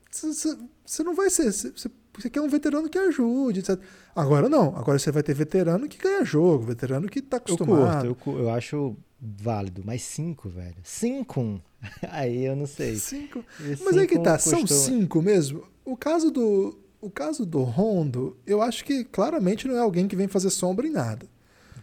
você 0.09 1.03
não 1.03 1.13
vai 1.13 1.29
ser. 1.29 1.51
Você 1.51 2.29
quer 2.31 2.39
um 2.39 2.47
veterano 2.47 2.87
que 2.87 2.97
ajude, 2.97 3.59
etc. 3.59 3.77
Agora 4.15 4.47
não. 4.47 4.73
Agora 4.77 4.97
você 4.97 5.11
vai 5.11 5.21
ter 5.21 5.33
veterano 5.33 5.85
que 5.89 5.97
ganha 5.97 6.23
jogo, 6.23 6.63
veterano 6.63 7.09
que 7.09 7.21
tá 7.21 7.37
acostumado. 7.37 8.07
Eu 8.07 8.15
curto, 8.15 8.39
eu, 8.39 8.45
eu 8.45 8.49
acho 8.51 8.95
válido, 9.19 9.81
mas 9.85 10.01
cinco, 10.03 10.47
velho. 10.47 10.77
Cinco. 10.81 11.61
Aí 12.09 12.45
eu 12.45 12.55
não 12.55 12.65
sei. 12.65 12.95
Cinco. 12.95 13.43
Mas 13.83 13.97
aí 13.97 14.07
que 14.07 14.17
tá, 14.17 14.37
custou... 14.37 14.65
são 14.65 14.67
cinco 14.67 15.21
mesmo. 15.21 15.63
O 15.83 15.97
caso 15.97 16.31
do. 16.31 16.79
O 16.99 17.11
caso 17.11 17.45
do 17.45 17.61
Rondo, 17.61 18.35
eu 18.47 18.59
acho 18.61 18.83
que 18.83 19.03
claramente 19.03 19.67
não 19.67 19.75
é 19.75 19.79
alguém 19.79 20.07
que 20.07 20.15
vem 20.15 20.27
fazer 20.27 20.49
sombra 20.49 20.87
em 20.87 20.89
nada. 20.89 21.27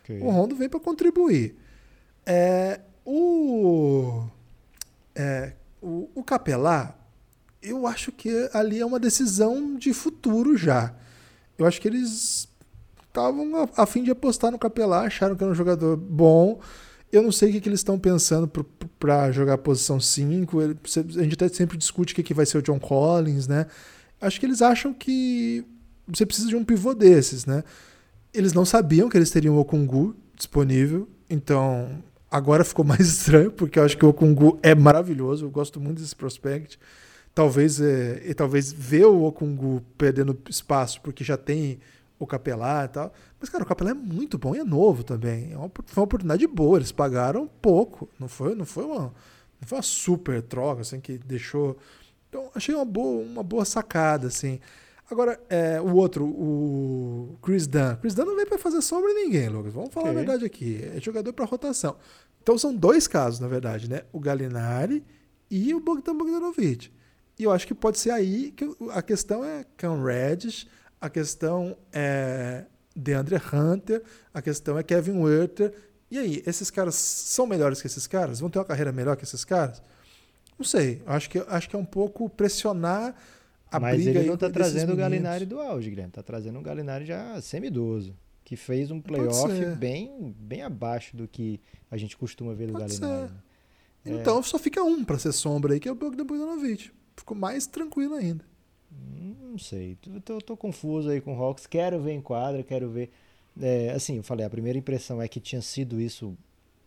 Okay. 0.05 0.21
O 0.21 0.29
Rondo 0.31 0.55
vem 0.55 0.69
para 0.69 0.79
contribuir. 0.79 1.57
É, 2.27 2.81
o, 3.07 4.23
é, 5.15 5.55
o, 5.81 6.11
o 6.15 6.23
Capelá, 6.23 6.95
eu 7.63 7.87
acho 7.87 8.13
que 8.13 8.31
ali 8.53 8.81
é 8.81 8.87
uma 8.87 9.01
decisão 9.01 9.77
de 9.77 9.95
futuro 9.95 10.57
já. 10.57 10.95
Eu 11.59 11.67
acho 11.67 11.81
que 11.81 11.89
eles 11.89 12.47
estavam 13.09 13.57
a, 13.57 13.83
a, 13.83 13.87
fim 13.87 14.03
de 14.03 14.11
apostar 14.11 14.51
no 14.51 14.59
Capelá, 14.59 15.03
acharam 15.03 15.35
que 15.35 15.43
era 15.43 15.53
um 15.53 15.57
jogador 15.57 15.97
bom. 15.97 16.61
Eu 17.11 17.23
não 17.23 17.33
sei 17.33 17.49
o 17.49 17.53
que, 17.53 17.61
que 17.63 17.69
eles 17.69 17.81
estão 17.81 17.99
pensando 17.99 18.51
para 18.99 19.33
jogar 19.33 19.55
a 19.55 19.59
posição 19.59 19.99
5. 19.99 20.61
A 20.61 21.23
gente 21.23 21.35
até 21.35 21.49
sempre 21.49 21.79
discute 21.79 22.13
o 22.13 22.17
que, 22.17 22.23
que 22.23 22.35
vai 22.35 22.45
ser 22.45 22.59
o 22.59 22.63
John 22.63 22.79
Collins, 22.79 23.47
né? 23.47 23.67
Acho 24.21 24.41
que 24.41 24.45
eles 24.45 24.61
acham 24.61 24.93
que 24.93 25.65
você 26.09 26.27
precisa 26.27 26.49
de 26.49 26.57
um 26.57 26.65
pivô 26.65 26.93
desses, 26.93 27.47
né? 27.47 27.63
Eles 28.35 28.53
não 28.53 28.65
sabiam 28.65 29.09
que 29.09 29.17
eles 29.17 29.31
teriam 29.31 29.55
o 29.55 29.61
Okungu 29.61 30.17
disponível, 30.35 31.09
então 31.31 32.03
agora 32.31 32.65
ficou 32.65 32.85
mais 32.85 33.07
estranho, 33.07 33.51
porque 33.51 33.79
eu 33.79 33.85
acho 33.85 33.97
que 33.97 34.05
o 34.05 34.09
Okungu 34.09 34.59
é 34.63 34.75
maravilhoso, 34.75 35.47
eu 35.47 35.51
gosto 35.51 35.81
muito 35.81 36.03
desse 36.03 36.17
prospect. 36.17 36.79
Talvez, 37.35 37.81
é, 37.81 38.23
e 38.27 38.35
talvez 38.35 38.73
ver 38.73 39.07
o 39.07 39.25
Okungu 39.25 39.83
perdendo 39.97 40.39
espaço, 40.49 41.01
porque 41.01 41.25
já 41.25 41.37
tem 41.37 41.79
o 42.19 42.27
Capelá 42.27 42.85
e 42.85 42.89
tal. 42.89 43.13
Mas, 43.41 43.49
cara, 43.49 43.65
o 43.65 43.67
Capelá 43.67 43.91
é 43.91 43.95
muito 43.95 44.39
bom 44.39 44.55
e 44.55 44.59
é 44.59 44.65
novo 44.65 45.03
também. 45.03 45.53
É 45.53 45.57
uma, 45.57 45.71
foi 45.85 46.01
uma 46.01 46.05
oportunidade 46.05 46.47
boa. 46.47 46.79
Eles 46.79 46.93
pagaram 46.93 47.49
pouco. 47.61 48.09
Não 48.19 48.29
foi, 48.29 48.55
não 48.55 48.65
foi, 48.65 48.85
uma, 48.85 49.01
não 49.01 49.69
foi 49.69 49.79
uma 49.79 49.83
super 49.83 50.43
troca, 50.43 50.83
assim, 50.83 51.01
que 51.01 51.19
deixou. 51.19 51.77
Então, 52.29 52.51
achei 52.55 52.75
uma 52.75 52.85
boa, 52.85 53.23
uma 53.23 53.43
boa 53.43 53.65
sacada, 53.65 54.29
assim. 54.29 54.61
Agora, 55.11 55.39
é, 55.51 55.81
o 55.81 55.95
outro, 55.95 56.25
o 56.25 57.39
Chris 57.43 57.67
Dunn. 57.67 57.97
Chris 58.01 58.15
Dunn 58.15 58.25
não 58.25 58.37
vem 58.37 58.47
para 58.47 58.59
fazer 58.59 58.81
sombra 58.81 59.11
em 59.11 59.25
ninguém, 59.25 59.49
Lucas. 59.49 59.73
Vamos 59.75 59.93
falar 59.93 60.11
okay. 60.11 60.17
a 60.17 60.25
verdade 60.25 60.45
aqui. 60.45 60.83
É 60.95 61.01
jogador 61.01 61.33
para 61.33 61.45
rotação. 61.45 61.97
Então 62.43 62.57
são 62.57 62.75
dois 62.75 63.07
casos, 63.07 63.41
na 63.41 63.49
verdade, 63.49 63.89
né? 63.89 64.03
O 64.13 64.21
Galinari 64.21 65.05
e 65.51 65.75
o 65.75 65.81
Bogdan 65.81 66.17
Bogdanovic. 66.17 66.91
E 67.39 67.45
eu 67.45 67.53
acho 67.53 67.67
que 67.67 67.75
pode 67.75 67.99
ser 67.99 68.11
aí 68.11 68.53
que 68.53 68.71
a 68.93 69.03
questão 69.03 69.45
é 69.45 69.65
Cam 69.77 70.03
Reddish, 70.03 70.67
a 71.01 71.11
questão 71.11 71.77
é 71.93 72.65
DeAndre 72.95 73.37
Hunter, 73.37 74.03
a 74.33 74.41
questão 74.41 74.79
é 74.79 74.83
Kevin 74.83 75.19
Werther. 75.19 75.75
E 76.11 76.19
aí, 76.19 76.43
esses 76.47 76.71
caras 76.71 76.95
são 76.95 77.47
melhores 77.47 77.81
que 77.81 77.87
esses 77.87 78.07
caras? 78.07 78.41
Vão 78.41 78.49
ter 78.49 78.59
uma 78.59 78.65
carreira 78.65 78.93
melhor 78.93 79.17
que 79.17 79.25
esses 79.25 79.45
caras? 79.45 79.83
Não 80.59 80.65
sei. 80.65 81.03
Acho 81.07 81.29
que, 81.29 81.39
acho 81.49 81.69
que 81.69 81.77
é 81.77 81.79
um 81.79 81.85
pouco 81.85 82.31
pressionar 82.31 83.15
a 83.75 83.81
Mas 83.81 83.97
briga 83.97 84.21
ele 84.21 84.29
não 84.29 84.35
está 84.35 84.49
trazendo 84.49 84.93
o 84.93 84.97
Galinari 84.97 85.45
do 85.45 85.61
auge, 85.61 85.91
Guilherme. 85.91 86.11
Está 86.11 86.23
trazendo 86.23 86.59
um 86.59 86.63
Galinari 86.63 87.05
já 87.05 87.41
semidoso, 87.41 88.17
que 88.45 88.57
fez 88.57 88.91
um 88.91 89.01
playoff 89.01 89.53
bem, 89.77 90.33
bem 90.39 90.63
abaixo 90.63 91.17
do 91.17 91.27
que 91.27 91.61
a 91.91 91.97
gente 91.97 92.17
costuma 92.17 92.55
ver 92.55 92.69
do 92.69 92.75
Pode 92.75 92.99
Galinari. 92.99 93.33
Né? 93.33 94.21
Então 94.21 94.39
é... 94.39 94.43
só 94.43 94.59
fica 94.59 94.83
um 94.85 95.05
para 95.05 95.19
ser 95.19 95.33
sombra 95.33 95.75
aí, 95.75 95.81
que 95.81 95.89
é 95.89 95.93
o 95.93 95.95
Bogdan 95.97 96.25
Bogdanovic. 96.25 96.93
Ficou 97.17 97.37
mais 97.37 97.67
tranquilo 97.67 98.15
ainda. 98.15 98.45
Hum, 98.93 99.35
não 99.51 99.59
sei. 99.59 99.97
Tô, 99.97 100.21
tô, 100.21 100.39
tô, 100.39 100.57
confuso 100.57 101.11
aí 101.11 101.21
com 101.21 101.37
o 101.37 101.43
Hawks. 101.43 101.67
Quero 101.67 102.01
ver 102.01 102.13
em 102.13 102.21
quadra, 102.21 102.63
quero 102.63 102.89
ver. 102.89 103.11
É, 103.61 103.91
assim, 103.91 104.19
eu 104.19 104.23
falei, 104.23 104.47
a 104.47 104.51
primeira 104.51 104.79
impressão 104.79 105.21
é 105.21 105.27
que 105.27 105.41
tinha 105.41 105.61
sido 105.61 106.01
isso 106.01 106.37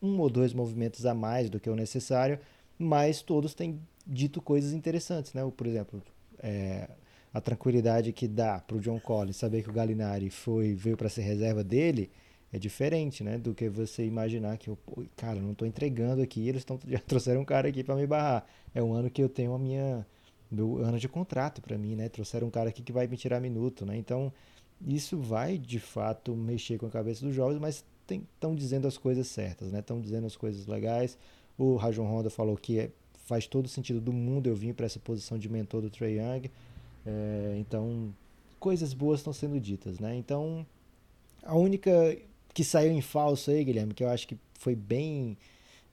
um 0.01 0.19
ou 0.19 0.29
dois 0.29 0.53
movimentos 0.53 1.05
a 1.05 1.13
mais 1.13 1.49
do 1.49 1.59
que 1.59 1.69
o 1.69 1.75
necessário, 1.75 2.39
mas 2.77 3.21
todos 3.21 3.53
têm 3.53 3.81
dito 4.05 4.41
coisas 4.41 4.71
interessantes, 4.71 5.33
né? 5.33 5.41
Por 5.55 5.67
exemplo, 5.67 6.01
é, 6.39 6.89
a 7.33 7.41
tranquilidade 7.41 8.11
que 8.13 8.27
dá 8.27 8.59
para 8.59 8.77
o 8.77 8.79
John 8.79 8.99
Collins 8.99 9.37
saber 9.37 9.63
que 9.63 9.69
o 9.69 9.73
Galinari 9.73 10.29
foi 10.29 10.73
veio 10.73 10.97
para 10.97 11.09
ser 11.09 11.21
reserva 11.21 11.63
dele 11.63 12.09
é 12.51 12.57
diferente, 12.57 13.23
né, 13.23 13.37
do 13.37 13.53
que 13.53 13.67
você 13.67 14.05
imaginar 14.05 14.57
que 14.57 14.69
eu, 14.69 14.77
cara, 15.15 15.39
não 15.39 15.51
estou 15.51 15.67
entregando 15.67 16.21
aqui, 16.21 16.47
eles 16.47 16.63
tão, 16.63 16.79
já 16.87 16.99
trouxeram 16.99 17.41
um 17.41 17.45
cara 17.45 17.67
aqui 17.67 17.83
para 17.83 17.95
me 17.95 18.07
barrar. 18.07 18.45
É 18.73 18.81
um 18.81 18.93
ano 18.93 19.09
que 19.09 19.21
eu 19.21 19.29
tenho 19.29 19.53
a 19.53 19.59
minha 19.59 20.05
meu 20.49 20.77
ano 20.77 20.97
de 20.97 21.09
contrato 21.09 21.61
para 21.61 21.77
mim, 21.77 21.95
né? 21.95 22.07
Trouxeram 22.07 22.47
um 22.47 22.49
cara 22.49 22.69
aqui 22.69 22.81
que 22.81 22.93
vai 22.93 23.05
me 23.05 23.17
tirar 23.17 23.41
minuto, 23.41 23.85
né? 23.85 23.97
Então, 23.97 24.31
isso 24.85 25.17
vai 25.17 25.57
de 25.57 25.79
fato 25.79 26.33
mexer 26.35 26.77
com 26.77 26.85
a 26.85 26.89
cabeça 26.89 27.25
dos 27.25 27.35
jovens, 27.35 27.59
mas 27.59 27.83
estão 28.09 28.55
dizendo 28.55 28.87
as 28.87 28.97
coisas 28.97 29.27
certas, 29.27 29.71
né? 29.73 29.79
Estão 29.79 29.99
dizendo 29.99 30.25
as 30.25 30.37
coisas 30.37 30.65
legais. 30.65 31.17
O 31.57 31.75
Rajon 31.75 32.05
Honda 32.05 32.29
falou 32.29 32.55
que 32.55 32.79
é 32.79 32.91
faz 33.27 33.45
todo 33.45 33.67
sentido 33.67 33.99
do 33.99 34.13
mundo 34.13 34.47
eu 34.47 34.55
vim 34.55 34.73
para 34.73 34.85
essa 34.85 34.99
posição 34.99 35.37
de 35.37 35.49
mentor 35.49 35.81
do 35.81 35.89
Trey 35.89 36.17
Young. 36.17 36.49
É, 37.05 37.57
então, 37.59 38.13
coisas 38.57 38.93
boas 38.93 39.19
estão 39.19 39.33
sendo 39.33 39.59
ditas, 39.59 39.99
né? 39.99 40.15
Então, 40.15 40.65
a 41.43 41.55
única 41.55 42.17
que 42.53 42.63
saiu 42.63 42.91
em 42.91 43.01
falso 43.01 43.51
aí, 43.51 43.65
Guilherme, 43.65 43.93
que 43.93 44.03
eu 44.03 44.09
acho 44.09 44.25
que 44.27 44.37
foi 44.53 44.75
bem 44.75 45.37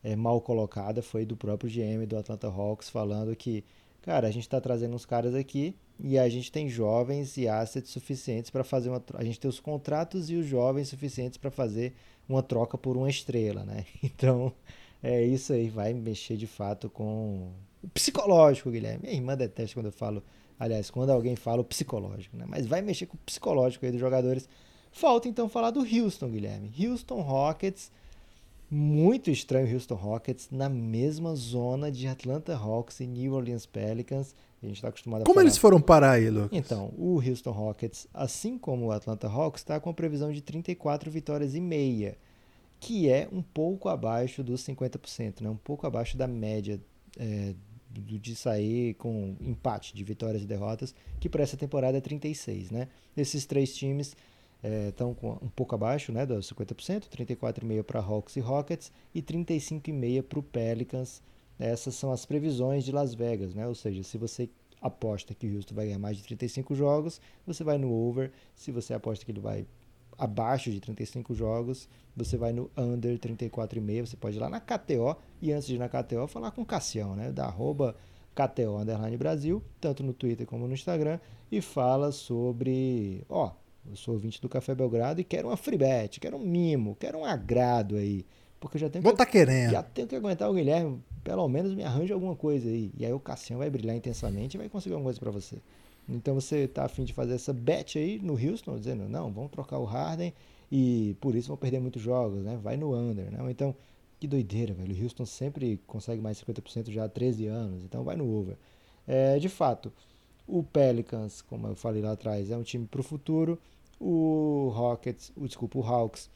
é, 0.03 0.14
mal 0.14 0.41
colocada, 0.41 1.03
foi 1.03 1.24
do 1.24 1.37
próprio 1.37 1.68
GM 1.68 2.07
do 2.07 2.16
Atlanta 2.16 2.47
Hawks, 2.47 2.89
falando 2.89 3.35
que, 3.35 3.64
cara, 4.01 4.28
a 4.28 4.30
gente 4.30 4.45
está 4.45 4.61
trazendo 4.61 4.95
uns 4.95 5.05
caras 5.05 5.35
aqui 5.35 5.74
e 5.99 6.16
a 6.16 6.28
gente 6.28 6.53
tem 6.53 6.68
jovens 6.68 7.37
e 7.37 7.49
assets 7.49 7.91
suficientes 7.91 8.49
para 8.49 8.62
fazer 8.62 8.91
uma. 8.91 9.03
A 9.14 9.24
gente 9.24 9.41
tem 9.41 9.49
os 9.49 9.59
contratos 9.59 10.30
e 10.30 10.37
os 10.37 10.47
jovens 10.47 10.89
suficientes 10.89 11.37
para 11.37 11.51
fazer 11.51 11.95
uma 12.28 12.45
troca 12.45 12.78
por 12.78 12.97
uma 12.97 13.11
estrela, 13.11 13.64
né? 13.64 13.85
Então, 14.03 14.53
é 15.05 15.23
isso 15.25 15.53
aí, 15.53 15.69
vai 15.69 15.93
mexer 15.93 16.37
de 16.37 16.47
fato 16.47 16.89
com 16.89 17.53
o 17.83 17.89
psicológico, 17.89 18.71
Guilherme. 18.71 19.01
Minha 19.03 19.15
irmã 19.15 19.37
detesta 19.37 19.75
quando 19.75 19.87
eu 19.87 19.93
falo, 19.93 20.23
aliás, 20.59 20.91
quando 20.91 21.11
alguém 21.11 21.37
fala 21.37 21.61
o 21.61 21.65
psicológico, 21.65 22.37
né? 22.37 22.45
Mas 22.49 22.67
vai 22.67 22.83
mexer 22.83 23.07
com 23.07 23.17
o 23.17 23.21
psicológico 23.25 23.85
aí 23.85 23.93
dos 23.93 24.01
jogadores. 24.01 24.49
Falta 24.91 25.29
então 25.29 25.49
falar 25.49 25.71
do 25.71 25.81
Houston, 25.81 26.31
Guilherme. 26.31 26.73
Houston 26.79 27.21
Rockets 27.21 27.91
muito 28.71 29.31
estranho 29.31 29.73
Houston 29.73 29.95
Rockets 29.95 30.49
na 30.51 30.69
mesma 30.69 31.35
zona 31.37 31.93
de 31.93 32.09
Atlanta 32.09 32.57
Hawks 32.57 33.01
e 33.01 33.07
New 33.07 33.35
Orleans 33.35 33.67
Pelicans. 33.67 34.35
A 34.63 34.67
gente 34.67 34.77
está 34.77 34.89
acostumado 34.89 35.23
a 35.23 35.25
Como 35.25 35.35
falar. 35.35 35.45
eles 35.45 35.59
foram 35.59 35.81
parar 35.81 36.13
aí, 36.13 36.31
Lucas? 36.31 36.59
Então, 36.59 36.93
o 36.97 37.21
Houston 37.21 37.51
Rockets, 37.51 38.09
assim 38.13 38.59
como 38.59 38.87
o 38.87 38.93
Atlanta 38.93 39.29
Hawks, 39.29 39.61
está 39.61 39.79
com 39.79 39.91
a 39.91 39.95
previsão 39.95 40.33
de 40.33 40.41
34 40.41 41.11
vitórias 41.11 41.55
e 41.55 41.61
meia, 41.61 42.17
que 42.81 43.09
é 43.09 43.29
um 43.33 43.43
pouco 43.43 43.89
abaixo 43.89 44.43
dos 44.43 44.62
50%, 44.62 45.41
né? 45.41 45.51
um 45.51 45.57
pouco 45.57 45.87
abaixo 45.87 46.16
da 46.16 46.27
média 46.27 46.81
é, 47.18 47.55
de 47.91 48.35
sair 48.35 48.95
com 48.95 49.37
empate 49.41 49.95
de 49.95 50.03
vitórias 50.03 50.43
e 50.43 50.47
derrotas, 50.47 50.95
que 51.20 51.29
para 51.29 51.43
essa 51.43 51.57
temporada 51.57 51.99
é 51.99 52.01
36. 52.01 52.70
Né? 52.70 52.89
Esses 53.16 53.47
três 53.47 53.75
times 53.75 54.16
estão 54.89 55.16
é, 55.22 55.45
um 55.45 55.49
pouco 55.49 55.75
abaixo 55.75 56.12
né, 56.12 56.27
dos 56.27 56.51
50%, 56.53 57.09
34,5% 57.09 57.83
para 57.83 58.01
Hawks 58.01 58.37
e 58.37 58.41
Rockets 58.41 58.93
e 59.14 59.22
35,5% 59.22 60.22
para 60.22 60.39
o 60.39 60.43
Pelicans. 60.43 61.22
Essas 61.59 61.95
são 61.95 62.11
as 62.11 62.27
previsões 62.27 62.85
de 62.85 62.91
Las 62.91 63.14
Vegas, 63.14 63.55
né? 63.55 63.66
ou 63.66 63.75
seja, 63.75 64.03
se 64.03 64.18
você 64.18 64.49
aposta 64.81 65.35
que 65.35 65.47
o 65.47 65.57
Houston 65.57 65.75
vai 65.75 65.87
ganhar 65.87 65.99
mais 65.99 66.16
de 66.16 66.25
35 66.25 66.75
jogos, 66.75 67.20
você 67.47 67.64
vai 67.64 67.79
no 67.79 67.91
over. 67.91 68.31
Se 68.55 68.70
você 68.70 68.93
aposta 68.93 69.25
que 69.25 69.31
ele 69.31 69.41
vai 69.41 69.66
abaixo 70.19 70.71
de 70.71 70.81
35 70.81 71.35
jogos, 71.35 71.89
você 72.17 72.37
vai 72.37 72.53
no 72.53 72.71
under 72.77 73.19
34,5. 73.19 74.07
Você 74.07 74.17
pode 74.17 74.37
ir 74.37 74.41
lá 74.41 74.49
na 74.49 74.61
KTO 74.61 75.17
e 75.41 75.53
antes 75.53 75.67
de 75.67 75.75
ir 75.75 75.79
na 75.79 75.89
KTO 75.89 76.27
falar 76.27 76.51
com 76.51 76.62
o 76.62 76.67
Cassião, 76.67 77.15
né? 77.15 77.31
Da 77.33 77.47
arroba 77.47 77.97
KTO 78.35 78.79
Underline 78.79 79.17
Brasil, 79.17 79.62
tanto 79.81 80.03
no 80.03 80.12
Twitter 80.12 80.47
como 80.47 80.67
no 80.67 80.75
Instagram, 80.75 81.21
e 81.51 81.61
fala 81.61 82.11
sobre, 82.11 83.25
ó, 83.29 83.53
eu 83.89 83.97
sou 83.97 84.15
ouvinte 84.15 84.41
do 84.41 84.49
Café 84.49 84.75
Belgrado 84.75 85.21
e 85.21 85.25
quero 85.25 85.49
uma 85.49 85.57
free 85.57 85.79
bet, 85.79 86.19
quero 86.19 86.37
um 86.37 86.41
mimo, 86.45 86.97
quero 86.99 87.19
um 87.19 87.25
agrado 87.25 87.97
aí. 87.97 88.27
Porque 88.59 88.77
eu 88.77 88.81
já 88.81 88.89
tenho 88.89 89.03
Vou 89.03 89.12
que, 89.12 89.19
tá 89.19 89.27
querendo. 89.27 89.71
já 89.73 89.83
tenho 89.83 90.09
que 90.09 90.17
aguentar 90.17 90.51
o 90.51 90.55
Guilherme, 90.55 90.99
pelo 91.23 91.47
menos 91.49 91.75
me 91.75 91.85
arranja 91.85 92.15
alguma 92.15 92.35
coisa 92.35 92.67
aí. 92.67 92.91
E 92.97 93.05
aí 93.05 93.12
o 93.12 93.21
Cassião 93.21 93.59
vai 93.59 93.69
brilhar 93.69 93.95
intensamente 93.95 94.57
e 94.57 94.59
vai 94.59 94.69
conseguir 94.69 94.95
alguma 94.95 95.09
coisa 95.09 95.21
para 95.21 95.31
você. 95.31 95.59
Então 96.09 96.35
você 96.35 96.69
tá 96.69 96.85
afim 96.85 97.05
de 97.05 97.13
fazer 97.13 97.35
essa 97.35 97.53
bet 97.53 97.99
aí 97.99 98.19
no 98.19 98.35
Houston, 98.35 98.79
dizendo, 98.79 99.09
não, 99.09 99.33
vamos 99.33 99.51
trocar 99.51 99.79
o 99.79 99.85
Harden 99.85 100.33
e 100.71 101.17
por 101.21 101.35
isso 101.35 101.49
vão 101.49 101.57
perder 101.57 101.81
muitos 101.81 102.03
jogos, 102.03 102.43
né? 102.43 102.59
Vai 102.63 102.77
no 102.77 102.95
under, 102.95 103.31
né? 103.31 103.39
Então, 103.51 103.75
que 104.21 104.27
doideira, 104.27 104.75
velho. 104.75 104.95
O 104.95 105.03
Houston 105.03 105.27
sempre 105.27 105.81
consegue 105.87 106.21
mais 106.21 106.43
50% 106.43 106.91
já 106.91 107.05
há 107.05 107.09
13 107.09 107.47
anos, 107.47 107.85
então 107.85 108.05
vai 108.05 108.17
no 108.17 108.29
over. 108.29 108.57
É, 109.07 109.39
de 109.39 109.49
fato, 109.49 109.93
o 110.47 110.63
Pelicans, 110.63 111.43
como 111.43 111.67
eu 111.67 111.77
falei 111.77 112.03
lá 112.03 112.13
atrás, 112.13 112.51
é 112.51 112.57
um 112.57 112.63
time 112.63 112.87
para 112.87 113.01
o 113.01 113.05
futuro. 113.05 113.59
O 114.01 114.73
Rockets, 114.75 115.33
o, 115.37 115.47
desculpa, 115.47 115.79
o 115.79 115.83
Hawks 115.83 116.29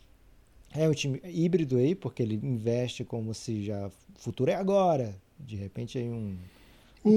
é 0.73 0.89
um 0.89 0.93
time 0.93 1.21
híbrido 1.25 1.77
aí, 1.77 1.95
porque 1.95 2.23
ele 2.23 2.37
investe 2.37 3.05
como 3.05 3.35
se 3.35 3.65
já 3.65 3.91
futuro 4.17 4.51
é 4.51 4.55
agora. 4.55 5.15
De 5.39 5.57
repente 5.57 5.99
aí 5.99 6.09
um 6.09 6.37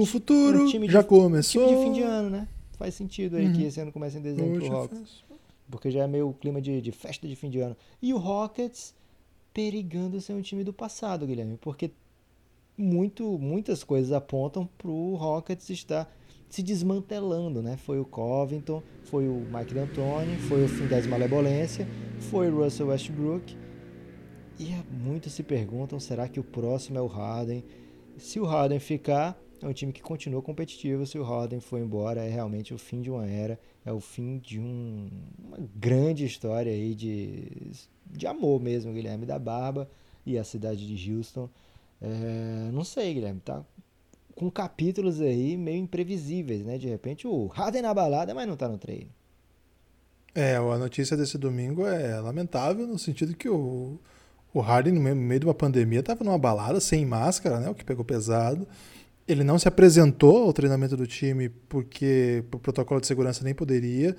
O 0.00 0.06
futuro 0.06 0.64
um 0.64 0.68
time 0.68 0.86
de- 0.86 0.92
já 0.92 1.02
começou. 1.04 1.66
time 1.66 1.78
de 1.78 1.84
fim 1.84 1.92
de 1.92 2.02
ano, 2.02 2.30
né? 2.30 2.48
Faz 2.78 2.94
sentido 2.94 3.36
aí 3.36 3.46
Uhum. 3.46 3.52
que 3.52 3.62
esse 3.64 3.80
ano 3.80 3.92
começa 3.92 4.18
em 4.18 4.22
dezembro 4.22 4.52
pro 4.52 4.60
Poxa, 4.60 4.72
Hawks. 4.74 4.98
faz- 4.98 5.24
Porque 5.70 5.90
já 5.90 6.02
é 6.02 6.06
meio 6.06 6.32
clima 6.34 6.60
de, 6.60 6.80
de 6.80 6.92
festa 6.92 7.26
de 7.26 7.34
fim 7.36 7.48
de 7.48 7.60
ano. 7.60 7.76
E 8.00 8.12
o 8.12 8.18
Rockets 8.18 8.94
perigando 9.54 10.20
ser 10.20 10.32
um 10.34 10.42
time 10.42 10.64
do 10.64 10.72
passado, 10.72 11.26
Guilherme, 11.26 11.56
porque 11.60 11.90
muito, 12.76 13.38
muitas 13.38 13.84
coisas 13.84 14.12
apontam 14.12 14.68
pro 14.78 15.14
Rockets 15.14 15.68
estar 15.70 16.10
se 16.48 16.62
desmantelando, 16.62 17.62
né? 17.62 17.76
Foi 17.78 17.98
o 17.98 18.04
Covington, 18.04 18.82
foi 19.04 19.26
o 19.28 19.46
Mike 19.52 19.72
D'Antoni, 19.74 20.36
foi 20.48 20.64
o 20.64 20.68
fim 20.68 20.86
das 20.86 21.06
malebolência, 21.06 21.86
foi 22.30 22.50
o 22.50 22.62
Russell 22.62 22.88
Westbrook. 22.88 23.56
E 24.58 24.66
é- 24.72 24.82
muitos 24.90 25.32
se 25.32 25.42
perguntam, 25.42 25.98
será 25.98 26.28
que 26.28 26.38
o 26.40 26.44
próximo 26.44 26.98
é 26.98 27.00
o 27.02 27.06
Harden? 27.06 27.64
Se 28.18 28.38
o 28.38 28.44
Harden 28.44 28.78
ficar, 28.78 29.40
é 29.62 29.68
um 29.68 29.72
time 29.72 29.92
que 29.92 30.02
continua 30.02 30.42
competitivo. 30.42 31.06
Se 31.06 31.18
o 31.18 31.22
Harden 31.22 31.60
for 31.60 31.78
embora, 31.80 32.24
é 32.24 32.28
realmente 32.28 32.74
o 32.74 32.78
fim 32.78 33.00
de 33.00 33.10
uma 33.10 33.26
era, 33.26 33.58
é 33.84 33.92
o 33.92 34.00
fim 34.00 34.38
de 34.38 34.58
um- 34.58 35.08
uma 35.46 35.58
grande 35.76 36.24
história 36.24 36.72
aí 36.72 36.94
de, 36.94 37.72
de 38.06 38.26
amor 38.26 38.60
mesmo, 38.60 38.92
Guilherme, 38.92 39.26
da 39.26 39.38
Barba 39.38 39.88
e 40.26 40.36
a 40.38 40.44
cidade 40.44 40.86
de 40.86 41.12
Houston. 41.12 41.48
É, 42.00 42.70
não 42.72 42.84
sei, 42.84 43.14
Guilherme, 43.14 43.40
tá 43.40 43.64
com 44.34 44.50
capítulos 44.50 45.20
aí 45.20 45.56
meio 45.56 45.78
imprevisíveis, 45.78 46.64
né? 46.64 46.78
De 46.78 46.88
repente 46.88 47.26
o 47.26 47.46
Harden 47.46 47.82
na 47.82 47.94
balada, 47.94 48.34
mas 48.34 48.48
não 48.48 48.56
tá 48.56 48.68
no 48.68 48.78
treino. 48.78 49.10
É, 50.34 50.56
a 50.56 50.78
notícia 50.78 51.16
desse 51.16 51.36
domingo 51.36 51.86
é 51.86 52.18
lamentável 52.18 52.86
no 52.86 52.98
sentido 52.98 53.36
que 53.36 53.48
o, 53.48 53.98
o 54.54 54.60
Harden, 54.60 54.94
no 54.94 55.00
meio, 55.00 55.40
de 55.40 55.46
uma 55.46 55.54
pandemia, 55.54 56.00
estava 56.00 56.24
numa 56.24 56.38
balada 56.38 56.80
sem 56.80 57.04
máscara, 57.04 57.60
né? 57.60 57.68
O 57.68 57.74
que 57.74 57.84
pegou 57.84 58.04
pesado. 58.04 58.66
Ele 59.26 59.44
não 59.44 59.58
se 59.58 59.68
apresentou 59.68 60.44
ao 60.44 60.52
treinamento 60.52 60.96
do 60.96 61.06
time 61.06 61.48
porque 61.68 62.44
por 62.50 62.60
protocolo 62.60 63.00
de 63.00 63.06
segurança 63.06 63.44
nem 63.44 63.54
poderia. 63.54 64.16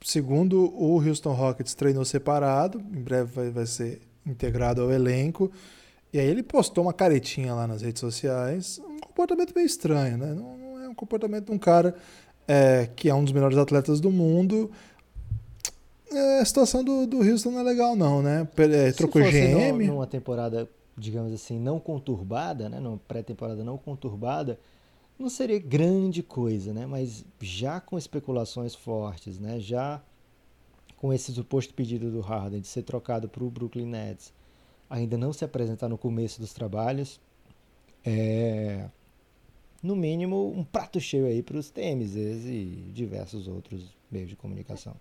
Segundo 0.00 0.72
o 0.80 0.96
Houston 1.04 1.32
Rockets, 1.32 1.74
treinou 1.74 2.04
separado, 2.04 2.78
em 2.78 3.00
breve 3.00 3.32
vai, 3.32 3.50
vai 3.50 3.66
ser 3.66 4.00
integrado 4.24 4.82
ao 4.82 4.92
elenco. 4.92 5.50
E 6.12 6.18
aí 6.18 6.26
ele 6.26 6.42
postou 6.42 6.84
uma 6.84 6.92
caretinha 6.92 7.52
lá 7.54 7.66
nas 7.66 7.82
redes 7.82 8.00
sociais, 8.00 8.80
um 8.86 8.98
comportamento 8.98 9.52
meio 9.54 9.66
estranho, 9.66 10.16
né? 10.16 10.32
Não, 10.32 10.56
não 10.56 10.84
é 10.84 10.88
um 10.88 10.94
comportamento 10.94 11.46
de 11.46 11.52
um 11.52 11.58
cara 11.58 11.94
é, 12.46 12.88
que 12.96 13.10
é 13.10 13.14
um 13.14 13.22
dos 13.22 13.32
melhores 13.32 13.58
atletas 13.58 14.00
do 14.00 14.10
mundo. 14.10 14.70
É, 16.10 16.40
a 16.40 16.44
situação 16.44 16.82
do, 16.82 17.06
do 17.06 17.18
Houston 17.18 17.50
não 17.50 17.60
é 17.60 17.62
legal, 17.62 17.94
não, 17.94 18.22
né? 18.22 18.48
É, 18.56 18.92
trocou 18.92 19.22
Se 19.22 19.30
fosse 19.30 19.46
GM. 19.52 19.86
numa 19.86 20.06
temporada, 20.06 20.68
digamos 20.98 21.32
assim, 21.32 21.58
não 21.58 21.78
conturbada, 21.78 22.68
né? 22.68 22.80
Numa 22.80 22.98
pré-temporada 22.98 23.64
não 23.64 23.78
conturbada, 23.78 24.58
não 25.18 25.28
seria 25.28 25.58
grande 25.58 26.22
coisa, 26.22 26.72
né? 26.72 26.86
Mas 26.86 27.24
já 27.40 27.80
com 27.80 27.96
especulações 27.96 28.74
fortes, 28.74 29.38
né? 29.38 29.58
Já 29.60 30.02
com 30.96 31.12
esse 31.12 31.32
suposto 31.32 31.72
pedido 31.74 32.10
do 32.10 32.20
Harden 32.20 32.60
de 32.60 32.66
ser 32.66 32.82
trocado 32.82 33.28
para 33.28 33.44
o 33.44 33.50
Brooklyn 33.50 33.86
Nets, 33.86 34.32
ainda 34.90 35.16
não 35.16 35.32
se 35.32 35.44
apresentar 35.44 35.88
no 35.88 35.96
começo 35.96 36.40
dos 36.40 36.52
trabalhos, 36.52 37.20
é 38.04 38.88
no 39.82 39.94
mínimo 39.94 40.52
um 40.56 40.64
prato 40.64 41.00
cheio 41.00 41.26
aí 41.26 41.42
para 41.42 41.56
os 41.56 41.70
TMZs 41.70 42.44
e 42.46 42.90
diversos 42.92 43.46
outros 43.46 43.96
meios 44.10 44.28
de 44.28 44.36
comunicação. 44.36 44.96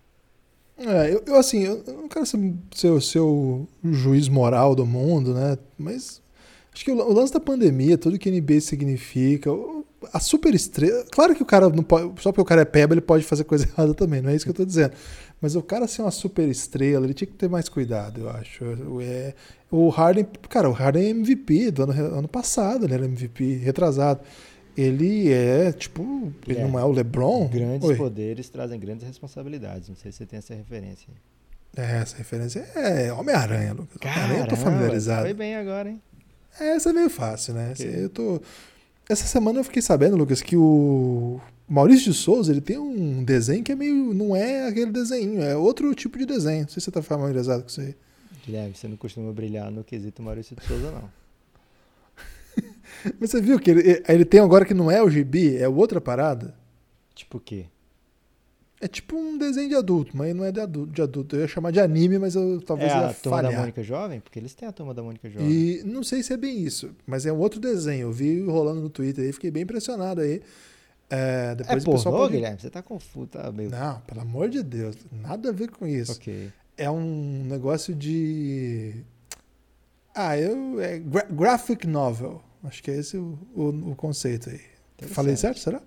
É, 0.77 1.13
eu, 1.13 1.23
eu, 1.25 1.35
assim, 1.35 1.63
eu 1.63 1.83
não 1.87 2.07
quero 2.07 2.25
ser, 2.25 2.89
o 2.89 3.01
seu 3.01 3.67
juiz 3.83 4.29
moral 4.29 4.75
do 4.75 4.85
mundo, 4.85 5.33
né? 5.33 5.57
Mas 5.77 6.21
acho 6.73 6.85
que 6.85 6.91
o, 6.91 6.97
o 6.97 7.13
lance 7.13 7.33
da 7.33 7.39
pandemia, 7.39 7.97
tudo 7.97 8.19
que 8.19 8.29
NBA 8.29 8.61
significa, 8.61 9.49
a 10.13 10.19
super 10.19 10.53
estrela. 10.53 11.03
Claro 11.11 11.35
que 11.35 11.41
o 11.41 11.45
cara 11.45 11.69
não 11.69 11.83
pode. 11.83 12.21
Só 12.21 12.31
porque 12.31 12.41
o 12.41 12.45
cara 12.45 12.61
é 12.61 12.65
peba, 12.65 12.93
ele 12.93 13.01
pode 13.01 13.23
fazer 13.23 13.43
coisa 13.43 13.65
errada 13.73 13.93
também, 13.93 14.21
não 14.21 14.29
é 14.29 14.35
isso 14.35 14.45
que 14.45 14.51
eu 14.51 14.55
tô 14.55 14.65
dizendo. 14.65 14.93
Mas 15.41 15.55
o 15.55 15.61
cara 15.61 15.87
ser 15.87 16.01
uma 16.01 16.11
super 16.11 16.47
estrela, 16.47 17.05
ele 17.05 17.13
tinha 17.13 17.27
que 17.27 17.33
ter 17.33 17.49
mais 17.49 17.69
cuidado, 17.69 18.21
eu 18.21 18.29
acho. 18.29 18.63
É, 19.01 19.33
o 19.69 19.89
Harden, 19.89 20.27
cara, 20.49 20.69
o 20.69 20.73
Harden 20.73 21.03
é 21.03 21.09
MVP 21.09 21.71
do 21.71 21.83
ano, 21.83 21.93
ano 22.17 22.27
passado, 22.27 22.85
ele 22.85 22.93
era 22.93 23.05
MVP, 23.05 23.57
retrasado. 23.57 24.21
Ele 24.77 25.31
é, 25.31 25.71
tipo, 25.71 26.31
ele 26.47 26.59
É. 26.59 26.67
não 26.67 26.77
é 26.77 26.83
o 26.83 26.91
LeBron? 26.91 27.47
Grandes 27.47 27.89
Oi. 27.89 27.95
poderes 27.95 28.47
trazem 28.49 28.79
grandes 28.79 29.05
responsabilidades. 29.07 29.89
Não 29.89 29.95
sei 29.95 30.11
se 30.11 30.19
você 30.19 30.25
tem 30.25 30.37
essa 30.37 30.53
referência. 30.53 31.07
aí. 31.09 31.83
É, 31.83 31.97
essa 31.97 32.17
referência 32.17 32.59
é 32.75 33.11
Homem-Aranha, 33.11 33.73
Lucas. 33.73 33.97
Homem-Aranha 34.01 34.39
eu 34.41 34.47
tô 34.47 34.55
familiarizado. 34.55 35.23
Foi 35.23 35.33
bem 35.33 35.55
agora, 35.55 35.89
hein? 35.89 36.01
É, 36.59 36.75
Essa 36.75 36.89
é 36.91 36.93
meio 36.93 37.09
fácil, 37.09 37.53
né? 37.53 37.73
Eu 37.79 38.09
tô... 38.09 38.41
Essa 39.09 39.25
semana 39.25 39.59
eu 39.59 39.63
fiquei 39.63 39.81
sabendo, 39.81 40.17
Lucas, 40.17 40.41
que 40.41 40.57
o 40.57 41.39
Maurício 41.67 42.11
de 42.11 42.17
Souza 42.17 42.51
ele 42.51 42.61
tem 42.61 42.77
um 42.77 43.23
desenho 43.23 43.63
que 43.63 43.71
é 43.71 43.75
meio. 43.75 44.13
Não 44.13 44.35
é 44.35 44.67
aquele 44.67 44.91
desenho, 44.91 45.41
é 45.41 45.55
outro 45.55 45.93
tipo 45.95 46.17
de 46.17 46.25
desenho. 46.25 46.61
Não 46.63 46.67
sei 46.69 46.81
se 46.81 46.85
você 46.85 46.91
tá 46.91 47.01
familiarizado 47.01 47.63
com 47.63 47.69
isso 47.69 47.79
aí. 47.81 47.95
Guilherme, 48.45 48.75
você 48.75 48.87
não 48.87 48.97
costuma 48.97 49.31
brilhar 49.31 49.71
no 49.71 49.83
quesito 49.83 50.21
Maurício 50.21 50.55
de 50.55 50.65
Souza, 50.65 50.91
não. 50.91 51.09
Mas 53.19 53.29
você 53.31 53.41
viu 53.41 53.59
que 53.59 53.71
ele, 53.71 54.03
ele 54.07 54.25
tem 54.25 54.39
agora 54.39 54.65
que 54.65 54.73
não 54.73 54.89
é 54.91 55.01
o 55.01 55.09
gibi, 55.09 55.57
é 55.57 55.67
outra 55.67 55.99
parada? 56.01 56.55
Tipo 57.15 57.37
o 57.37 57.41
quê? 57.41 57.65
É 58.79 58.87
tipo 58.87 59.17
um 59.17 59.39
desenho 59.39 59.69
de 59.69 59.75
adulto, 59.75 60.15
mas 60.15 60.35
não 60.35 60.45
é 60.45 60.51
de 60.51 60.59
adulto. 60.59 60.93
De 60.93 61.01
adulto. 61.01 61.35
Eu 61.35 61.39
ia 61.41 61.47
chamar 61.47 61.71
de 61.71 61.79
anime, 61.79 62.19
mas 62.19 62.35
eu 62.35 62.61
talvez 62.61 62.91
é 62.91 62.95
ia 62.95 63.07
a 63.07 63.13
turma 63.13 63.37
falhar. 63.37 63.51
da 63.53 63.57
Mônica 63.59 63.81
Jovem? 63.81 64.19
Porque 64.19 64.37
eles 64.37 64.53
têm 64.53 64.67
a 64.67 64.71
turma 64.71 64.93
da 64.93 65.01
Mônica 65.01 65.27
Jovem. 65.27 65.49
E 65.49 65.81
não 65.83 66.03
sei 66.03 66.21
se 66.21 66.31
é 66.31 66.37
bem 66.37 66.59
isso, 66.61 66.91
mas 67.07 67.25
é 67.25 67.33
um 67.33 67.39
outro 67.39 67.59
desenho. 67.59 68.01
Eu 68.03 68.11
vi 68.11 68.39
rolando 68.43 68.79
no 68.81 68.87
Twitter 68.89 69.25
aí, 69.25 69.33
fiquei 69.33 69.49
bem 69.49 69.63
impressionado 69.63 70.21
aí. 70.21 70.43
É, 71.09 71.53
É 71.53 71.55
depois 71.55 71.81
o 71.81 71.85
pornô, 71.85 71.97
pessoal 71.97 72.15
pode... 72.17 72.33
Guilherme? 72.33 72.59
Você 72.61 72.69
tá 72.69 72.83
confuso, 72.83 73.25
tá 73.27 73.51
meio... 73.51 73.71
Não, 73.71 73.99
pelo 74.01 74.21
amor 74.21 74.47
de 74.47 74.61
Deus, 74.61 74.95
nada 75.11 75.49
a 75.49 75.51
ver 75.51 75.71
com 75.71 75.87
isso. 75.87 76.11
Ok. 76.11 76.49
É 76.77 76.91
um 76.91 77.45
negócio 77.45 77.95
de. 77.95 78.93
Ah, 80.13 80.37
eu. 80.37 80.79
É 80.79 80.99
gra- 80.99 81.27
graphic 81.31 81.87
novel. 81.87 82.43
Acho 82.67 82.83
que 82.83 82.91
é 82.91 82.95
esse 82.97 83.17
o, 83.17 83.37
o, 83.55 83.91
o 83.91 83.95
conceito 83.95 84.49
aí. 84.49 84.59
Falei 85.09 85.35
certo? 85.35 85.59
Será? 85.59 85.81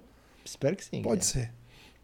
Espero 0.45 0.75
que 0.77 0.85
sim. 0.85 1.03
Pode 1.03 1.25
Guilherme. 1.25 1.49
ser. 1.49 1.53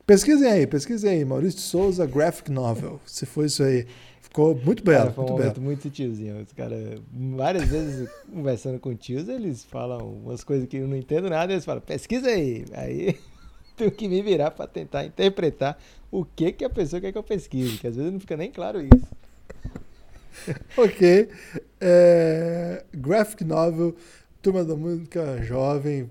Pesquisem 0.06 0.48
aí, 0.50 0.66
pesquisem 0.66 1.10
aí. 1.10 1.24
Maurício 1.24 1.56
de 1.58 1.64
Souza, 1.66 2.06
graphic 2.06 2.50
novel. 2.50 3.00
Se 3.06 3.24
for 3.26 3.44
isso 3.44 3.62
aí. 3.62 3.86
Ficou 4.20 4.54
muito 4.54 4.84
belo, 4.84 5.04
Cara, 5.04 5.12
foi 5.12 5.24
um 5.24 5.26
muito 5.28 5.38
momento 5.40 5.54
belo. 5.54 5.64
muito 5.66 5.90
tiozinho. 5.90 6.42
Os 6.42 6.52
caras, 6.52 7.00
várias 7.12 7.68
vezes 7.68 8.08
conversando 8.30 8.78
com 8.78 8.94
tios, 8.94 9.28
eles 9.28 9.64
falam 9.64 10.12
umas 10.24 10.44
coisas 10.44 10.68
que 10.68 10.76
eu 10.76 10.86
não 10.86 10.96
entendo 10.96 11.30
nada, 11.30 11.52
eles 11.52 11.64
falam, 11.64 11.80
pesquisa 11.80 12.28
aí. 12.28 12.66
Aí 12.72 13.18
tenho 13.76 13.90
que 13.90 14.06
me 14.08 14.20
virar 14.22 14.50
pra 14.50 14.66
tentar 14.66 15.04
interpretar 15.06 15.78
o 16.10 16.24
que, 16.24 16.52
que 16.52 16.64
a 16.64 16.70
pessoa 16.70 17.00
quer 17.00 17.12
que 17.12 17.18
eu 17.18 17.22
pesquise, 17.22 17.78
que 17.78 17.86
às 17.86 17.96
vezes 17.96 18.12
não 18.12 18.20
fica 18.20 18.36
nem 18.36 18.50
claro 18.50 18.80
isso. 18.82 19.06
Ok. 20.76 21.28
É, 21.80 22.84
graphic 22.94 23.42
novel, 23.42 23.96
Turma 24.46 24.64
da 24.64 24.76
Música 24.76 25.42
Jovem. 25.42 26.08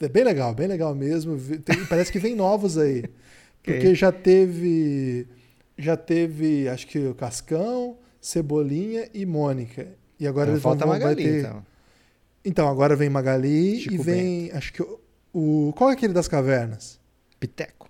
é 0.00 0.08
bem 0.08 0.22
legal, 0.22 0.54
bem 0.54 0.66
legal 0.66 0.94
mesmo. 0.94 1.38
Tem- 1.64 1.86
parece 1.86 2.12
que 2.12 2.18
vem 2.18 2.34
novos 2.36 2.76
aí. 2.76 3.04
Porque 3.64 3.78
Ok. 3.78 3.94
já 3.94 4.12
teve. 4.12 5.26
Já 5.78 5.96
teve, 5.96 6.68
acho 6.68 6.86
que 6.86 6.98
o 7.06 7.14
Cascão, 7.14 7.96
Cebolinha 8.20 9.08
e 9.14 9.24
Mônica. 9.24 9.88
E 10.20 10.26
agora 10.26 10.44
Então, 10.44 10.52
eles 10.54 10.62
vão, 10.62 10.72
falta 10.72 10.84
vão- 10.84 10.92
Magali, 10.94 11.22
ter. 11.24 11.40
então. 11.40 11.66
Então, 12.44 12.68
agora 12.68 12.94
vem 12.94 13.08
Magali 13.08 13.80
Chico 13.80 13.94
e 13.94 13.98
vem. 13.98 14.50
Acho 14.52 14.70
que 14.70 14.82
o, 14.82 15.00
o. 15.32 15.72
Qual 15.74 15.88
é 15.88 15.94
aquele 15.94 16.12
das 16.12 16.28
cavernas? 16.28 17.00
Piteco. 17.40 17.88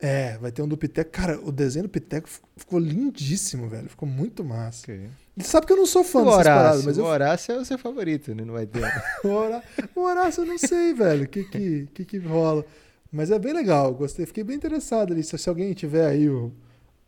É, 0.00 0.36
vai 0.38 0.50
ter 0.50 0.62
um 0.62 0.68
do 0.68 0.76
Piteco. 0.76 1.10
Cara, 1.12 1.38
o 1.40 1.52
desenho 1.52 1.84
do 1.84 1.88
Piteco 1.88 2.28
fi- 2.28 2.40
ficou 2.56 2.80
lindíssimo, 2.80 3.68
velho. 3.68 3.88
Ficou 3.88 4.08
muito 4.08 4.42
massa. 4.44 4.82
Ok. 4.90 5.00
Sabe 5.42 5.66
que 5.66 5.72
eu 5.72 5.76
não 5.76 5.86
sou 5.86 6.02
fã 6.04 6.20
O 6.20 6.24
dessas 6.24 6.42
paradas, 6.44 6.66
Horácio, 6.70 6.84
mas 6.86 6.98
o 6.98 7.00
eu 7.00 7.04
Horácio 7.04 7.52
é 7.54 7.58
o 7.58 7.64
seu 7.64 7.78
favorito, 7.78 8.34
né? 8.34 8.44
Não 8.44 8.54
vai 8.54 8.66
ter. 8.66 8.80
O 9.24 9.28
Horá- 9.28 9.62
o 9.94 10.00
Horácio 10.00 10.42
eu 10.42 10.46
não 10.46 10.58
sei, 10.58 10.92
velho, 10.94 11.24
o 11.24 11.28
que 11.28 11.44
que, 11.44 11.88
que 11.94 12.04
que 12.04 12.18
rola. 12.18 12.64
Mas 13.12 13.30
é 13.30 13.38
bem 13.38 13.52
legal, 13.52 13.92
gostei, 13.94 14.24
fiquei 14.26 14.44
bem 14.44 14.56
interessado 14.56 15.12
ali. 15.12 15.22
Se, 15.22 15.36
se 15.36 15.48
alguém 15.48 15.72
tiver 15.72 16.06
aí 16.06 16.28
o, 16.28 16.52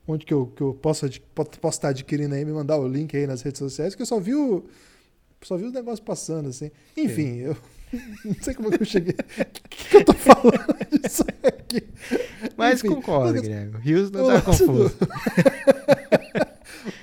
onde 0.06 0.26
que 0.26 0.34
eu, 0.34 0.46
que 0.46 0.60
eu 0.62 0.74
posso, 0.74 1.06
posso 1.34 1.76
estar 1.78 1.88
adquirindo 1.88 2.34
aí, 2.34 2.44
me 2.44 2.52
mandar 2.52 2.76
o 2.78 2.88
link 2.88 3.16
aí 3.16 3.26
nas 3.26 3.42
redes 3.42 3.58
sociais, 3.60 3.94
que 3.94 4.02
eu 4.02 4.06
só 4.06 4.18
vi 4.18 4.34
o, 4.34 4.64
só 5.42 5.56
vi 5.56 5.64
os 5.64 5.72
negócios 5.72 6.00
passando, 6.00 6.48
assim. 6.48 6.70
Enfim, 6.96 7.36
eu 7.38 7.56
não 8.24 8.34
sei 8.40 8.52
como 8.54 8.70
que 8.70 8.82
eu 8.82 8.86
cheguei. 8.86 9.14
O 9.14 9.44
que, 9.68 9.88
que 9.88 9.96
eu 9.98 10.04
tô 10.04 10.12
falando 10.14 11.00
disso 11.02 11.24
aqui? 11.44 11.84
Mas 12.56 12.80
Enfim, 12.82 12.94
concordo, 12.96 13.32
mas- 13.34 13.42
Guilherme. 13.42 13.76
O 13.76 13.78
Rios 13.78 14.08
o 14.10 14.12
não 14.12 14.26
tá 14.26 14.32
lance 14.32 14.66
do- 14.66 14.66
confuso. 14.66 14.96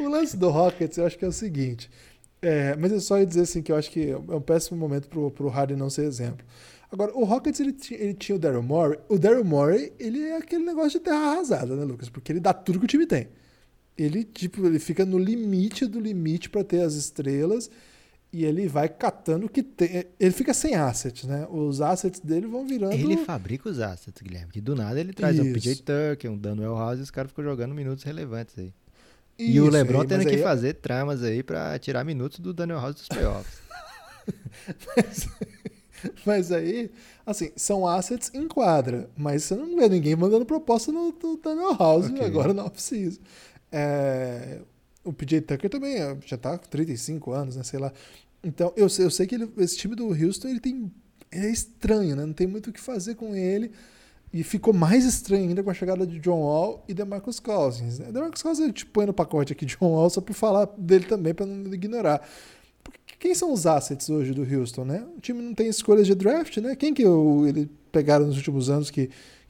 O 0.10 0.12
lance 0.12 0.36
do 0.36 0.50
Rockets, 0.50 0.98
eu 0.98 1.06
acho 1.06 1.16
que 1.20 1.24
é 1.24 1.28
o 1.28 1.32
seguinte. 1.32 1.88
é, 2.42 2.76
mas 2.76 2.92
eu 2.92 3.00
só 3.00 3.20
ia 3.20 3.28
dizer 3.28 3.42
assim 3.42 3.62
que 3.62 3.72
eu 3.72 3.76
acho 3.76 3.92
que 3.92 4.10
é 4.10 4.18
um 4.18 4.42
péssimo 4.42 4.76
momento 4.76 5.08
pro, 5.08 5.30
pro 5.30 5.50
Harden 5.50 5.78
não 5.78 5.90
ser 5.90 6.06
exemplo. 6.06 6.44
Agora, 6.92 7.16
o 7.16 7.24
Rockets, 7.24 7.60
ele, 7.60 7.76
ele 7.92 8.16
tinha 8.16 8.36
o 8.36 8.40
Daryl 8.40 8.64
Morey. 8.64 8.98
O 9.08 9.20
Daryl 9.20 9.46
Morey, 9.46 9.94
ele 10.00 10.20
é 10.24 10.38
aquele 10.38 10.66
negócio 10.66 10.94
de 10.94 11.02
terra 11.02 11.34
arrasada, 11.34 11.76
né, 11.76 11.84
Lucas? 11.84 12.10
Porque 12.10 12.32
ele 12.32 12.40
dá 12.40 12.52
tudo 12.52 12.80
que 12.80 12.86
o 12.86 12.88
time 12.88 13.06
tem. 13.06 13.28
Ele, 13.96 14.24
tipo, 14.24 14.66
ele 14.66 14.80
fica 14.80 15.06
no 15.06 15.20
limite 15.20 15.86
do 15.86 16.00
limite 16.00 16.50
para 16.50 16.64
ter 16.64 16.82
as 16.82 16.96
estrelas 16.96 17.70
e 18.34 18.46
ele 18.46 18.68
vai 18.68 18.90
catando 18.90 19.46
o 19.46 19.50
que 19.50 19.62
tem. 19.62 20.06
Ele 20.20 20.32
fica 20.32 20.56
sem 20.56 20.74
assets, 20.74 21.26
né? 21.26 21.46
Os 21.52 21.82
assets 21.82 22.20
dele 22.20 22.48
vão 22.48 22.66
virando... 22.66 22.94
Ele 22.94 23.18
fabrica 23.18 23.70
os 23.70 23.80
assets, 23.80 24.24
Guilherme. 24.24 24.52
Que 24.52 24.62
do 24.62 24.76
nada 24.76 25.00
ele 25.00 25.14
traz 25.14 25.38
um 25.38 25.44
Isso. 25.44 25.54
PJ 25.54 25.84
Tucker, 25.84 26.32
um 26.32 26.38
Daniel 26.38 26.76
House 26.76 26.98
e 26.98 27.04
os 27.04 27.12
caras 27.12 27.30
ficam 27.30 27.44
jogando 27.44 27.76
minutos 27.76 28.04
relevantes 28.04 28.58
aí. 28.58 28.74
Isso, 29.40 29.52
e 29.52 29.60
o 29.62 29.70
LeBron 29.70 30.02
aí, 30.02 30.08
tendo 30.08 30.18
mas 30.24 30.28
que 30.28 30.36
aí- 30.36 30.44
fazer 30.44 30.74
tramas 30.76 31.24
aí 31.24 31.42
pra 31.42 31.78
tirar 31.80 32.04
minutos 32.04 32.40
do 32.40 32.54
Daniel 32.54 32.80
House 32.80 32.96
dos 32.96 33.08
playoffs. 33.08 33.60
Mas 36.26 36.52
aí, 36.52 36.90
assim, 37.26 37.52
são 37.58 37.86
assets 37.86 38.32
em 38.34 38.48
quadra, 38.48 39.10
mas 39.18 39.44
você 39.44 39.56
não 39.56 39.76
vê 39.76 39.90
ninguém 39.90 40.16
mandando 40.16 40.46
proposta 40.46 40.92
no, 40.92 41.12
no 41.22 41.38
Daniel 41.38 41.76
House 41.78 42.08
Ok. 42.10 42.26
agora 42.26 42.54
não 42.54 42.70
precisa. 42.70 43.20
É, 43.72 44.60
o 45.04 45.12
PJ 45.12 45.42
Tucker 45.42 45.70
também 45.70 45.98
é, 46.02 46.18
já 46.26 46.38
tá 46.38 46.58
com 46.58 46.68
35 46.70 47.32
anos, 47.32 47.56
né? 47.58 47.64
Sei 47.64 47.78
lá. 47.80 47.92
Então, 48.42 48.72
eu, 48.78 48.88
sei- 48.88 49.06
eu 49.06 49.12
sei 49.12 49.28
que 49.28 49.36
ele- 49.36 49.52
esse 49.58 49.78
time 49.78 49.94
do 49.96 50.08
Houston 50.08 50.48
ele 50.48 50.62
tem. 50.62 50.90
ele 51.32 51.48
é 51.48 51.52
estranho, 51.52 52.16
né? 52.16 52.26
Não 52.26 52.34
tem 52.34 52.48
muito 52.48 52.70
o 52.70 52.74
que 52.74 52.80
fazer 52.80 53.16
com 53.16 53.36
ele. 53.36 53.72
E 54.32 54.44
ficou 54.44 54.74
mais 54.74 55.06
estranho 55.06 55.50
ainda 55.50 55.64
com 55.64 55.72
a 55.72 55.74
chegada 55.74 56.06
de 56.06 56.20
John 56.20 56.42
Wall 56.42 56.84
e 56.88 56.94
DeMarcus 56.94 57.40
Cousins. 57.40 57.98
Né? 57.98 58.12
DeMarcus 58.12 58.44
Cousins 58.44 58.68
eu 58.68 58.74
te 58.74 58.86
põe 58.86 59.06
no 59.06 59.14
pacote 59.14 59.54
aqui 59.54 59.66
de 59.66 59.76
John 59.76 59.94
Wall 59.94 60.10
só 60.10 60.22
por 60.22 60.34
falar 60.34 60.66
dele 60.78 61.06
também, 61.06 61.34
para 61.34 61.46
não 61.46 61.74
ignorar. 61.74 62.22
Porque 62.84 63.00
quem 63.20 63.34
são 63.34 63.52
os 63.52 63.66
assets 63.66 64.10
hoje 64.10 64.32
do 64.32 64.44
Houston, 64.44 64.86
né? 64.86 65.04
O 65.18 65.20
time 65.20 65.42
não 65.42 65.54
tem 65.54 65.68
escolhas 65.68 66.06
de 66.06 66.14
draft, 66.14 66.58
né? 66.58 66.76
Quem 66.76 66.94
que 66.94 67.06
o, 67.06 67.48
ele 67.48 67.70
pegaram 67.92 68.28
nos 68.28 68.38
últimos 68.38 68.70
anos 68.70 68.92
que 68.92 69.10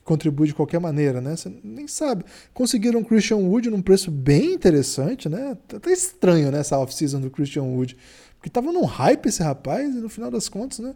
contribui 0.10 0.48
de 0.48 0.56
qualquer 0.56 0.80
maneira, 0.80 1.22
né? 1.22 1.36
Você 1.36 1.54
nem 1.64 1.88
sabe. 1.88 2.24
Conseguiram 2.54 3.04
Christian 3.04 3.38
Wood 3.38 3.70
num 3.70 3.82
preço 3.82 4.10
bem 4.10 4.54
interessante, 4.54 5.30
né? 5.30 5.56
Tá 5.68 5.78
até 5.78 5.92
estranho, 5.92 6.52
né, 6.52 6.60
essa 6.60 6.80
off-season 6.80 7.20
do 7.20 7.30
Christian 7.30 7.64
Wood. 7.64 7.96
Porque 8.38 8.50
tava 8.50 8.72
num 8.72 8.86
hype 8.86 9.28
esse 9.28 9.44
rapaz, 9.44 9.94
e 9.94 10.00
no 10.00 10.10
final 10.10 10.32
das 10.32 10.50
contas, 10.50 10.80
né? 10.80 10.96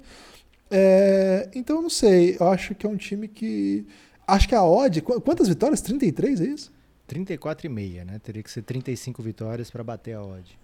É, 0.76 1.50
então, 1.54 1.76
eu 1.78 1.82
não 1.84 1.90
sei. 1.90 2.36
Eu 2.40 2.48
acho 2.50 2.74
que 2.74 2.86
é 2.86 2.90
um 2.90 2.98
time 2.98 3.28
que... 3.28 3.86
Acho 4.28 4.48
que 4.50 4.56
a 4.56 4.64
odd... 4.64 5.02
qu- 5.02 5.22
Quantas 5.22 5.48
vitórias? 5.48 5.82
33, 5.82 6.42
é 6.42 6.46
isso? 6.46 6.72
34,5, 7.08 8.04
né? 8.06 8.20
Teria 8.20 8.42
que 8.42 8.50
ser 8.50 8.64
35 8.64 9.22
vitórias 9.22 9.70
pra 9.70 9.84
bater 9.84 10.14
a 10.16 10.24
odd. 10.24 10.58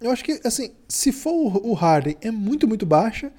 Eu 0.00 0.10
acho 0.12 0.22
que, 0.24 0.40
assim, 0.44 0.70
se 0.88 1.10
for 1.10 1.32
o 1.56 1.70
o 1.70 1.74
Harden, 1.74 2.16
é 2.20 2.30
muito, 2.30 2.68
muito 2.68 2.86
baixa. 2.86 3.32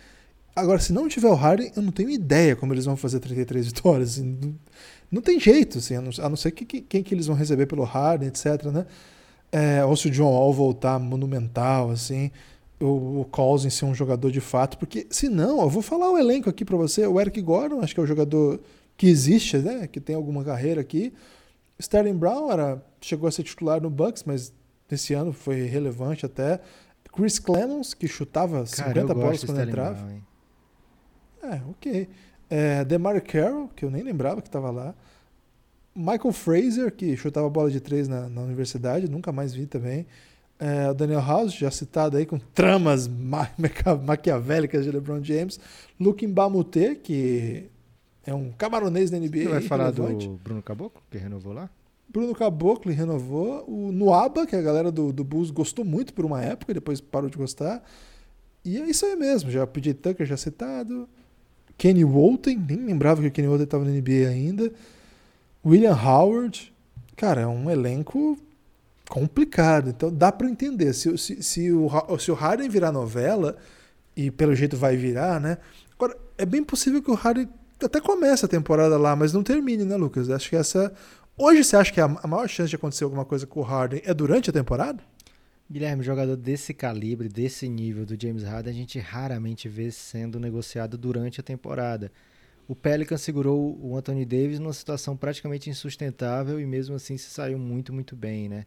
Agora, 0.55 0.79
se 0.79 0.91
não 0.91 1.07
tiver 1.07 1.29
o 1.29 1.35
Harden, 1.35 1.71
eu 1.75 1.81
não 1.81 1.91
tenho 1.91 2.09
ideia 2.09 2.55
como 2.55 2.73
eles 2.73 2.85
vão 2.85 2.97
fazer 2.97 3.19
33 3.19 3.67
vitórias. 3.67 4.11
assim, 4.13 4.37
não, 4.41 4.55
não 5.11 5.21
tem 5.21 5.39
jeito, 5.39 5.77
assim, 5.77 5.95
a 5.95 6.01
não, 6.01 6.11
a 6.19 6.29
não 6.29 6.35
ser 6.35 6.51
que, 6.51 6.65
que- 6.65 6.81
quem 6.81 7.03
que 7.03 7.13
eles 7.15 7.27
vão 7.27 7.35
receber 7.37 7.65
pelo 7.67 7.83
Harden, 7.83 8.27
etc, 8.29 8.65
né? 8.73 8.85
É, 9.51 9.83
ou 9.85 9.95
se 9.97 10.07
o 10.07 10.11
John 10.11 10.31
Wall 10.31 10.53
voltar 10.53 10.99
monumental, 10.99 11.91
assim, 11.91 12.31
o, 12.79 13.21
o 13.21 13.25
Cousins 13.25 13.73
ser 13.73 13.85
um 13.85 13.93
jogador 13.93 14.31
de 14.31 14.39
fato, 14.39 14.77
porque 14.77 15.07
se 15.09 15.29
não, 15.29 15.61
eu 15.61 15.69
vou 15.69 15.81
falar 15.81 16.11
o 16.11 16.17
elenco 16.17 16.49
aqui 16.49 16.63
pra 16.63 16.77
você, 16.77 17.05
o 17.05 17.19
Eric 17.19 17.41
Gordon, 17.41 17.81
acho 17.81 17.93
que 17.93 17.99
é 17.99 18.03
o 18.03 18.07
jogador 18.07 18.59
que 18.95 19.07
existe, 19.07 19.57
né? 19.57 19.87
Que 19.87 19.99
tem 19.99 20.15
alguma 20.15 20.43
carreira 20.43 20.81
aqui. 20.81 21.13
Sterling 21.79 22.17
Brown 22.17 22.51
era, 22.51 22.83
chegou 22.99 23.27
a 23.27 23.31
ser 23.31 23.43
titular 23.43 23.81
no 23.81 23.89
Bucks, 23.89 24.23
mas 24.25 24.53
esse 24.91 25.13
ano 25.13 25.31
foi 25.31 25.63
relevante 25.63 26.25
até. 26.25 26.59
Chris 27.13 27.39
Clemons, 27.39 27.93
que 27.93 28.07
chutava 28.07 28.65
Cara, 28.65 28.65
50 28.65 28.99
eu 28.99 29.15
bolas 29.15 29.43
quando 29.43 29.61
entrava. 29.61 30.01
Brown? 30.03 30.21
É, 31.41 31.61
ok. 31.69 32.09
É, 32.49 32.83
DeMar 32.85 33.21
Carroll, 33.23 33.69
que 33.69 33.85
eu 33.85 33.91
nem 33.91 34.03
lembrava 34.03 34.41
que 34.41 34.47
estava 34.47 34.69
lá. 34.71 34.93
Michael 35.95 36.31
Fraser, 36.31 36.91
que 36.93 37.15
chutava 37.15 37.49
bola 37.49 37.69
de 37.69 37.79
três 37.79 38.07
na, 38.07 38.29
na 38.29 38.41
universidade, 38.41 39.09
nunca 39.09 39.31
mais 39.31 39.53
vi 39.53 39.65
também. 39.65 40.05
É, 40.59 40.89
o 40.91 40.93
Daniel 40.93 41.21
House, 41.21 41.53
já 41.53 41.71
citado 41.71 42.17
aí, 42.17 42.25
com 42.25 42.37
tramas 42.37 43.07
ma 43.07 43.49
maquia- 43.57 43.95
maquiavélicas 43.95 44.83
de 44.83 44.91
LeBron 44.91 45.23
James. 45.23 45.57
Luke 45.97 46.25
Mbamute, 46.27 46.95
que 47.01 47.69
é 48.25 48.33
um 48.33 48.51
camaronês 48.51 49.09
da 49.09 49.17
NBA. 49.17 49.29
Você 49.43 49.47
vai 49.47 49.61
falar 49.61 49.91
do. 49.91 50.03
Bruno 50.43 50.61
Caboclo, 50.61 51.01
que 51.09 51.17
renovou 51.17 51.53
lá? 51.53 51.69
Bruno 52.09 52.33
Caboclo 52.35 52.91
renovou. 52.91 53.63
O 53.69 53.91
Nuaba, 53.93 54.45
que 54.45 54.55
a 54.55 54.61
galera 54.61 54.91
do, 54.91 55.13
do 55.13 55.23
Bulls 55.23 55.49
gostou 55.51 55.85
muito 55.85 56.13
por 56.13 56.25
uma 56.25 56.41
época, 56.43 56.73
depois 56.73 56.99
parou 56.99 57.29
de 57.29 57.37
gostar. 57.37 57.81
E 58.65 58.77
é 58.77 58.85
isso 58.89 59.05
aí 59.05 59.15
mesmo. 59.15 59.49
Já 59.49 59.65
pedi 59.65 59.93
Tucker 59.93 60.25
já 60.25 60.35
citado. 60.35 61.07
Kenny 61.77 62.03
Walton, 62.03 62.57
nem 62.67 62.85
lembrava 62.85 63.21
que 63.21 63.27
o 63.27 63.31
Kenny 63.31 63.47
Walton 63.47 63.63
estava 63.63 63.85
na 63.85 63.91
NBA 63.91 64.27
ainda. 64.29 64.69
William 65.65 65.95
Howard. 65.95 66.73
Cara, 67.15 67.41
é 67.41 67.47
um 67.47 67.69
elenco 67.69 68.37
complicado. 69.09 69.89
Então 69.89 70.13
dá 70.13 70.31
para 70.31 70.47
entender. 70.47 70.93
Se, 70.93 71.17
se, 71.17 71.43
se, 71.43 71.71
o, 71.73 71.89
se 72.17 72.31
o 72.31 72.35
Harden 72.35 72.69
virar 72.69 72.91
novela, 72.91 73.57
e 74.15 74.29
pelo 74.29 74.55
jeito 74.55 74.77
vai 74.77 74.95
virar, 74.95 75.39
né? 75.41 75.57
Agora, 75.95 76.15
é 76.37 76.45
bem 76.45 76.63
possível 76.63 77.01
que 77.01 77.11
o 77.11 77.15
Harden 77.15 77.49
até 77.83 77.99
comece 77.99 78.45
a 78.45 78.47
temporada 78.47 78.97
lá, 78.97 79.15
mas 79.15 79.33
não 79.33 79.43
termine, 79.43 79.83
né, 79.83 79.95
Lucas? 79.95 80.29
Acho 80.29 80.49
que 80.49 80.55
essa. 80.55 80.93
Hoje 81.37 81.63
você 81.63 81.77
acha 81.77 81.91
que 81.91 82.01
a 82.01 82.07
maior 82.07 82.47
chance 82.47 82.69
de 82.69 82.75
acontecer 82.75 83.05
alguma 83.05 83.23
coisa 83.23 83.47
com 83.47 83.61
o 83.61 83.63
Harden 83.63 84.01
é 84.03 84.13
durante 84.13 84.49
a 84.49 84.53
temporada? 84.53 85.01
Guilherme, 85.71 86.03
jogador 86.03 86.35
desse 86.35 86.73
calibre, 86.73 87.29
desse 87.29 87.69
nível 87.69 88.05
do 88.05 88.19
James 88.21 88.43
Harden, 88.43 88.73
a 88.73 88.75
gente 88.75 88.99
raramente 88.99 89.69
vê 89.69 89.89
sendo 89.89 90.39
negociado 90.39 90.97
durante 90.97 91.39
a 91.39 91.43
temporada. 91.43 92.11
o 92.67 92.75
Pelicans 92.75 93.21
segurou 93.21 93.79
o 93.81 93.95
Anthony 93.95 94.25
Davis 94.25 94.59
numa 94.59 94.73
situação 94.73 95.15
praticamente 95.15 95.69
insustentável 95.69 96.59
e 96.59 96.65
mesmo 96.65 96.95
assim 96.95 97.17
se 97.17 97.29
saiu 97.29 97.57
muito, 97.57 97.93
muito 97.93 98.15
bem, 98.15 98.49
né? 98.49 98.65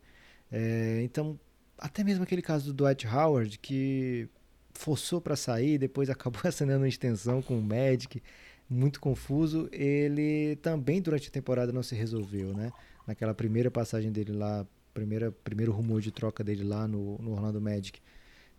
É, 0.52 1.00
então, 1.02 1.40
até 1.78 2.04
mesmo 2.04 2.22
aquele 2.22 2.42
caso 2.42 2.66
do 2.66 2.84
Dwight 2.84 3.06
Howard, 3.06 3.58
que 3.58 4.28
forçou 4.74 5.20
para 5.20 5.34
sair, 5.34 5.78
depois 5.78 6.08
acabou 6.10 6.42
assinando 6.44 6.80
uma 6.80 6.88
extensão 6.88 7.40
com 7.40 7.58
o 7.58 7.62
Magic, 7.62 8.22
muito 8.68 9.00
confuso, 9.00 9.68
ele 9.72 10.56
também 10.56 11.00
durante 11.00 11.28
a 11.28 11.30
temporada 11.30 11.72
não 11.72 11.82
se 11.82 11.94
resolveu, 11.94 12.54
né? 12.54 12.70
Naquela 13.06 13.34
primeira 13.34 13.70
passagem 13.70 14.12
dele 14.12 14.32
lá, 14.32 14.66
primeira, 14.94 15.32
primeiro 15.32 15.72
rumor 15.72 16.00
de 16.00 16.10
troca 16.10 16.44
dele 16.44 16.62
lá 16.62 16.86
no, 16.86 17.18
no 17.18 17.32
Orlando 17.32 17.60
Magic, 17.60 18.00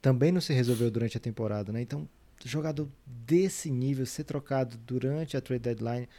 também 0.02 0.32
não 0.32 0.42
se 0.42 0.54
resolveu 0.54 0.92
durante 0.92 1.18
a 1.18 1.20
temporada, 1.20 1.72
né? 1.72 1.82
Então, 1.82 2.08
jogador 2.44 2.90
desse 3.06 3.72
nível 3.72 4.06
ser 4.06 4.24
trocado 4.24 4.78
durante 4.78 5.38
a 5.38 5.42
trade 5.42 5.64
deadline 5.64 6.10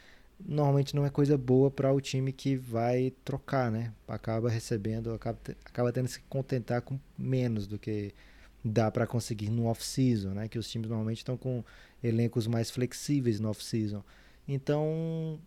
normalmente 0.46 0.94
não 0.94 1.06
é 1.06 1.10
coisa 1.10 1.36
boa 1.38 1.70
para 1.70 1.92
o 1.92 2.00
time 2.00 2.32
que 2.32 2.56
vai 2.56 3.12
trocar, 3.24 3.70
né? 3.70 3.92
Acaba 4.06 4.50
recebendo, 4.50 5.12
acaba, 5.12 5.38
acaba 5.64 5.92
tendo 5.92 6.06
que 6.06 6.12
se 6.12 6.20
contentar 6.28 6.82
com 6.82 6.98
menos 7.16 7.66
do 7.66 7.78
que 7.78 8.12
dá 8.64 8.90
para 8.90 9.06
conseguir 9.06 9.50
no 9.50 9.66
off-season, 9.66 10.30
né? 10.30 10.48
Que 10.48 10.58
os 10.58 10.68
times 10.68 10.88
normalmente 10.88 11.18
estão 11.18 11.36
com 11.36 11.64
elencos 12.02 12.46
mais 12.46 12.70
flexíveis 12.70 13.40
no 13.40 13.48
off-season. 13.50 14.02
Então, 14.46 15.38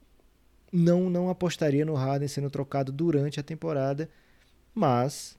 não 0.72 1.10
não 1.10 1.30
apostaria 1.30 1.86
no 1.86 1.94
Harden 1.96 2.28
sendo 2.28 2.50
trocado 2.50 2.92
durante 2.92 3.40
a 3.40 3.44
temporada, 3.44 4.10
mas 4.74 5.38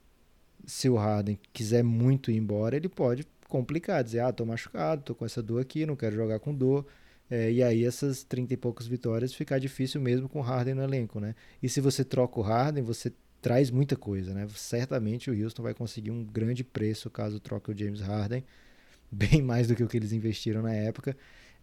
se 0.65 0.89
o 0.89 0.95
Harden 0.95 1.39
quiser 1.53 1.83
muito 1.83 2.31
ir 2.31 2.37
embora, 2.37 2.75
ele 2.75 2.89
pode 2.89 3.25
complicar, 3.47 4.03
dizer, 4.03 4.19
ah, 4.21 4.31
tô 4.31 4.45
machucado, 4.45 5.03
tô 5.03 5.15
com 5.15 5.25
essa 5.25 5.41
dor 5.41 5.61
aqui, 5.61 5.85
não 5.85 5.95
quero 5.95 6.15
jogar 6.15 6.39
com 6.39 6.53
dor. 6.53 6.85
É, 7.29 7.51
e 7.51 7.61
aí 7.61 7.85
essas 7.85 8.23
30 8.23 8.53
e 8.55 8.57
poucas 8.57 8.87
vitórias 8.87 9.33
ficar 9.33 9.59
difícil 9.59 10.01
mesmo 10.01 10.27
com 10.27 10.39
o 10.39 10.41
Harden 10.41 10.73
no 10.75 10.83
elenco, 10.83 11.19
né? 11.19 11.35
E 11.61 11.69
se 11.69 11.79
você 11.79 12.03
troca 12.03 12.39
o 12.39 12.43
Harden, 12.43 12.83
você 12.83 13.13
traz 13.41 13.69
muita 13.69 13.95
coisa, 13.95 14.33
né? 14.33 14.47
Certamente 14.55 15.29
o 15.29 15.43
Houston 15.43 15.63
vai 15.63 15.73
conseguir 15.73 16.11
um 16.11 16.23
grande 16.23 16.63
preço 16.63 17.09
caso 17.09 17.39
troque 17.39 17.71
o 17.71 17.77
James 17.77 18.01
Harden, 18.01 18.43
bem 19.11 19.41
mais 19.41 19.67
do 19.67 19.75
que 19.75 19.83
o 19.83 19.87
que 19.87 19.97
eles 19.97 20.11
investiram 20.11 20.61
na 20.63 20.73
época. 20.73 21.15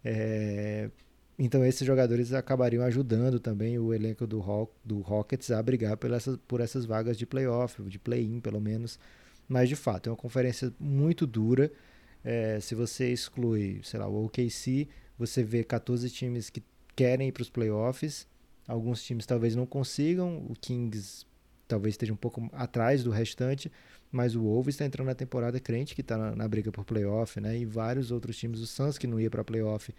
É, 0.03 0.89
então 1.37 1.65
esses 1.65 1.85
jogadores 1.85 2.33
acabariam 2.33 2.83
ajudando 2.83 3.39
também 3.39 3.77
o 3.77 3.93
elenco 3.93 4.25
do, 4.25 4.39
Rock, 4.39 4.71
do 4.83 4.99
Rockets 5.01 5.51
a 5.51 5.61
brigar 5.61 5.97
por 5.97 6.11
essas, 6.11 6.37
por 6.47 6.61
essas 6.61 6.85
vagas 6.85 7.17
de 7.17 7.25
playoff, 7.25 7.81
de 7.83 7.99
play-in 7.99 8.39
pelo 8.39 8.59
menos, 8.61 8.99
mas 9.47 9.69
de 9.69 9.75
fato, 9.75 10.07
é 10.07 10.11
uma 10.11 10.17
conferência 10.17 10.73
muito 10.79 11.25
dura. 11.27 11.71
É, 12.23 12.59
se 12.59 12.75
você 12.75 13.11
exclui, 13.11 13.79
sei 13.83 13.99
lá, 13.99 14.07
o 14.07 14.25
OKC, 14.25 14.87
você 15.17 15.43
vê 15.43 15.63
14 15.63 16.09
times 16.09 16.49
que 16.49 16.63
querem 16.95 17.29
ir 17.29 17.31
para 17.31 17.41
os 17.41 17.49
playoffs. 17.49 18.27
Alguns 18.67 19.03
times 19.03 19.25
talvez 19.25 19.55
não 19.55 19.65
consigam. 19.65 20.45
O 20.49 20.53
Kings 20.59 21.25
talvez 21.67 21.93
esteja 21.93 22.13
um 22.13 22.17
pouco 22.17 22.49
atrás 22.53 23.03
do 23.03 23.11
restante. 23.11 23.71
Mas 24.11 24.35
o 24.35 24.41
Wolves 24.41 24.75
está 24.75 24.85
entrando 24.85 25.07
na 25.07 25.15
temporada 25.15 25.59
crente 25.59 25.93
que 25.93 26.01
está 26.01 26.17
na, 26.17 26.35
na, 26.35 26.47
briga 26.47 26.71
por 26.71 26.85
playoff, 26.85 27.39
né? 27.41 27.57
E 27.57 27.65
vários 27.65 28.11
outros 28.11 28.37
times. 28.37 28.59
O 28.61 28.67
Suns 28.67 28.97
que 28.97 29.07
não 29.07 29.19
ia 29.19 29.29
para 29.29 29.43
playoff 29.43 29.93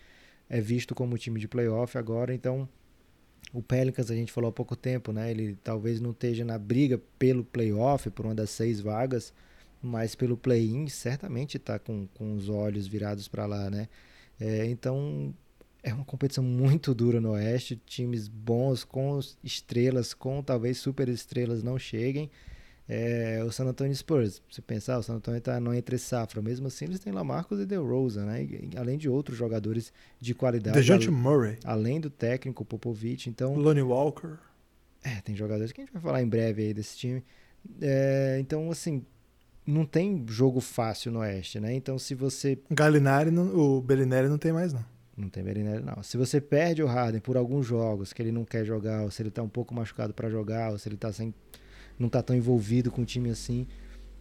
é 0.49 0.61
visto 0.61 0.95
como 0.95 1.19
time 1.19 1.39
de 1.39 1.47
playoff 1.47 1.99
agora. 1.99 2.35
Então 2.35 2.69
o 3.53 3.63
Pelicans, 3.63 4.11
a 4.11 4.15
gente 4.15 4.33
falou 4.33 4.51
há 4.51 4.53
pouco 4.53 4.77
tempo, 4.77 5.13
né? 5.13 5.31
Ele 5.31 5.57
talvez 5.63 6.01
não 6.01 6.11
esteja 6.11 6.45
na 6.45 6.59
briga 6.59 7.01
pelo 7.19 7.45
playoff, 7.45 8.11
por 8.11 8.27
uma 8.27 8.35
das 8.35 8.51
seis 8.51 8.81
vagas, 8.81 9.33
mas 9.83 10.15
pelo 10.15 10.37
play-in 10.37 10.87
certamente 10.89 11.57
está 11.57 11.79
com, 11.79 12.07
com 12.15 12.35
os 12.35 12.49
olhos 12.49 12.87
virados 12.87 13.27
para 13.29 13.47
lá, 13.47 13.71
né? 13.71 13.89
É, 14.41 14.67
então 14.67 15.35
é 15.83 15.93
uma 15.93 16.05
competição 16.05 16.45
muito 16.45 16.95
dura 16.95 17.21
no 17.21 17.31
Oeste, 17.31 17.81
times 17.87 18.29
bons 18.29 18.85
com 18.85 19.19
estrelas, 19.43 20.13
com 20.15 20.43
talvez 20.43 20.79
super 20.79 21.09
estrelas 21.09 21.63
não 21.63 21.79
cheguem. 21.79 22.31
É, 22.91 23.45
o 23.45 23.53
San 23.53 23.67
Antonio 23.67 23.95
Spurs, 23.95 24.43
se 24.51 24.63
pensar, 24.63 24.99
o 24.99 25.03
San 25.03 25.17
Antonio 25.17 25.39
está 25.39 25.61
no 25.61 25.75
entre 25.75 25.99
safra, 25.99 26.41
mesmo 26.41 26.69
assim 26.69 26.87
eles 26.87 26.99
têm 26.99 27.13
Lamarcus 27.13 27.61
e 27.61 27.67
DeRozan, 27.67 28.25
né? 28.25 28.43
E, 28.45 28.71
além 28.79 28.97
de 28.97 29.11
outros 29.11 29.37
jogadores 29.37 29.93
de 30.19 30.35
qualidade. 30.35 30.79
DeJounte 30.79 31.11
Murray. 31.11 31.59
Além 31.65 32.01
do 32.01 32.09
técnico 32.09 32.65
Popovich, 32.65 33.29
então... 33.29 33.55
Lonnie 33.55 33.83
Walker. 33.83 34.39
É, 35.05 35.21
tem 35.21 35.37
jogadores 35.37 35.71
que 35.71 35.83
a 35.83 35.85
gente 35.85 35.93
vai 35.93 36.01
falar 36.01 36.23
em 36.23 36.29
breve 36.29 36.63
aí 36.63 36.75
desse 36.75 36.97
time. 36.97 37.23
É, 37.81 38.39
então, 38.41 38.71
assim, 38.71 39.05
não 39.69 39.85
tem 39.85 40.25
jogo 40.27 40.61
fácil 40.61 41.13
no 41.13 41.19
Oeste, 41.19 41.61
né? 41.61 41.75
Então, 41.75 41.99
se 41.99 42.15
você... 42.15 42.59
Galinari, 42.71 43.31
não, 43.31 43.55
o 43.55 43.83
Bellinelli 43.83 44.29
não 44.29 44.39
tem 44.39 44.51
mais, 44.51 44.73
não. 44.73 44.83
Não 45.15 45.29
tem 45.29 45.45
Bellinelli, 45.45 45.85
não. 45.85 46.03
Se 46.03 46.17
você 46.17 46.41
perde 46.41 46.83
o 46.83 46.87
Harden 46.87 47.21
por 47.21 47.37
alguns 47.37 47.67
jogos 47.67 48.13
que 48.13 48.23
ele 48.23 48.33
não 48.33 48.47
quer 48.47 48.65
jogar, 48.65 49.03
ou 49.03 49.11
se 49.11 49.21
ele 49.21 49.29
está 49.29 49.43
um 49.43 49.49
pouco 49.49 49.75
machucado 49.75 50.15
para 50.15 50.31
jogar, 50.31 50.71
ou 50.71 50.79
se 50.79 50.89
ele 50.89 50.97
tá 50.97 51.13
sem 51.13 51.35
não 51.99 52.07
está 52.07 52.23
tão 52.23 52.35
envolvido 52.35 52.91
com 52.91 53.03
o 53.03 53.05
time 53.05 53.29
assim, 53.29 53.67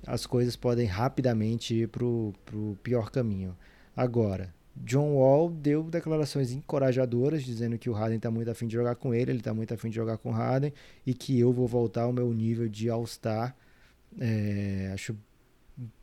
as 0.05 0.25
coisas 0.25 0.55
podem 0.55 0.85
rapidamente 0.85 1.75
ir 1.75 1.87
para 1.87 2.03
o 2.03 2.33
pior 2.83 3.11
caminho. 3.11 3.55
Agora, 3.95 4.53
John 4.75 5.13
Wall 5.13 5.49
deu 5.49 5.83
declarações 5.83 6.51
encorajadoras, 6.51 7.43
dizendo 7.43 7.77
que 7.77 7.89
o 7.89 7.93
Harden 7.93 8.17
está 8.17 8.31
muito 8.31 8.49
afim 8.49 8.67
de 8.67 8.73
jogar 8.73 8.95
com 8.95 9.13
ele, 9.13 9.31
ele 9.31 9.39
está 9.39 9.53
muito 9.53 9.73
afim 9.73 9.89
de 9.89 9.95
jogar 9.95 10.17
com 10.17 10.29
o 10.29 10.33
Harden 10.33 10.73
e 11.05 11.13
que 11.13 11.39
eu 11.39 11.53
vou 11.53 11.67
voltar 11.67 12.03
ao 12.03 12.11
meu 12.11 12.33
nível 12.33 12.67
de 12.67 12.89
All-Star. 12.89 13.55
É, 14.19 14.91
acho 14.93 15.15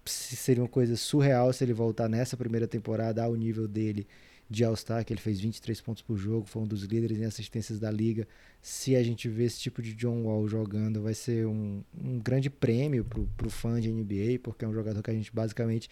seria 0.05 0.63
uma 0.63 0.69
coisa 0.69 0.97
surreal 0.97 1.53
se 1.53 1.65
ele 1.65 1.73
voltar 1.73 2.09
nessa 2.09 2.37
primeira 2.37 2.67
temporada 2.67 3.23
ao 3.23 3.35
nível 3.35 3.67
dele 3.67 4.07
de 4.49 4.63
All-Star, 4.65 5.05
que 5.05 5.13
ele 5.13 5.21
fez 5.21 5.41
23 5.41 5.81
pontos 5.81 6.03
por 6.03 6.17
jogo, 6.17 6.47
foi 6.47 6.63
um 6.63 6.67
dos 6.67 6.83
líderes 6.83 7.19
em 7.19 7.25
assistências 7.25 7.81
da 7.81 7.91
liga. 7.91 8.29
Se 8.61 8.95
a 8.95 9.03
gente 9.03 9.29
vê 9.29 9.45
esse 9.45 9.59
tipo 9.59 9.83
de 9.83 9.95
John 9.95 10.23
Wall 10.25 10.47
jogando, 10.47 11.03
vai 11.03 11.15
ser 11.15 11.47
um, 11.47 11.83
um 11.99 12.19
grande 12.19 12.51
prêmio 12.51 13.05
para 13.05 13.47
o 13.47 13.51
fã 13.51 13.81
de 13.81 13.91
NBA, 13.91 14.39
porque 14.43 14.65
é 14.65 14.69
um 14.69 14.75
jogador 14.75 15.03
que 15.03 15.11
a 15.11 15.15
gente 15.15 15.33
basicamente 15.33 15.89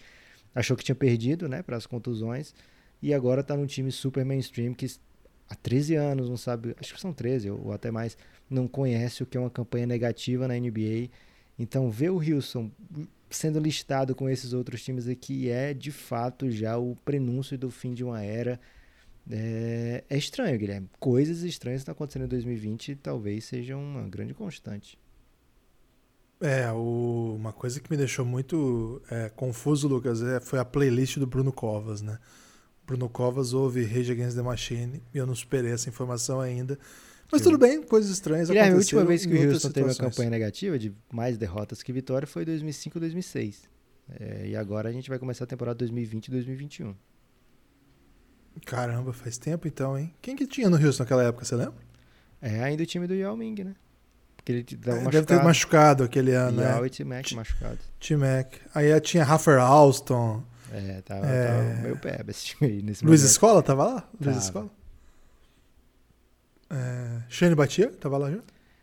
achou 0.53 0.77
que 0.77 0.83
tinha 0.83 0.95
perdido 0.95 1.49
né, 1.49 1.63
para 1.63 1.75
as 1.75 1.85
contusões, 1.85 2.53
e 3.01 3.13
agora 3.13 3.41
está 3.41 3.57
num 3.57 3.65
time 3.65 3.91
super 3.91 4.23
mainstream 4.23 4.73
que 4.73 4.85
há 5.49 5.55
13 5.55 5.95
anos 5.95 6.29
não 6.29 6.37
sabe, 6.37 6.75
acho 6.79 6.93
que 6.93 7.01
são 7.01 7.11
13 7.11 7.49
ou 7.49 7.73
até 7.73 7.91
mais, 7.91 8.17
não 8.49 8.67
conhece 8.67 9.23
o 9.23 9.25
que 9.25 9.35
é 9.35 9.39
uma 9.39 9.49
campanha 9.49 9.87
negativa 9.87 10.47
na 10.47 10.53
NBA. 10.53 11.09
Então, 11.57 11.89
ver 11.89 12.11
o 12.11 12.17
Houston 12.17 12.71
sendo 13.35 13.59
listado 13.59 14.15
com 14.15 14.29
esses 14.29 14.53
outros 14.53 14.83
times 14.83 15.07
aqui 15.07 15.49
é 15.49 15.73
de 15.73 15.91
fato 15.91 16.49
já 16.49 16.77
o 16.77 16.95
prenúncio 17.03 17.57
do 17.57 17.69
fim 17.69 17.93
de 17.93 18.03
uma 18.03 18.21
era. 18.21 18.59
É, 19.29 20.03
é 20.09 20.17
estranho, 20.17 20.57
Guilherme. 20.57 20.89
Coisas 20.99 21.43
estranhas 21.43 21.81
estão 21.81 21.93
acontecendo 21.93 22.25
em 22.25 22.27
2020 22.27 22.89
e 22.89 22.95
talvez 22.95 23.45
seja 23.45 23.77
uma 23.77 24.07
grande 24.07 24.33
constante. 24.33 24.97
É, 26.41 26.69
o, 26.71 27.35
uma 27.37 27.53
coisa 27.53 27.79
que 27.79 27.89
me 27.89 27.95
deixou 27.95 28.25
muito 28.25 29.01
é, 29.09 29.29
confuso, 29.29 29.87
Lucas, 29.87 30.21
é, 30.21 30.41
foi 30.41 30.59
a 30.59 30.65
playlist 30.65 31.17
do 31.17 31.25
Bruno 31.25 31.53
Covas, 31.53 32.01
né? 32.01 32.19
Bruno 32.85 33.07
Covas 33.07 33.53
ouve 33.53 33.85
Rage 33.85 34.11
Against 34.11 34.35
the 34.35 34.41
Machine 34.41 35.01
e 35.13 35.17
eu 35.17 35.25
não 35.25 35.33
superei 35.33 35.71
essa 35.71 35.87
informação 35.87 36.41
ainda. 36.41 36.77
Mas 37.33 37.41
tudo 37.41 37.57
bem, 37.57 37.81
coisas 37.81 38.11
estranhas 38.11 38.47
Guilherme, 38.47 38.69
aconteceram. 38.69 38.99
A 38.99 39.01
última 39.01 39.09
vez 39.09 39.25
que 39.25 39.33
o 39.33 39.51
Houston 39.51 39.71
teve 39.71 39.89
uma 39.89 39.95
campanha 39.95 40.29
negativa 40.29 40.77
de 40.77 40.93
mais 41.11 41.35
derrotas 41.35 41.81
que 41.81 41.91
vitória 41.91 42.27
foi 42.27 42.45
2005 42.45 42.99
2006. 42.99 43.63
É, 44.19 44.49
e 44.49 44.55
agora 44.55 44.89
a 44.89 44.91
gente 44.91 45.09
vai 45.09 45.17
começar 45.17 45.45
a 45.45 45.47
temporada 45.47 45.79
2020 45.79 46.29
2021. 46.29 46.93
Caramba, 48.67 49.11
faz 49.13 49.39
tempo 49.39 49.67
então, 49.67 49.97
hein? 49.97 50.13
Quem 50.21 50.35
que 50.35 50.45
tinha 50.45 50.69
no 50.69 50.77
Houston 50.77 51.01
naquela 51.01 51.23
época, 51.23 51.43
você 51.43 51.55
lembra? 51.55 51.81
É 52.39 52.63
ainda 52.63 52.83
o 52.83 52.85
time 52.85 53.07
do 53.07 53.15
Yao 53.15 53.35
Ming, 53.35 53.63
né? 53.63 53.75
Porque 54.35 54.51
ele 54.51 54.65
é, 54.85 55.09
deve 55.09 55.25
ter 55.25 55.41
machucado 55.41 56.03
aquele 56.03 56.33
ano, 56.33 56.61
Yao 56.61 56.81
né? 56.81 56.87
e 56.87 56.89
T-Mac 56.91 57.31
machucado. 57.31 57.79
T-Mac. 57.99 58.57
Aí 58.75 58.99
tinha 59.01 59.23
Raffer 59.23 59.59
Alston. 59.59 60.43
É, 60.71 61.01
tava, 61.01 61.25
é... 61.25 61.47
tava 61.47 61.81
meio 61.81 61.97
peba 61.97 62.29
esse 62.29 62.45
time 62.45 62.71
aí 62.71 62.81
nesse 62.83 63.03
Luiz 63.03 63.21
momento. 63.21 63.31
Escola 63.31 63.63
tava 63.63 63.85
lá? 63.85 64.09
Luiz 64.21 64.37
Escola? 64.37 64.69
É, 66.69 67.21
Shane 67.29 67.55
Batier, 67.55 67.91
tava 67.95 68.17
lá 68.17 68.31
já? 68.31 68.39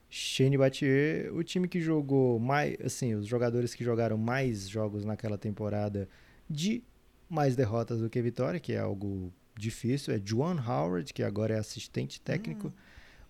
Shane 0.09 0.59
Batier, 0.59 1.33
o 1.35 1.43
time 1.45 1.69
que 1.69 1.81
jogou 1.81 2.39
mais, 2.39 2.77
assim, 2.85 3.15
os 3.15 3.27
jogadores 3.27 3.75
que 3.75 3.85
jogaram 3.85 4.19
mais 4.19 4.69
jogos 4.69 5.05
naquela 5.05 5.39
temporada 5.39 6.09
de 6.49 6.83
mais 7.29 7.55
derrotas 7.55 8.01
do 8.01 8.11
que 8.11 8.21
vitória, 8.21 8.59
que 8.59 8.73
é 8.73 8.81
algo 8.81 9.33
difícil, 9.57 10.13
é 10.13 10.21
Juan 10.23 10.57
Howard, 10.61 11.13
que 11.13 11.23
agora 11.23 11.55
é 11.55 11.59
assistente 11.59 12.21
técnico, 12.21 12.69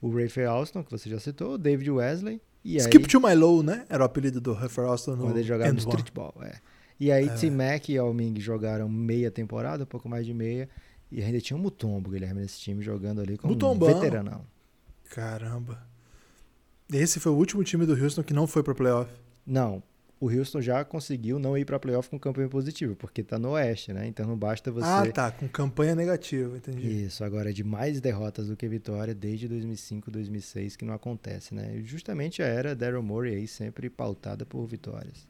hum. 0.02 0.08
o 0.08 0.22
Rafael 0.22 0.50
Alston, 0.50 0.82
que 0.82 0.90
você 0.90 1.10
já 1.10 1.20
citou, 1.20 1.54
o 1.54 1.58
David 1.58 1.90
Wesley. 1.90 2.40
E 2.64 2.76
Skip 2.76 3.04
aí, 3.04 3.10
to 3.10 3.20
my 3.20 3.34
low, 3.34 3.62
né? 3.62 3.84
Era 3.88 4.02
o 4.02 4.06
apelido 4.06 4.40
do 4.40 4.54
Rafael 4.54 4.88
Alston 4.88 5.16
no 5.16 5.24
Quando 5.24 5.36
ele 5.36 5.46
jogava 5.46 5.72
no 5.72 5.78
streetball, 5.78 6.34
é. 6.42 6.58
E 6.98 7.10
aí 7.10 7.28
é. 7.28 7.34
Tim 7.34 7.50
Mack 7.50 7.90
e 7.90 7.98
Alming 7.98 8.38
jogaram 8.38 8.88
meia 8.88 9.30
temporada, 9.30 9.84
um 9.84 9.86
pouco 9.86 10.08
mais 10.08 10.26
de 10.26 10.34
meia. 10.34 10.68
E 11.10 11.22
ainda 11.22 11.40
tinha 11.40 11.56
o 11.56 11.60
Mutombo, 11.60 12.10
Guilherme, 12.10 12.40
nesse 12.40 12.60
time, 12.60 12.82
jogando 12.82 13.20
ali 13.20 13.36
como 13.36 13.52
Mutombão. 13.52 13.88
um 13.90 13.94
veteranão. 13.94 14.46
Caramba. 15.10 15.82
Esse 16.92 17.18
foi 17.18 17.32
o 17.32 17.36
último 17.36 17.64
time 17.64 17.84
do 17.86 18.00
Houston 18.00 18.22
que 18.22 18.32
não 18.34 18.46
foi 18.46 18.62
pro 18.62 18.74
playoff. 18.74 19.10
Não. 19.46 19.82
o 20.20 20.28
Houston 20.30 20.60
já 20.60 20.84
conseguiu 20.84 21.38
não 21.38 21.56
ir 21.56 21.64
para 21.64 21.78
playoff 21.78 22.10
com 22.10 22.18
campanha 22.18 22.48
positiva, 22.48 22.94
porque 22.94 23.22
está 23.22 23.38
no 23.38 23.52
Oeste, 23.52 23.90
né? 23.90 24.06
Então 24.06 24.26
não 24.26 24.36
basta 24.36 24.70
você. 24.70 24.86
Ah, 24.86 25.10
tá, 25.10 25.30
com 25.30 25.48
campanha 25.48 25.94
negativa, 25.94 26.58
entendi. 26.58 27.04
Isso, 27.06 27.24
agora 27.24 27.48
é 27.48 27.52
de 27.54 27.64
mais 27.64 28.00
derrotas 28.02 28.48
do 28.48 28.56
que 28.56 28.68
vitória 28.68 29.14
desde 29.14 29.48
2005, 29.48 30.10
2006 30.10 30.76
que 30.76 30.84
não 30.84 30.92
acontece, 30.92 31.54
né? 31.54 31.74
E 31.76 31.82
justamente 31.84 32.42
a 32.42 32.46
era 32.46 32.74
Daryl 32.74 33.02
Morey 33.02 33.34
aí 33.34 33.48
sempre 33.48 33.88
pautada 33.88 34.44
por 34.44 34.66
vitórias. 34.66 35.26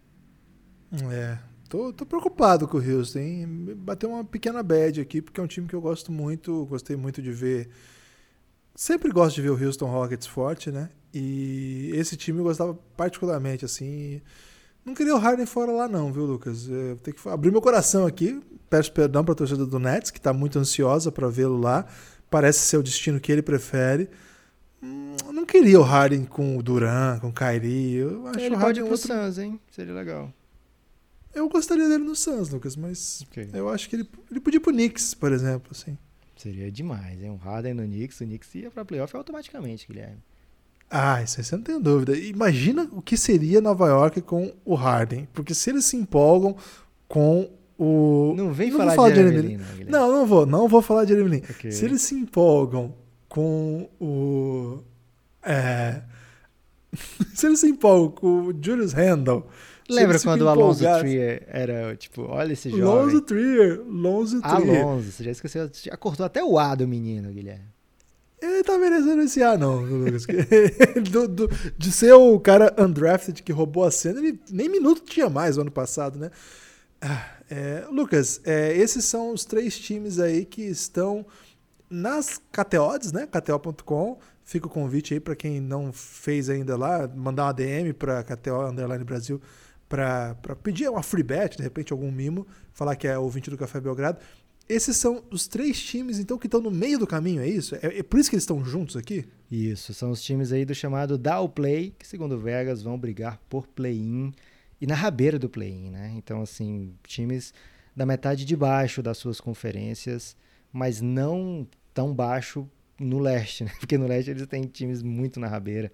É, 1.13 1.39
tô, 1.71 1.93
tô 1.93 2.05
preocupado 2.05 2.67
com 2.67 2.77
o 2.77 2.81
Houston, 2.81 3.21
hein? 3.21 3.47
Bateu 3.77 4.11
uma 4.11 4.25
pequena 4.25 4.63
bad 4.63 5.01
aqui, 5.01 5.23
porque 5.23 5.41
é 5.41 5.43
um 5.43 5.47
time 5.47 5.69
que 5.69 5.75
eu 5.75 5.81
gosto 5.81 6.11
muito, 6.11 6.67
gostei 6.67 6.97
muito 6.97 7.23
de 7.23 7.31
ver. 7.31 7.71
Sempre 8.75 9.11
gosto 9.13 9.37
de 9.37 9.43
ver 9.43 9.51
o 9.51 9.65
Houston 9.65 9.87
Rockets 9.87 10.27
forte, 10.27 10.71
né? 10.71 10.91
E 11.15 11.93
esse 11.95 12.17
time 12.17 12.41
eu 12.41 12.45
gostava 12.45 12.77
particularmente, 12.97 13.65
assim. 13.65 14.21
Não 14.85 14.95
queria 14.95 15.15
o 15.15 15.19
Harden 15.19 15.47
fora 15.47 15.71
lá, 15.71 15.89
não, 15.89 16.13
viu, 16.13 16.25
Lucas? 16.25 16.69
Eu 16.69 16.97
tenho 16.97 17.17
que 17.17 17.29
abrir 17.29 17.53
meu 17.53 17.63
coração 17.63 18.05
aqui. 18.05 18.41
Peço 18.69 18.93
perdão 18.93 19.25
para 19.25 19.33
a 19.33 19.37
torcida 19.37 19.65
do 19.65 19.79
Nets, 19.79 20.11
que 20.11 20.19
está 20.19 20.33
muito 20.33 20.59
ansiosa 20.59 21.13
para 21.13 21.29
vê-lo 21.29 21.59
lá. 21.59 21.87
Parece 22.29 22.61
ser 22.61 22.79
o 22.79 22.83
destino 22.83 23.21
que 23.21 23.31
ele 23.31 23.43
prefere. 23.43 24.09
Hum, 24.83 25.15
não 25.33 25.45
queria 25.45 25.79
o 25.79 25.83
Harden 25.83 26.25
com 26.25 26.57
o 26.57 26.63
Duran, 26.63 27.19
com 27.21 27.29
o 27.29 27.33
Kyrie. 27.33 27.97
Eu 27.97 28.27
acho 28.27 28.41
ele 28.41 28.57
o 28.57 28.59
pode 28.59 28.81
ir 28.81 28.83
Harden 28.83 28.83
pro 28.85 28.93
outro... 28.93 29.09
Suns, 29.09 29.39
hein? 29.39 29.61
Seria 29.71 29.95
legal. 29.95 30.33
Eu 31.35 31.49
gostaria 31.49 31.89
dele 31.89 32.05
no 32.05 32.17
Suns, 32.17 32.51
Lucas, 32.51 32.75
mas 32.77 33.23
Ok. 33.29 33.49
eu 33.53 33.69
acho 33.69 33.89
que 33.89 33.97
ele, 33.97 34.09
ele 34.31 34.41
podia 34.41 34.59
ir 34.59 34.61
pro 34.61 34.73
Knicks, 34.73 35.15
por 35.15 35.33
exemplo, 35.33 35.71
assim. 35.71 35.97
Seria 36.37 36.71
demais, 36.73 37.23
hein? 37.23 37.31
Um 37.31 37.37
Harden 37.37 37.75
no 37.75 37.83
Knicks, 37.85 38.21
o 38.21 38.25
Knicks 38.25 38.55
ia 38.55 38.71
pra 38.71 38.85
playoff 38.85 39.15
automaticamente, 39.17 39.87
Guilherme. 39.87 40.19
Ah, 40.91 41.23
isso 41.23 41.39
aí 41.39 41.45
você 41.45 41.55
não 41.57 41.63
tem 41.63 41.81
dúvida. 41.81 42.17
Imagina 42.17 42.89
o 42.93 43.01
que 43.01 43.17
seria 43.17 43.61
Nova 43.61 43.87
York 43.87 44.23
com 44.23 44.53
o 44.65 44.75
Harden. 44.75 45.29
Porque 45.33 45.55
se 45.55 45.71
eles 45.71 45.85
se 45.85 45.97
empolgam 45.97 46.57
com 47.07 47.49
o. 47.79 48.35
Não 48.37 48.53
vem 48.53 48.71
Não 48.71 48.79
falar, 48.79 48.95
falar 48.97 49.11
de 49.11 49.17
Jeremy 49.17 49.37
Jeremy 49.37 49.49
Lin, 49.57 49.57
não, 49.63 49.71
Guilherme. 49.77 49.93
Não, 49.93 50.13
não 50.13 50.27
vou. 50.27 50.47
Não 50.47 50.67
vou 50.69 50.83
falar 50.83 51.05
de 51.05 51.13
Jeremy 51.13 51.31
Lin. 51.37 51.43
Ok. 51.49 51.71
Se 51.71 51.85
eles 51.85 52.03
se 52.03 52.15
empolgam 52.17 52.93
com 53.29 53.89
o. 54.01 54.83
É, 55.45 56.03
se 57.35 57.47
eles 57.47 57.61
se 57.61 57.69
empolgam 57.69 58.11
com 58.11 58.47
o 58.49 58.53
Julius 58.61 58.93
Randle. 58.93 59.47
Lembra 59.95 60.19
quando 60.21 60.43
o 60.43 60.49
Alonso 60.49 60.81
empolgados- 60.81 61.01
Trier 61.11 61.43
era, 61.49 61.97
tipo, 61.97 62.23
olha 62.23 62.53
esse 62.53 62.71
jovem. 62.71 62.85
Lonzo 62.85 63.21
Trier. 63.23 63.81
Lonzo 63.87 64.41
Trier. 64.41 64.85
Alonso, 64.85 65.11
você 65.13 65.25
já 65.25 65.31
esqueceu, 65.31 65.69
você 65.69 65.91
já 65.91 65.97
cortou 65.97 66.25
até 66.27 66.43
o 66.43 66.59
A 66.59 66.75
do 66.75 66.87
menino, 66.89 67.31
Guilherme. 67.31 67.65
Ele 68.43 68.63
tá 68.65 68.79
merecendo 68.79 69.21
esse 69.21 69.43
ar, 69.43 69.59
não, 69.59 69.83
Lucas. 69.83 70.25
Do- 71.11 71.29
do- 71.29 71.51
de 71.77 71.93
ser 71.93 72.15
o 72.15 72.41
cara 72.41 72.75
undrafted 72.79 73.43
que 73.43 73.53
roubou 73.53 73.85
a 73.85 73.91
cena, 73.91 74.19
ele 74.19 74.41
nem 74.51 74.67
minuto 74.69 75.03
tinha 75.05 75.29
mais 75.29 75.59
o 75.59 75.61
ano 75.61 75.71
passado, 75.71 76.19
né? 76.19 76.31
Ah, 77.03 77.27
é, 77.51 77.85
Lucas, 77.91 78.41
é, 78.45 78.75
esses 78.77 79.05
são 79.05 79.33
os 79.35 79.45
três 79.45 79.79
times 79.79 80.19
aí 80.19 80.47
que 80.47 80.63
estão 80.63 81.27
nas 81.91 82.41
KTOs, 82.53 83.13
né? 83.13 83.27
KTO.com. 83.27 84.19
Fica 84.45 84.67
o 84.67 84.71
convite 84.71 85.15
aí 85.15 85.21
para 85.21 85.37
quem 85.37 85.61
não 85.61 85.93
fez 85.93 86.49
ainda 86.51 86.77
lá, 86.77 87.07
mandar 87.15 87.45
uma 87.45 87.53
DM 87.53 87.93
para 87.93 88.23
KTO 88.25 88.67
Underline 88.69 89.05
Brasil 89.05 89.41
para 89.91 90.37
pedir 90.63 90.89
uma 90.89 91.03
free 91.03 91.25
bet, 91.25 91.57
de 91.57 91.65
repente 91.65 91.93
algum 91.93 92.13
mimo, 92.13 92.47
falar 92.73 92.95
que 92.95 93.09
é 93.09 93.19
ouvinte 93.19 93.51
do 93.51 93.59
Café 93.59 93.81
Belgrado. 93.81 94.21
Esses 94.69 94.97
são 94.97 95.25
os 95.33 95.49
três 95.49 95.83
times, 95.83 96.21
então, 96.21 96.39
que 96.39 96.47
estão 96.47 96.61
no 96.61 96.71
meio 96.71 96.97
do 96.97 97.09
caminho, 97.09 97.43
é 97.43 97.49
isso? 97.49 97.75
É, 97.75 97.99
é 97.99 98.03
por 98.05 98.21
isso 98.21 98.31
que 98.31 98.37
eles 98.37 98.45
estão 98.45 98.65
juntos 98.65 98.97
aqui? 98.97 99.27
Isso, 99.51 99.93
são 99.93 100.13
os 100.13 100.23
times 100.23 100.53
aí 100.53 100.65
do 100.65 100.73
chamado 100.73 101.19
Dow 101.19 101.49
Play, 101.49 101.93
que 101.99 102.07
segundo 102.07 102.39
Vegas 102.39 102.83
vão 102.83 102.97
brigar 102.97 103.41
por 103.49 103.67
play-in 103.67 104.33
e 104.81 104.87
na 104.87 104.95
rabeira 104.95 105.41
do 105.41 105.51
play-in, 105.51 105.91
né? 105.91 106.13
Então, 106.15 106.41
assim, 106.41 106.95
times 107.03 107.53
da 107.97 108.07
metade 108.07 108.45
de 108.45 108.55
baixo 108.55 109.03
das 109.03 109.19
suas 109.19 109.41
conferências, 109.41 110.37
mas 110.73 111.01
não 111.01 111.67
tão 111.93 112.15
baixo 112.15 112.71
no 112.97 113.19
leste, 113.19 113.65
né? 113.65 113.73
Porque 113.81 113.99
no 113.99 114.07
leste 114.07 114.31
eles 114.31 114.47
têm 114.47 114.63
times 114.63 115.03
muito 115.03 115.41
na 115.41 115.49
rabeira, 115.49 115.91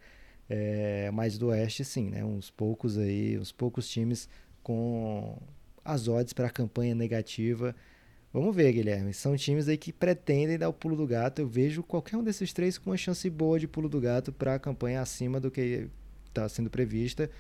é, 0.48 1.10
mas 1.12 1.38
do 1.38 1.48
oeste 1.48 1.84
sim, 1.84 2.10
né? 2.10 2.24
Uns 2.24 2.50
poucos 2.50 2.96
aí, 2.98 3.38
uns 3.38 3.52
poucos 3.52 3.88
times 3.88 4.28
com 4.62 5.38
as 5.84 6.08
odds 6.08 6.32
para 6.32 6.46
a 6.46 6.50
campanha 6.50 6.94
negativa. 6.94 7.74
Vamos 8.32 8.54
ver, 8.54 8.72
Guilherme. 8.72 9.14
São 9.14 9.36
times 9.36 9.68
aí 9.68 9.76
que 9.76 9.92
pretendem 9.92 10.58
dar 10.58 10.68
o 10.68 10.72
pulo 10.72 10.96
do 10.96 11.06
gato. 11.06 11.40
Eu 11.40 11.48
vejo 11.48 11.82
qualquer 11.82 12.16
um 12.16 12.22
desses 12.22 12.52
três 12.52 12.76
com 12.76 12.90
uma 12.90 12.96
chance 12.96 13.28
boa 13.30 13.58
de 13.58 13.66
pulo 13.66 13.88
do 13.88 14.00
gato 14.00 14.32
para 14.32 14.54
a 14.54 14.58
campanha 14.58 15.00
acima 15.00 15.40
do 15.40 15.50
que 15.50 15.88
está 16.28 16.48
sendo 16.48 16.68
prevista. 16.68 17.30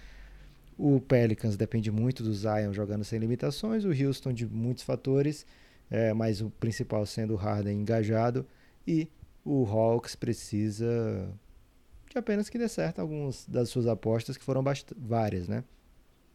O 0.78 1.00
Pelicans 1.00 1.56
depende 1.56 1.90
muito 1.90 2.22
do 2.22 2.32
Zion 2.32 2.72
jogando 2.72 3.04
sem 3.04 3.18
limitações, 3.18 3.84
o 3.84 3.88
Houston 3.88 4.32
de 4.32 4.46
muitos 4.46 4.84
fatores, 4.84 5.46
é, 5.90 6.12
mas 6.12 6.40
o 6.40 6.50
principal 6.50 7.04
sendo 7.06 7.34
o 7.34 7.36
Harden 7.36 7.80
engajado. 7.80 8.46
E 8.86 9.08
o 9.44 9.64
Hawks 9.64 10.14
precisa 10.14 11.28
de 12.16 12.18
apenas 12.18 12.48
que 12.48 12.58
dê 12.58 12.68
certo 12.68 13.00
algumas 13.00 13.46
das 13.46 13.68
suas 13.68 13.86
apostas, 13.86 14.36
que 14.36 14.44
foram 14.44 14.64
várias, 14.96 15.46
né? 15.46 15.62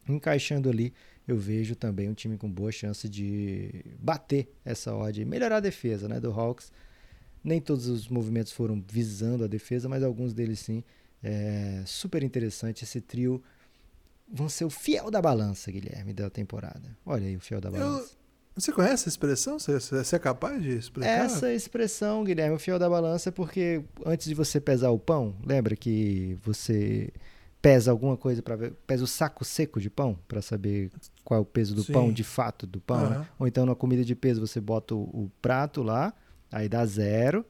Encaixando 0.08 0.68
ali, 0.68 0.92
eu 1.26 1.36
vejo 1.36 1.76
também 1.76 2.08
um 2.08 2.14
time 2.14 2.36
com 2.36 2.50
boa 2.50 2.72
chance 2.72 3.08
de 3.08 3.84
bater 3.98 4.52
essa 4.64 4.94
odd, 4.94 5.20
e 5.20 5.24
melhorar 5.24 5.56
a 5.56 5.60
defesa 5.60 6.08
né, 6.08 6.20
do 6.20 6.32
Hawks. 6.32 6.72
Nem 7.44 7.60
todos 7.60 7.86
os 7.86 8.08
movimentos 8.08 8.52
foram 8.52 8.82
visando 8.88 9.44
a 9.44 9.46
defesa, 9.46 9.88
mas 9.88 10.02
alguns 10.02 10.32
deles 10.32 10.60
sim. 10.60 10.82
É 11.22 11.82
super 11.86 12.22
interessante 12.22 12.82
esse 12.84 13.00
trio. 13.00 13.42
Vão 14.28 14.48
ser 14.48 14.64
o 14.64 14.70
fiel 14.70 15.10
da 15.10 15.20
balança, 15.20 15.70
Guilherme, 15.70 16.12
da 16.12 16.30
temporada. 16.30 16.96
Olha 17.04 17.26
aí 17.26 17.36
o 17.36 17.40
fiel 17.40 17.60
da 17.60 17.70
balança. 17.70 18.16
Você 18.54 18.70
conhece 18.70 18.94
essa 18.94 19.08
expressão? 19.08 19.58
Você, 19.58 19.78
você 19.80 20.16
é 20.16 20.18
capaz 20.18 20.62
de 20.62 20.76
explicar? 20.76 21.24
Essa 21.24 21.52
expressão, 21.52 22.22
Guilherme, 22.22 22.56
o 22.56 22.58
fiel 22.58 22.78
da 22.78 22.88
balança 22.88 23.30
é 23.30 23.32
porque 23.32 23.82
antes 24.04 24.26
de 24.26 24.34
você 24.34 24.60
pesar 24.60 24.90
o 24.90 24.98
pão, 24.98 25.34
lembra 25.44 25.74
que 25.74 26.36
você 26.42 27.10
pesa 27.62 27.90
alguma 27.90 28.16
coisa 28.16 28.42
para 28.42 28.56
ver, 28.56 28.72
pesa 28.86 29.04
o 29.04 29.06
saco 29.06 29.44
seco 29.44 29.80
de 29.80 29.88
pão 29.88 30.18
para 30.28 30.42
saber 30.42 30.90
qual 31.24 31.38
é 31.38 31.40
o 31.40 31.46
peso 31.46 31.74
do 31.74 31.84
Sim. 31.84 31.92
pão, 31.92 32.12
de 32.12 32.24
fato, 32.24 32.66
do 32.66 32.80
pão, 32.80 33.08
né? 33.08 33.14
Aham. 33.16 33.26
Ou 33.38 33.46
então 33.46 33.64
na 33.64 33.74
comida 33.74 34.04
de 34.04 34.14
peso 34.14 34.40
você 34.44 34.60
bota 34.60 34.94
o, 34.94 35.02
o 35.02 35.30
prato 35.40 35.82
lá, 35.82 36.12
aí 36.50 36.68
dá 36.68 36.84
zero, 36.84 37.46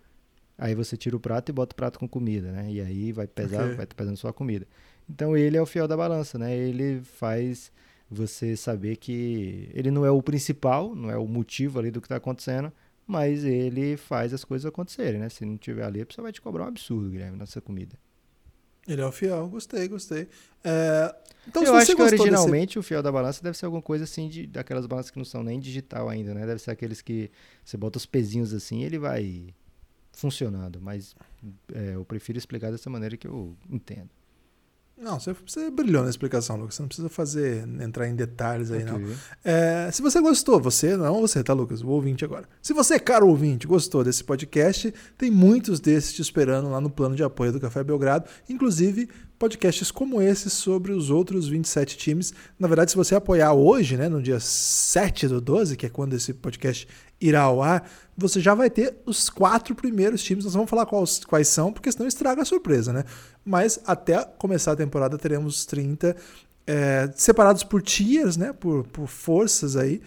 aí 0.57 0.75
você 0.75 0.97
tira 0.97 1.17
o 1.17 1.21
prato 1.21 1.49
e 1.49 1.53
bota 1.53 1.73
o 1.73 1.77
prato 1.77 1.99
com 1.99 2.07
comida, 2.07 2.53
né? 2.53 2.71
E 2.71 2.81
aí 2.81 3.11
vai 3.11 3.27
pesar, 3.27 3.65
Ok. 3.65 3.77
vai 3.77 3.87
pesando 3.87 4.17
só 4.17 4.29
a 4.29 4.33
comida. 4.33 4.67
Então 5.11 5.37
ele 5.37 5.57
é 5.57 5.63
o 5.63 5.67
fiel 5.67 5.89
da 5.89 5.97
balança, 5.97 6.39
né? 6.39 6.55
Ele 6.55 7.01
faz 7.03 7.73
você 8.15 8.57
saber 8.57 8.97
que 8.97 9.69
ele 9.73 9.91
não 9.91 10.05
é 10.05 10.11
o 10.11 10.23
principal, 10.23 10.95
não 10.95 11.11
é 11.11 11.17
o 11.17 11.27
motivo 11.27 11.79
ali 11.79 11.91
do 11.91 12.01
que 12.01 12.07
está 12.07 12.17
acontecendo, 12.17 12.73
mas 13.07 13.45
ele 13.45 13.97
faz 13.97 14.33
as 14.35 14.45
coisas 14.45 14.67
acontecerem, 14.67 15.19
né? 15.21 15.29
Se 15.29 15.45
não 15.45 15.57
tiver 15.57 15.85
ali, 15.85 16.01
a 16.03 16.07
pessoa 16.07 16.25
vai 16.25 16.33
te 16.33 16.41
cobrar 16.41 16.65
um 16.65 16.69
absurdo, 16.69 17.11
Guilherme, 17.11 17.39
nessa 17.39 17.61
comida. 17.61 17.99
Ele 18.87 19.01
é 19.01 19.07
o 19.07 19.13
fiel, 19.13 19.49
gostei, 19.49 19.87
gostei. 19.89 20.29
É, 20.65 21.15
então, 21.47 21.63
se 21.63 21.69
Eu 21.69 21.73
você 21.73 21.79
acho 21.79 21.87
que 21.87 21.93
gostou 21.95 22.11
desse- 22.11 22.23
originalmente 22.23 22.79
o 22.79 22.83
fiel 22.83 23.03
da 23.03 23.13
balança 23.13 23.43
deve 23.43 23.57
ser 23.57 23.65
alguma 23.67 23.83
coisa 23.83 24.05
assim, 24.05 24.29
de, 24.29 24.47
daquelas 24.47 24.87
balanças 24.87 25.11
que 25.11 25.19
não 25.19 25.25
são 25.25 25.43
nem 25.43 25.59
digital 25.61 26.09
ainda, 26.09 26.35
né? 26.35 26.45
Deve 26.47 26.61
ser 26.61 26.73
aqueles 26.73 27.01
que 27.01 27.31
você 27.65 27.77
bota 27.77 27.97
os 27.99 28.07
pezinhos 28.07 28.53
assim 28.53 28.81
e 28.81 28.85
ele 28.85 28.99
vai 28.99 29.55
funcionando, 30.13 30.81
mas 30.81 31.15
é, 31.73 31.95
eu 31.95 32.05
prefiro 32.05 32.39
explicar 32.39 32.71
dessa 32.71 32.91
maneira 32.91 33.17
que 33.17 33.27
eu 33.27 33.57
entendo. 33.71 34.11
Não, 34.97 35.19
você, 35.19 35.35
você 35.47 35.71
brilhou 35.71 36.05
na 36.05 36.11
explicação, 36.11 36.57
Lucas. 36.57 36.77
Você 36.77 36.83
não 36.83 36.89
precisa 36.89 37.09
fazer, 37.09 37.67
entrar 37.81 38.09
em 38.09 38.15
detalhes 38.15 38.71
aí, 38.71 38.85
não. 38.85 38.97
Ok. 38.97 39.17
É, 39.45 39.91
se 39.91 40.01
você 40.01 40.21
gostou, 40.21 40.61
você, 40.61 40.97
não 40.97 41.21
você, 41.21 41.43
tá, 41.43 41.53
Lucas? 41.53 41.83
O 41.83 41.89
ouvinte 41.89 42.25
agora. 42.25 42.49
Se 42.63 42.73
você, 42.73 43.01
caro 43.01 43.27
ouvinte, 43.27 43.67
gostou 43.67 44.05
desse 44.05 44.23
podcast, 44.23 44.95
tem 45.19 45.31
muitos 45.31 45.81
desses 45.81 46.13
te 46.13 46.23
esperando 46.23 46.71
lá 46.71 46.81
no 46.81 46.89
plano 46.89 47.17
de 47.17 47.25
apoio 47.25 47.53
do 47.53 47.61
Café 47.61 47.83
Belgrado, 47.83 48.29
inclusive 48.49 49.09
podcasts 49.43 49.91
como 49.91 50.23
esse 50.23 50.49
sobre 50.49 50.93
os 50.93 51.11
outros 51.11 51.49
27 51.49 51.97
times. 51.97 52.33
Na 52.57 52.69
verdade, 52.69 52.93
se 52.93 52.97
você 52.97 53.17
apoiar 53.17 53.53
hoje, 53.53 53.97
né, 53.97 54.09
no 54.09 54.23
dia 54.23 54.39
7 54.39 55.27
do 55.27 55.41
12, 55.41 55.77
que 55.77 55.85
é 55.85 55.89
quando 55.89 56.15
esse 56.15 56.33
podcast 56.33 56.87
irá 57.21 57.43
ao 57.43 57.61
ar, 57.61 57.91
você 58.17 58.41
já 58.41 58.55
vai 58.55 58.71
ter 58.71 58.95
os 59.05 59.29
quatro 59.29 59.75
primeiros 59.75 60.23
times. 60.23 60.45
Nós 60.45 60.55
vamos 60.55 60.71
falar 60.71 60.87
quais, 60.87 61.25
quais 61.25 61.49
são, 61.49 61.73
porque 61.73 61.91
senão 61.91 62.07
estraga 62.07 62.43
a 62.43 62.45
surpresa, 62.45 62.93
né? 62.93 63.03
Mas 63.45 63.81
até 63.85 64.25
começar 64.39 64.73
a 64.73 64.77
temporada 64.77 65.19
teremos 65.19 65.67
30 65.67 66.15
é, 66.65 67.11
separados 67.17 67.65
por 67.65 67.83
tiers, 67.83 68.37
né? 68.37 68.53
Por, 68.53 68.85
por 68.87 69.09
forças 69.09 69.75
aí. 69.75 70.01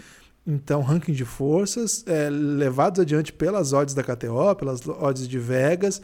Então, 0.47 0.79
ranking 0.79 1.11
de 1.11 1.25
forças, 1.25 2.05
é, 2.07 2.29
levados 2.29 3.01
adiante 3.01 3.33
pelas 3.33 3.73
odds 3.73 3.93
da 3.93 4.01
KTO, 4.01 4.55
pelas 4.57 4.87
odds 4.87 5.27
de 5.27 5.39
Vegas. 5.39 6.01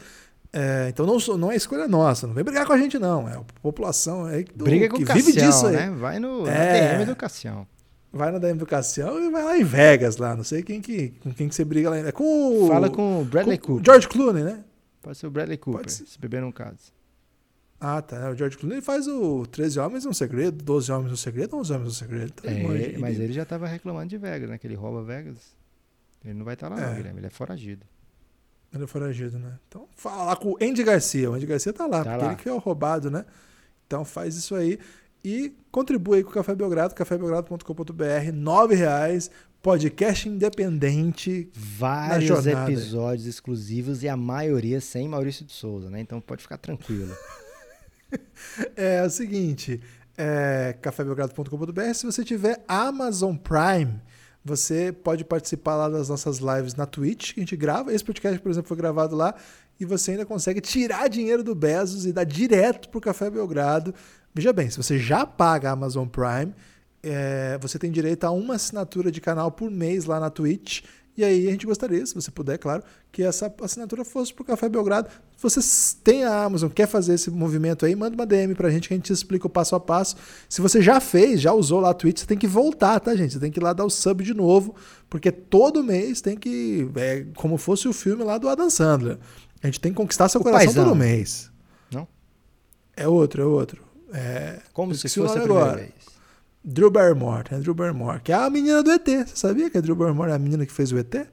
É, 0.52 0.88
então 0.90 1.06
não, 1.06 1.16
não 1.38 1.50
é 1.50 1.56
escolha 1.56 1.88
nossa, 1.88 2.26
não 2.26 2.34
vem 2.34 2.44
brigar 2.44 2.66
com 2.66 2.72
a 2.74 2.78
gente, 2.78 2.98
não. 2.98 3.26
É 3.28 3.36
a 3.36 3.40
população 3.62 4.26
aí 4.26 4.44
do, 4.44 4.64
Briga 4.64 4.88
com 4.88 4.98
que 4.98 5.04
Cassião, 5.04 5.24
vive 5.26 5.40
disso 5.40 5.66
aí. 5.66 5.76
né? 5.76 5.90
Vai 5.90 6.18
no 6.18 6.44
na 6.44 6.52
É. 6.52 6.92
DM 6.96 7.06
do 7.06 7.16
Cassião. 7.16 7.66
Vai 8.12 8.30
na 8.30 8.38
da 8.38 8.50
educação 8.50 9.24
e 9.24 9.30
vai 9.30 9.42
lá 9.42 9.56
em 9.56 9.64
Vegas, 9.64 10.18
lá. 10.18 10.36
Não 10.36 10.44
sei 10.44 10.62
quem 10.62 10.82
que, 10.82 11.14
com 11.22 11.32
quem 11.32 11.48
que 11.48 11.54
você 11.54 11.64
briga 11.64 11.88
lá. 11.88 11.96
É 11.96 12.12
com 12.12 12.64
o. 12.64 12.68
Fala 12.68 12.90
com 12.90 13.22
o 13.22 13.24
Bradley 13.24 13.56
com 13.56 13.68
Cooper. 13.68 13.84
George 13.86 14.06
Clooney, 14.08 14.44
né? 14.44 14.62
Pode 15.00 15.16
ser 15.16 15.26
o 15.26 15.30
Bradley 15.30 15.56
Cooper, 15.56 15.90
se 15.90 16.18
beber 16.20 16.42
não 16.42 16.52
caso. 16.52 16.92
Ah, 17.80 18.02
tá. 18.02 18.28
O 18.30 18.36
George 18.36 18.58
Clooney 18.58 18.82
faz 18.82 19.08
o 19.08 19.46
13 19.46 19.80
Homens 19.80 20.04
no 20.04 20.12
Segredo, 20.12 20.62
12 20.62 20.92
Homens 20.92 21.10
no 21.10 21.16
Segredo, 21.16 21.56
11 21.56 21.72
Homens 21.72 21.88
no 21.88 21.94
Segredo. 21.94 22.32
Então, 22.44 22.50
É, 22.74 22.98
mas 22.98 23.18
ele 23.18 23.32
já 23.32 23.46
tava 23.46 23.66
reclamando 23.66 24.08
de 24.10 24.18
Vegas, 24.18 24.50
né? 24.50 24.58
Que 24.58 24.66
ele 24.66 24.74
rouba 24.76 25.02
Vegas. 25.02 25.38
Ele 26.22 26.34
não 26.34 26.44
vai 26.44 26.52
estar 26.54 26.68
lá, 26.68 26.76
não, 26.76 26.84
É. 26.92 26.94
Guilherme. 26.94 27.18
Ele 27.20 27.26
é 27.26 27.30
foragido. 27.30 27.84
Ele 28.74 28.84
é 28.84 28.86
foragido, 28.86 29.38
né? 29.38 29.58
Então 29.68 29.86
fala 29.94 30.24
lá 30.24 30.36
com 30.36 30.52
o 30.52 30.58
Andy 30.62 30.82
Garcia. 30.82 31.30
O 31.30 31.34
Andy 31.34 31.46
Garcia 31.46 31.72
tá 31.72 31.86
lá, 31.86 32.02
Tá 32.02 32.10
porque 32.12 32.24
lá. 32.24 32.32
ele 32.32 32.42
que 32.42 32.48
é 32.48 32.52
o 32.52 32.58
roubado, 32.58 33.10
né? 33.10 33.24
Então 33.86 34.04
faz 34.04 34.34
isso 34.36 34.54
aí 34.54 34.78
e 35.24 35.54
contribui 35.70 36.18
aí 36.18 36.24
com 36.24 36.30
o 36.30 36.32
Café 36.32 36.54
Belgrado, 36.54 36.94
cafébelgrado.com.br, 36.94 38.32
nove 38.32 38.74
reais, 38.74 39.30
podcast 39.62 40.28
independente. 40.28 41.48
Vários 41.54 42.46
episódios 42.46 43.26
exclusivos 43.26 44.02
e 44.02 44.08
a 44.08 44.16
maioria 44.16 44.80
sem 44.80 45.06
Maurício 45.08 45.44
de 45.44 45.52
Souza, 45.52 45.90
né? 45.90 46.00
Então 46.00 46.20
pode 46.20 46.42
ficar 46.42 46.56
tranquilo. 46.58 47.14
É 48.76 49.02
o 49.02 49.08
seguinte, 49.08 49.80
é 50.18 50.76
cafébelgrado.com.br, 50.82 51.94
se 51.94 52.04
você 52.04 52.22
tiver 52.22 52.62
Amazon 52.68 53.34
Prime, 53.36 54.00
você 54.44 54.92
pode 54.92 55.24
participar 55.24 55.76
lá 55.76 55.88
das 55.88 56.08
nossas 56.08 56.38
lives 56.38 56.74
na 56.74 56.84
Twitch, 56.84 57.34
que 57.34 57.40
a 57.40 57.42
gente 57.42 57.56
grava. 57.56 57.92
Esse 57.92 58.04
podcast, 58.04 58.40
por 58.40 58.50
exemplo, 58.50 58.68
foi 58.68 58.76
gravado 58.76 59.14
lá. 59.14 59.34
E 59.78 59.84
você 59.84 60.12
ainda 60.12 60.26
consegue 60.26 60.60
tirar 60.60 61.08
dinheiro 61.08 61.44
do 61.44 61.54
Bezos 61.54 62.06
e 62.06 62.12
dar 62.12 62.24
direto 62.24 62.88
pro 62.88 63.00
Café 63.00 63.30
Belgrado. 63.30 63.94
Veja 64.34 64.52
bem, 64.52 64.68
se 64.68 64.76
você 64.76 64.98
já 64.98 65.24
paga 65.24 65.70
a 65.70 65.72
Amazon 65.72 66.06
Prime, 66.08 66.54
é, 67.02 67.58
você 67.60 67.78
tem 67.78 67.90
direito 67.90 68.24
a 68.24 68.30
uma 68.30 68.54
assinatura 68.54 69.10
de 69.10 69.20
canal 69.20 69.50
por 69.50 69.70
mês 69.70 70.04
lá 70.04 70.18
na 70.18 70.30
Twitch. 70.30 70.82
E 71.16 71.22
aí 71.22 71.46
a 71.46 71.50
gente 71.50 71.66
gostaria, 71.66 72.04
se 72.06 72.14
você 72.14 72.30
puder, 72.30 72.56
claro, 72.58 72.82
que 73.10 73.22
essa 73.22 73.52
assinatura 73.60 74.02
fosse 74.02 74.32
pro 74.32 74.44
Café 74.44 74.66
Belgrado. 74.66 75.10
Se 75.36 75.42
você 75.42 75.60
tem 76.02 76.24
a 76.24 76.44
Amazon, 76.44 76.70
quer 76.70 76.86
fazer 76.86 77.12
esse 77.14 77.30
movimento 77.30 77.84
aí, 77.84 77.94
manda 77.94 78.14
uma 78.14 78.24
DM 78.24 78.54
pra 78.54 78.70
gente 78.70 78.88
que 78.88 78.94
a 78.94 78.96
gente 78.96 79.12
explica 79.12 79.46
o 79.46 79.50
passo 79.50 79.74
a 79.74 79.80
passo. 79.80 80.16
Se 80.48 80.62
você 80.62 80.80
já 80.80 81.00
fez, 81.00 81.38
já 81.40 81.52
usou 81.52 81.80
lá 81.80 81.90
a 81.90 81.94
Twitch, 81.94 82.20
você 82.20 82.26
tem 82.26 82.38
que 82.38 82.46
voltar, 82.46 82.98
tá, 82.98 83.14
gente? 83.14 83.34
Você 83.34 83.38
tem 83.40 83.50
que 83.50 83.60
ir 83.60 83.62
lá 83.62 83.74
dar 83.74 83.84
o 83.84 83.90
sub 83.90 84.24
de 84.24 84.32
novo, 84.32 84.74
porque 85.10 85.30
todo 85.30 85.84
mês 85.84 86.22
tem 86.22 86.34
que. 86.34 86.88
É 86.96 87.26
como 87.36 87.58
fosse 87.58 87.86
o 87.88 87.92
filme 87.92 88.24
lá 88.24 88.38
do 88.38 88.48
Adam 88.48 88.70
Sandler. 88.70 89.18
A 89.62 89.66
gente 89.66 89.80
tem 89.80 89.92
que 89.92 89.96
conquistar 89.96 90.30
seu 90.30 90.40
O 90.40 90.44
coração 90.44 90.66
Paizão. 90.66 90.84
todo 90.86 90.96
mês. 90.96 91.50
Não? 91.92 92.08
É 92.96 93.06
outro, 93.06 93.42
é 93.42 93.44
outro. 93.44 93.82
É, 94.14 94.60
Como 94.72 94.94
se 94.94 95.06
o 95.06 95.10
fosse 95.10 95.38
a 95.38 95.42
primeira 95.42 95.62
agora. 95.62 95.76
vez. 95.76 95.92
Drew 96.64 96.90
Barrymore, 96.90 97.44
é 97.50 97.58
Drew 97.58 97.74
Barrymore, 97.74 98.20
que 98.20 98.32
é 98.32 98.34
a 98.36 98.48
menina 98.48 98.82
do 98.82 98.90
ET. 98.92 99.06
Você 99.06 99.34
sabia 99.36 99.68
que 99.68 99.78
a 99.78 99.80
Drew 99.80 99.96
Barrymore 99.96 100.30
é 100.30 100.34
a 100.34 100.38
menina 100.38 100.64
que 100.64 100.72
fez 100.72 100.92
o 100.92 100.98
ET? 100.98 101.26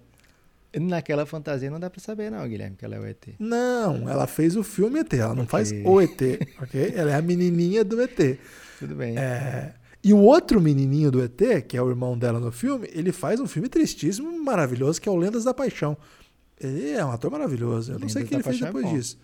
Naquela 0.80 1.26
fantasia 1.26 1.70
não 1.70 1.80
dá 1.80 1.90
pra 1.90 2.00
saber, 2.00 2.30
não, 2.32 2.48
Guilherme, 2.48 2.76
que 2.76 2.86
ela 2.86 2.96
é 2.96 3.00
o 3.00 3.06
ET. 3.06 3.30
Não, 3.40 4.08
ela 4.10 4.28
fez 4.28 4.56
o 4.56 4.64
filme 4.64 5.00
ET, 5.00 5.14
ela 5.14 5.34
não 5.34 5.44
Ok. 5.44 5.48
faz 5.50 5.72
o 5.72 6.02
ET, 6.02 6.22
ok? 6.62 6.94
Ela 6.96 7.12
é 7.12 7.16
a 7.16 7.22
menininha 7.22 7.84
do 7.84 8.00
ET. 8.02 8.40
Tudo 8.80 8.96
bem. 8.96 9.18
É, 9.18 9.74
E 10.04 10.14
o 10.14 10.18
outro 10.20 10.62
menininho 10.62 11.12
do 11.12 11.22
ET, 11.24 11.62
que 11.68 11.76
é 11.76 11.82
o 11.82 11.90
irmão 11.90 12.18
dela 12.18 12.40
no 12.40 12.52
filme, 12.52 12.88
ele 12.94 13.12
faz 13.12 13.40
um 13.40 13.48
filme 13.48 13.68
tristíssimo, 13.68 14.44
maravilhoso, 14.44 15.02
que 15.02 15.10
é 15.10 15.12
o 15.12 15.16
Lendas 15.16 15.44
da 15.44 15.54
Paixão. 15.54 15.98
Ele 16.60 16.92
é 16.92 17.04
um 17.04 17.12
ator 17.12 17.32
maravilhoso. 17.32 17.94
Eu 17.94 18.00
não 18.00 18.08
sei 18.10 18.22
o 18.22 18.26
Lendas 18.26 18.30
que 18.30 18.36
ele 18.36 18.44
fez 18.44 18.62
é 18.62 18.66
depois 18.66 18.86
bom. 18.86 18.94
disso. 18.96 19.18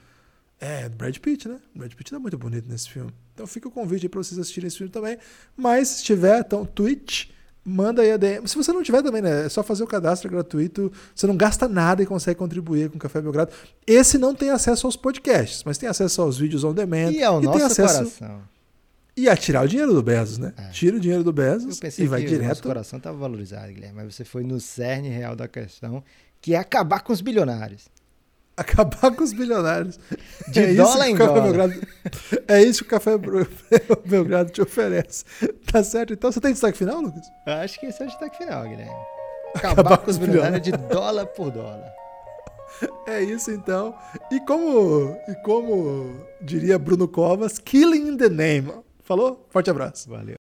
É, 0.66 0.89
Brad 0.89 1.16
Pitt, 1.20 1.47
né? 1.47 1.59
Brad 1.76 1.93
Pitt 1.93 2.09
tá 2.09 2.18
muito 2.18 2.39
bonito 2.39 2.68
nesse 2.68 2.89
filme. 2.89 3.11
Então 3.36 3.45
fica 3.45 3.68
o 3.68 3.72
convite 3.72 4.07
aí 4.07 4.09
pra 4.09 4.18
vocês 4.24 4.39
assistirem 4.39 4.68
esse 4.68 4.78
filme 4.78 4.91
também. 4.91 5.16
Mas 5.55 5.89
se 5.89 6.03
tiver, 6.03 6.39
então, 6.39 6.66
Twitch, 6.66 7.28
manda 7.63 8.01
aí 8.01 8.11
a 8.11 8.18
DM. 8.18 8.47
Se 8.47 8.55
você 8.55 8.74
não 8.74 8.82
tiver 8.82 9.03
também, 9.03 9.22
né? 9.22 9.45
É 9.45 9.49
só 9.49 9.61
fazer 9.61 9.84
o 9.84 9.88
cadastro 9.88 10.28
é 10.28 10.32
gratuito. 10.32 10.91
Você 11.13 11.28
não 11.28 11.38
gasta 11.38 11.68
nada 11.68 12.01
e 12.01 12.05
consegue 12.07 12.39
contribuir 12.39 12.89
com 12.89 12.95
o 12.95 12.99
Café 12.99 13.22
Belgrado. 13.22 13.51
Esse 13.86 14.18
não 14.18 14.34
tem 14.34 14.49
acesso 14.49 14.88
aos 14.88 14.95
podcasts, 14.95 15.63
mas 15.63 15.78
tem 15.78 15.88
acesso 15.88 16.20
aos 16.24 16.36
vídeos 16.39 16.63
on 16.63 16.74
demand. 16.74 17.11
E 17.11 17.22
ao 17.22 17.39
tem 17.39 17.47
nosso 17.47 17.66
acesso 17.66 18.18
coração. 18.20 18.41
e 19.16 19.30
a 19.30 19.38
tirar 19.38 19.66
o 19.66 19.68
dinheiro 19.68 19.93
do 19.93 20.01
Bezos, 20.01 20.39
né? 20.39 20.51
É. 20.57 20.70
Tira 20.70 20.97
o 20.97 20.99
dinheiro 20.99 21.24
do 21.24 21.32
Bezos 21.32 21.80
e 21.99 22.07
vai 22.07 22.22
que 22.22 22.28
o 22.28 22.32
nosso 22.32 22.41
direto. 22.41 22.63
coração 22.63 22.97
estava 22.97 23.16
valorizado, 23.18 23.72
Guilherme, 23.72 23.97
mas 23.97 24.16
você 24.16 24.26
foi 24.26 24.43
no 24.43 24.59
cerne 24.59 25.09
real 25.09 25.36
da 25.36 25.47
questão, 25.47 26.03
que 26.41 26.55
é 26.55 26.57
acabar 26.57 27.01
com 27.01 27.13
os 27.13 27.22
bilionários. 27.22 27.88
Acabar 28.58 29.14
com 29.14 29.24
os 29.24 29.34
bilionários. 29.34 29.99
De 30.47 30.60
é 30.62 30.74
dólar 30.74 30.93
isso 30.93 31.03
em 31.03 31.16
que 31.16 31.24
o 31.24 31.28
Café 31.28 31.34
dólar. 31.34 31.43
Belgrado, 31.43 31.88
é 32.47 32.64
isso 32.64 32.80
que 32.84 32.88
o 32.88 32.89
Café 32.89 33.18
Belgrado 34.06 34.51
te 34.51 34.62
oferece. 34.62 35.26
Tá 35.72 35.84
certo? 35.84 36.14
Então 36.14 36.32
você 36.32 36.39
tem 36.39 36.51
destaque 36.51 36.78
final, 36.78 37.01
Lucas? 37.01 37.26
Acho 37.45 37.80
que 37.80 37.88
esse 37.88 38.01
é 38.01 38.06
o 38.06 38.10
destaque 38.10 38.38
final, 38.38 38.64
Guilherme. 38.64 38.91
Acabar, 39.56 39.97
com 39.97 40.10
os 40.10 40.18
bilionários 40.18 40.62
de 40.62 40.72
dólar 40.72 41.26
por 41.28 41.51
dólar. 41.51 41.93
É 43.08 43.22
isso 43.22 43.51
então. 43.51 43.95
E 44.32 44.39
como, 44.41 45.18
e 45.28 45.36
como 45.43 46.26
diria 46.41 46.78
Bruno 46.78 47.08
Covas, 47.08 47.58
killing 47.58 48.10
in 48.10 48.18
the 48.18 48.30
name. 48.30 48.72
Falou? 49.03 49.45
Forte 49.49 49.70
abraço. 49.70 50.10
Valeu. 50.10 50.34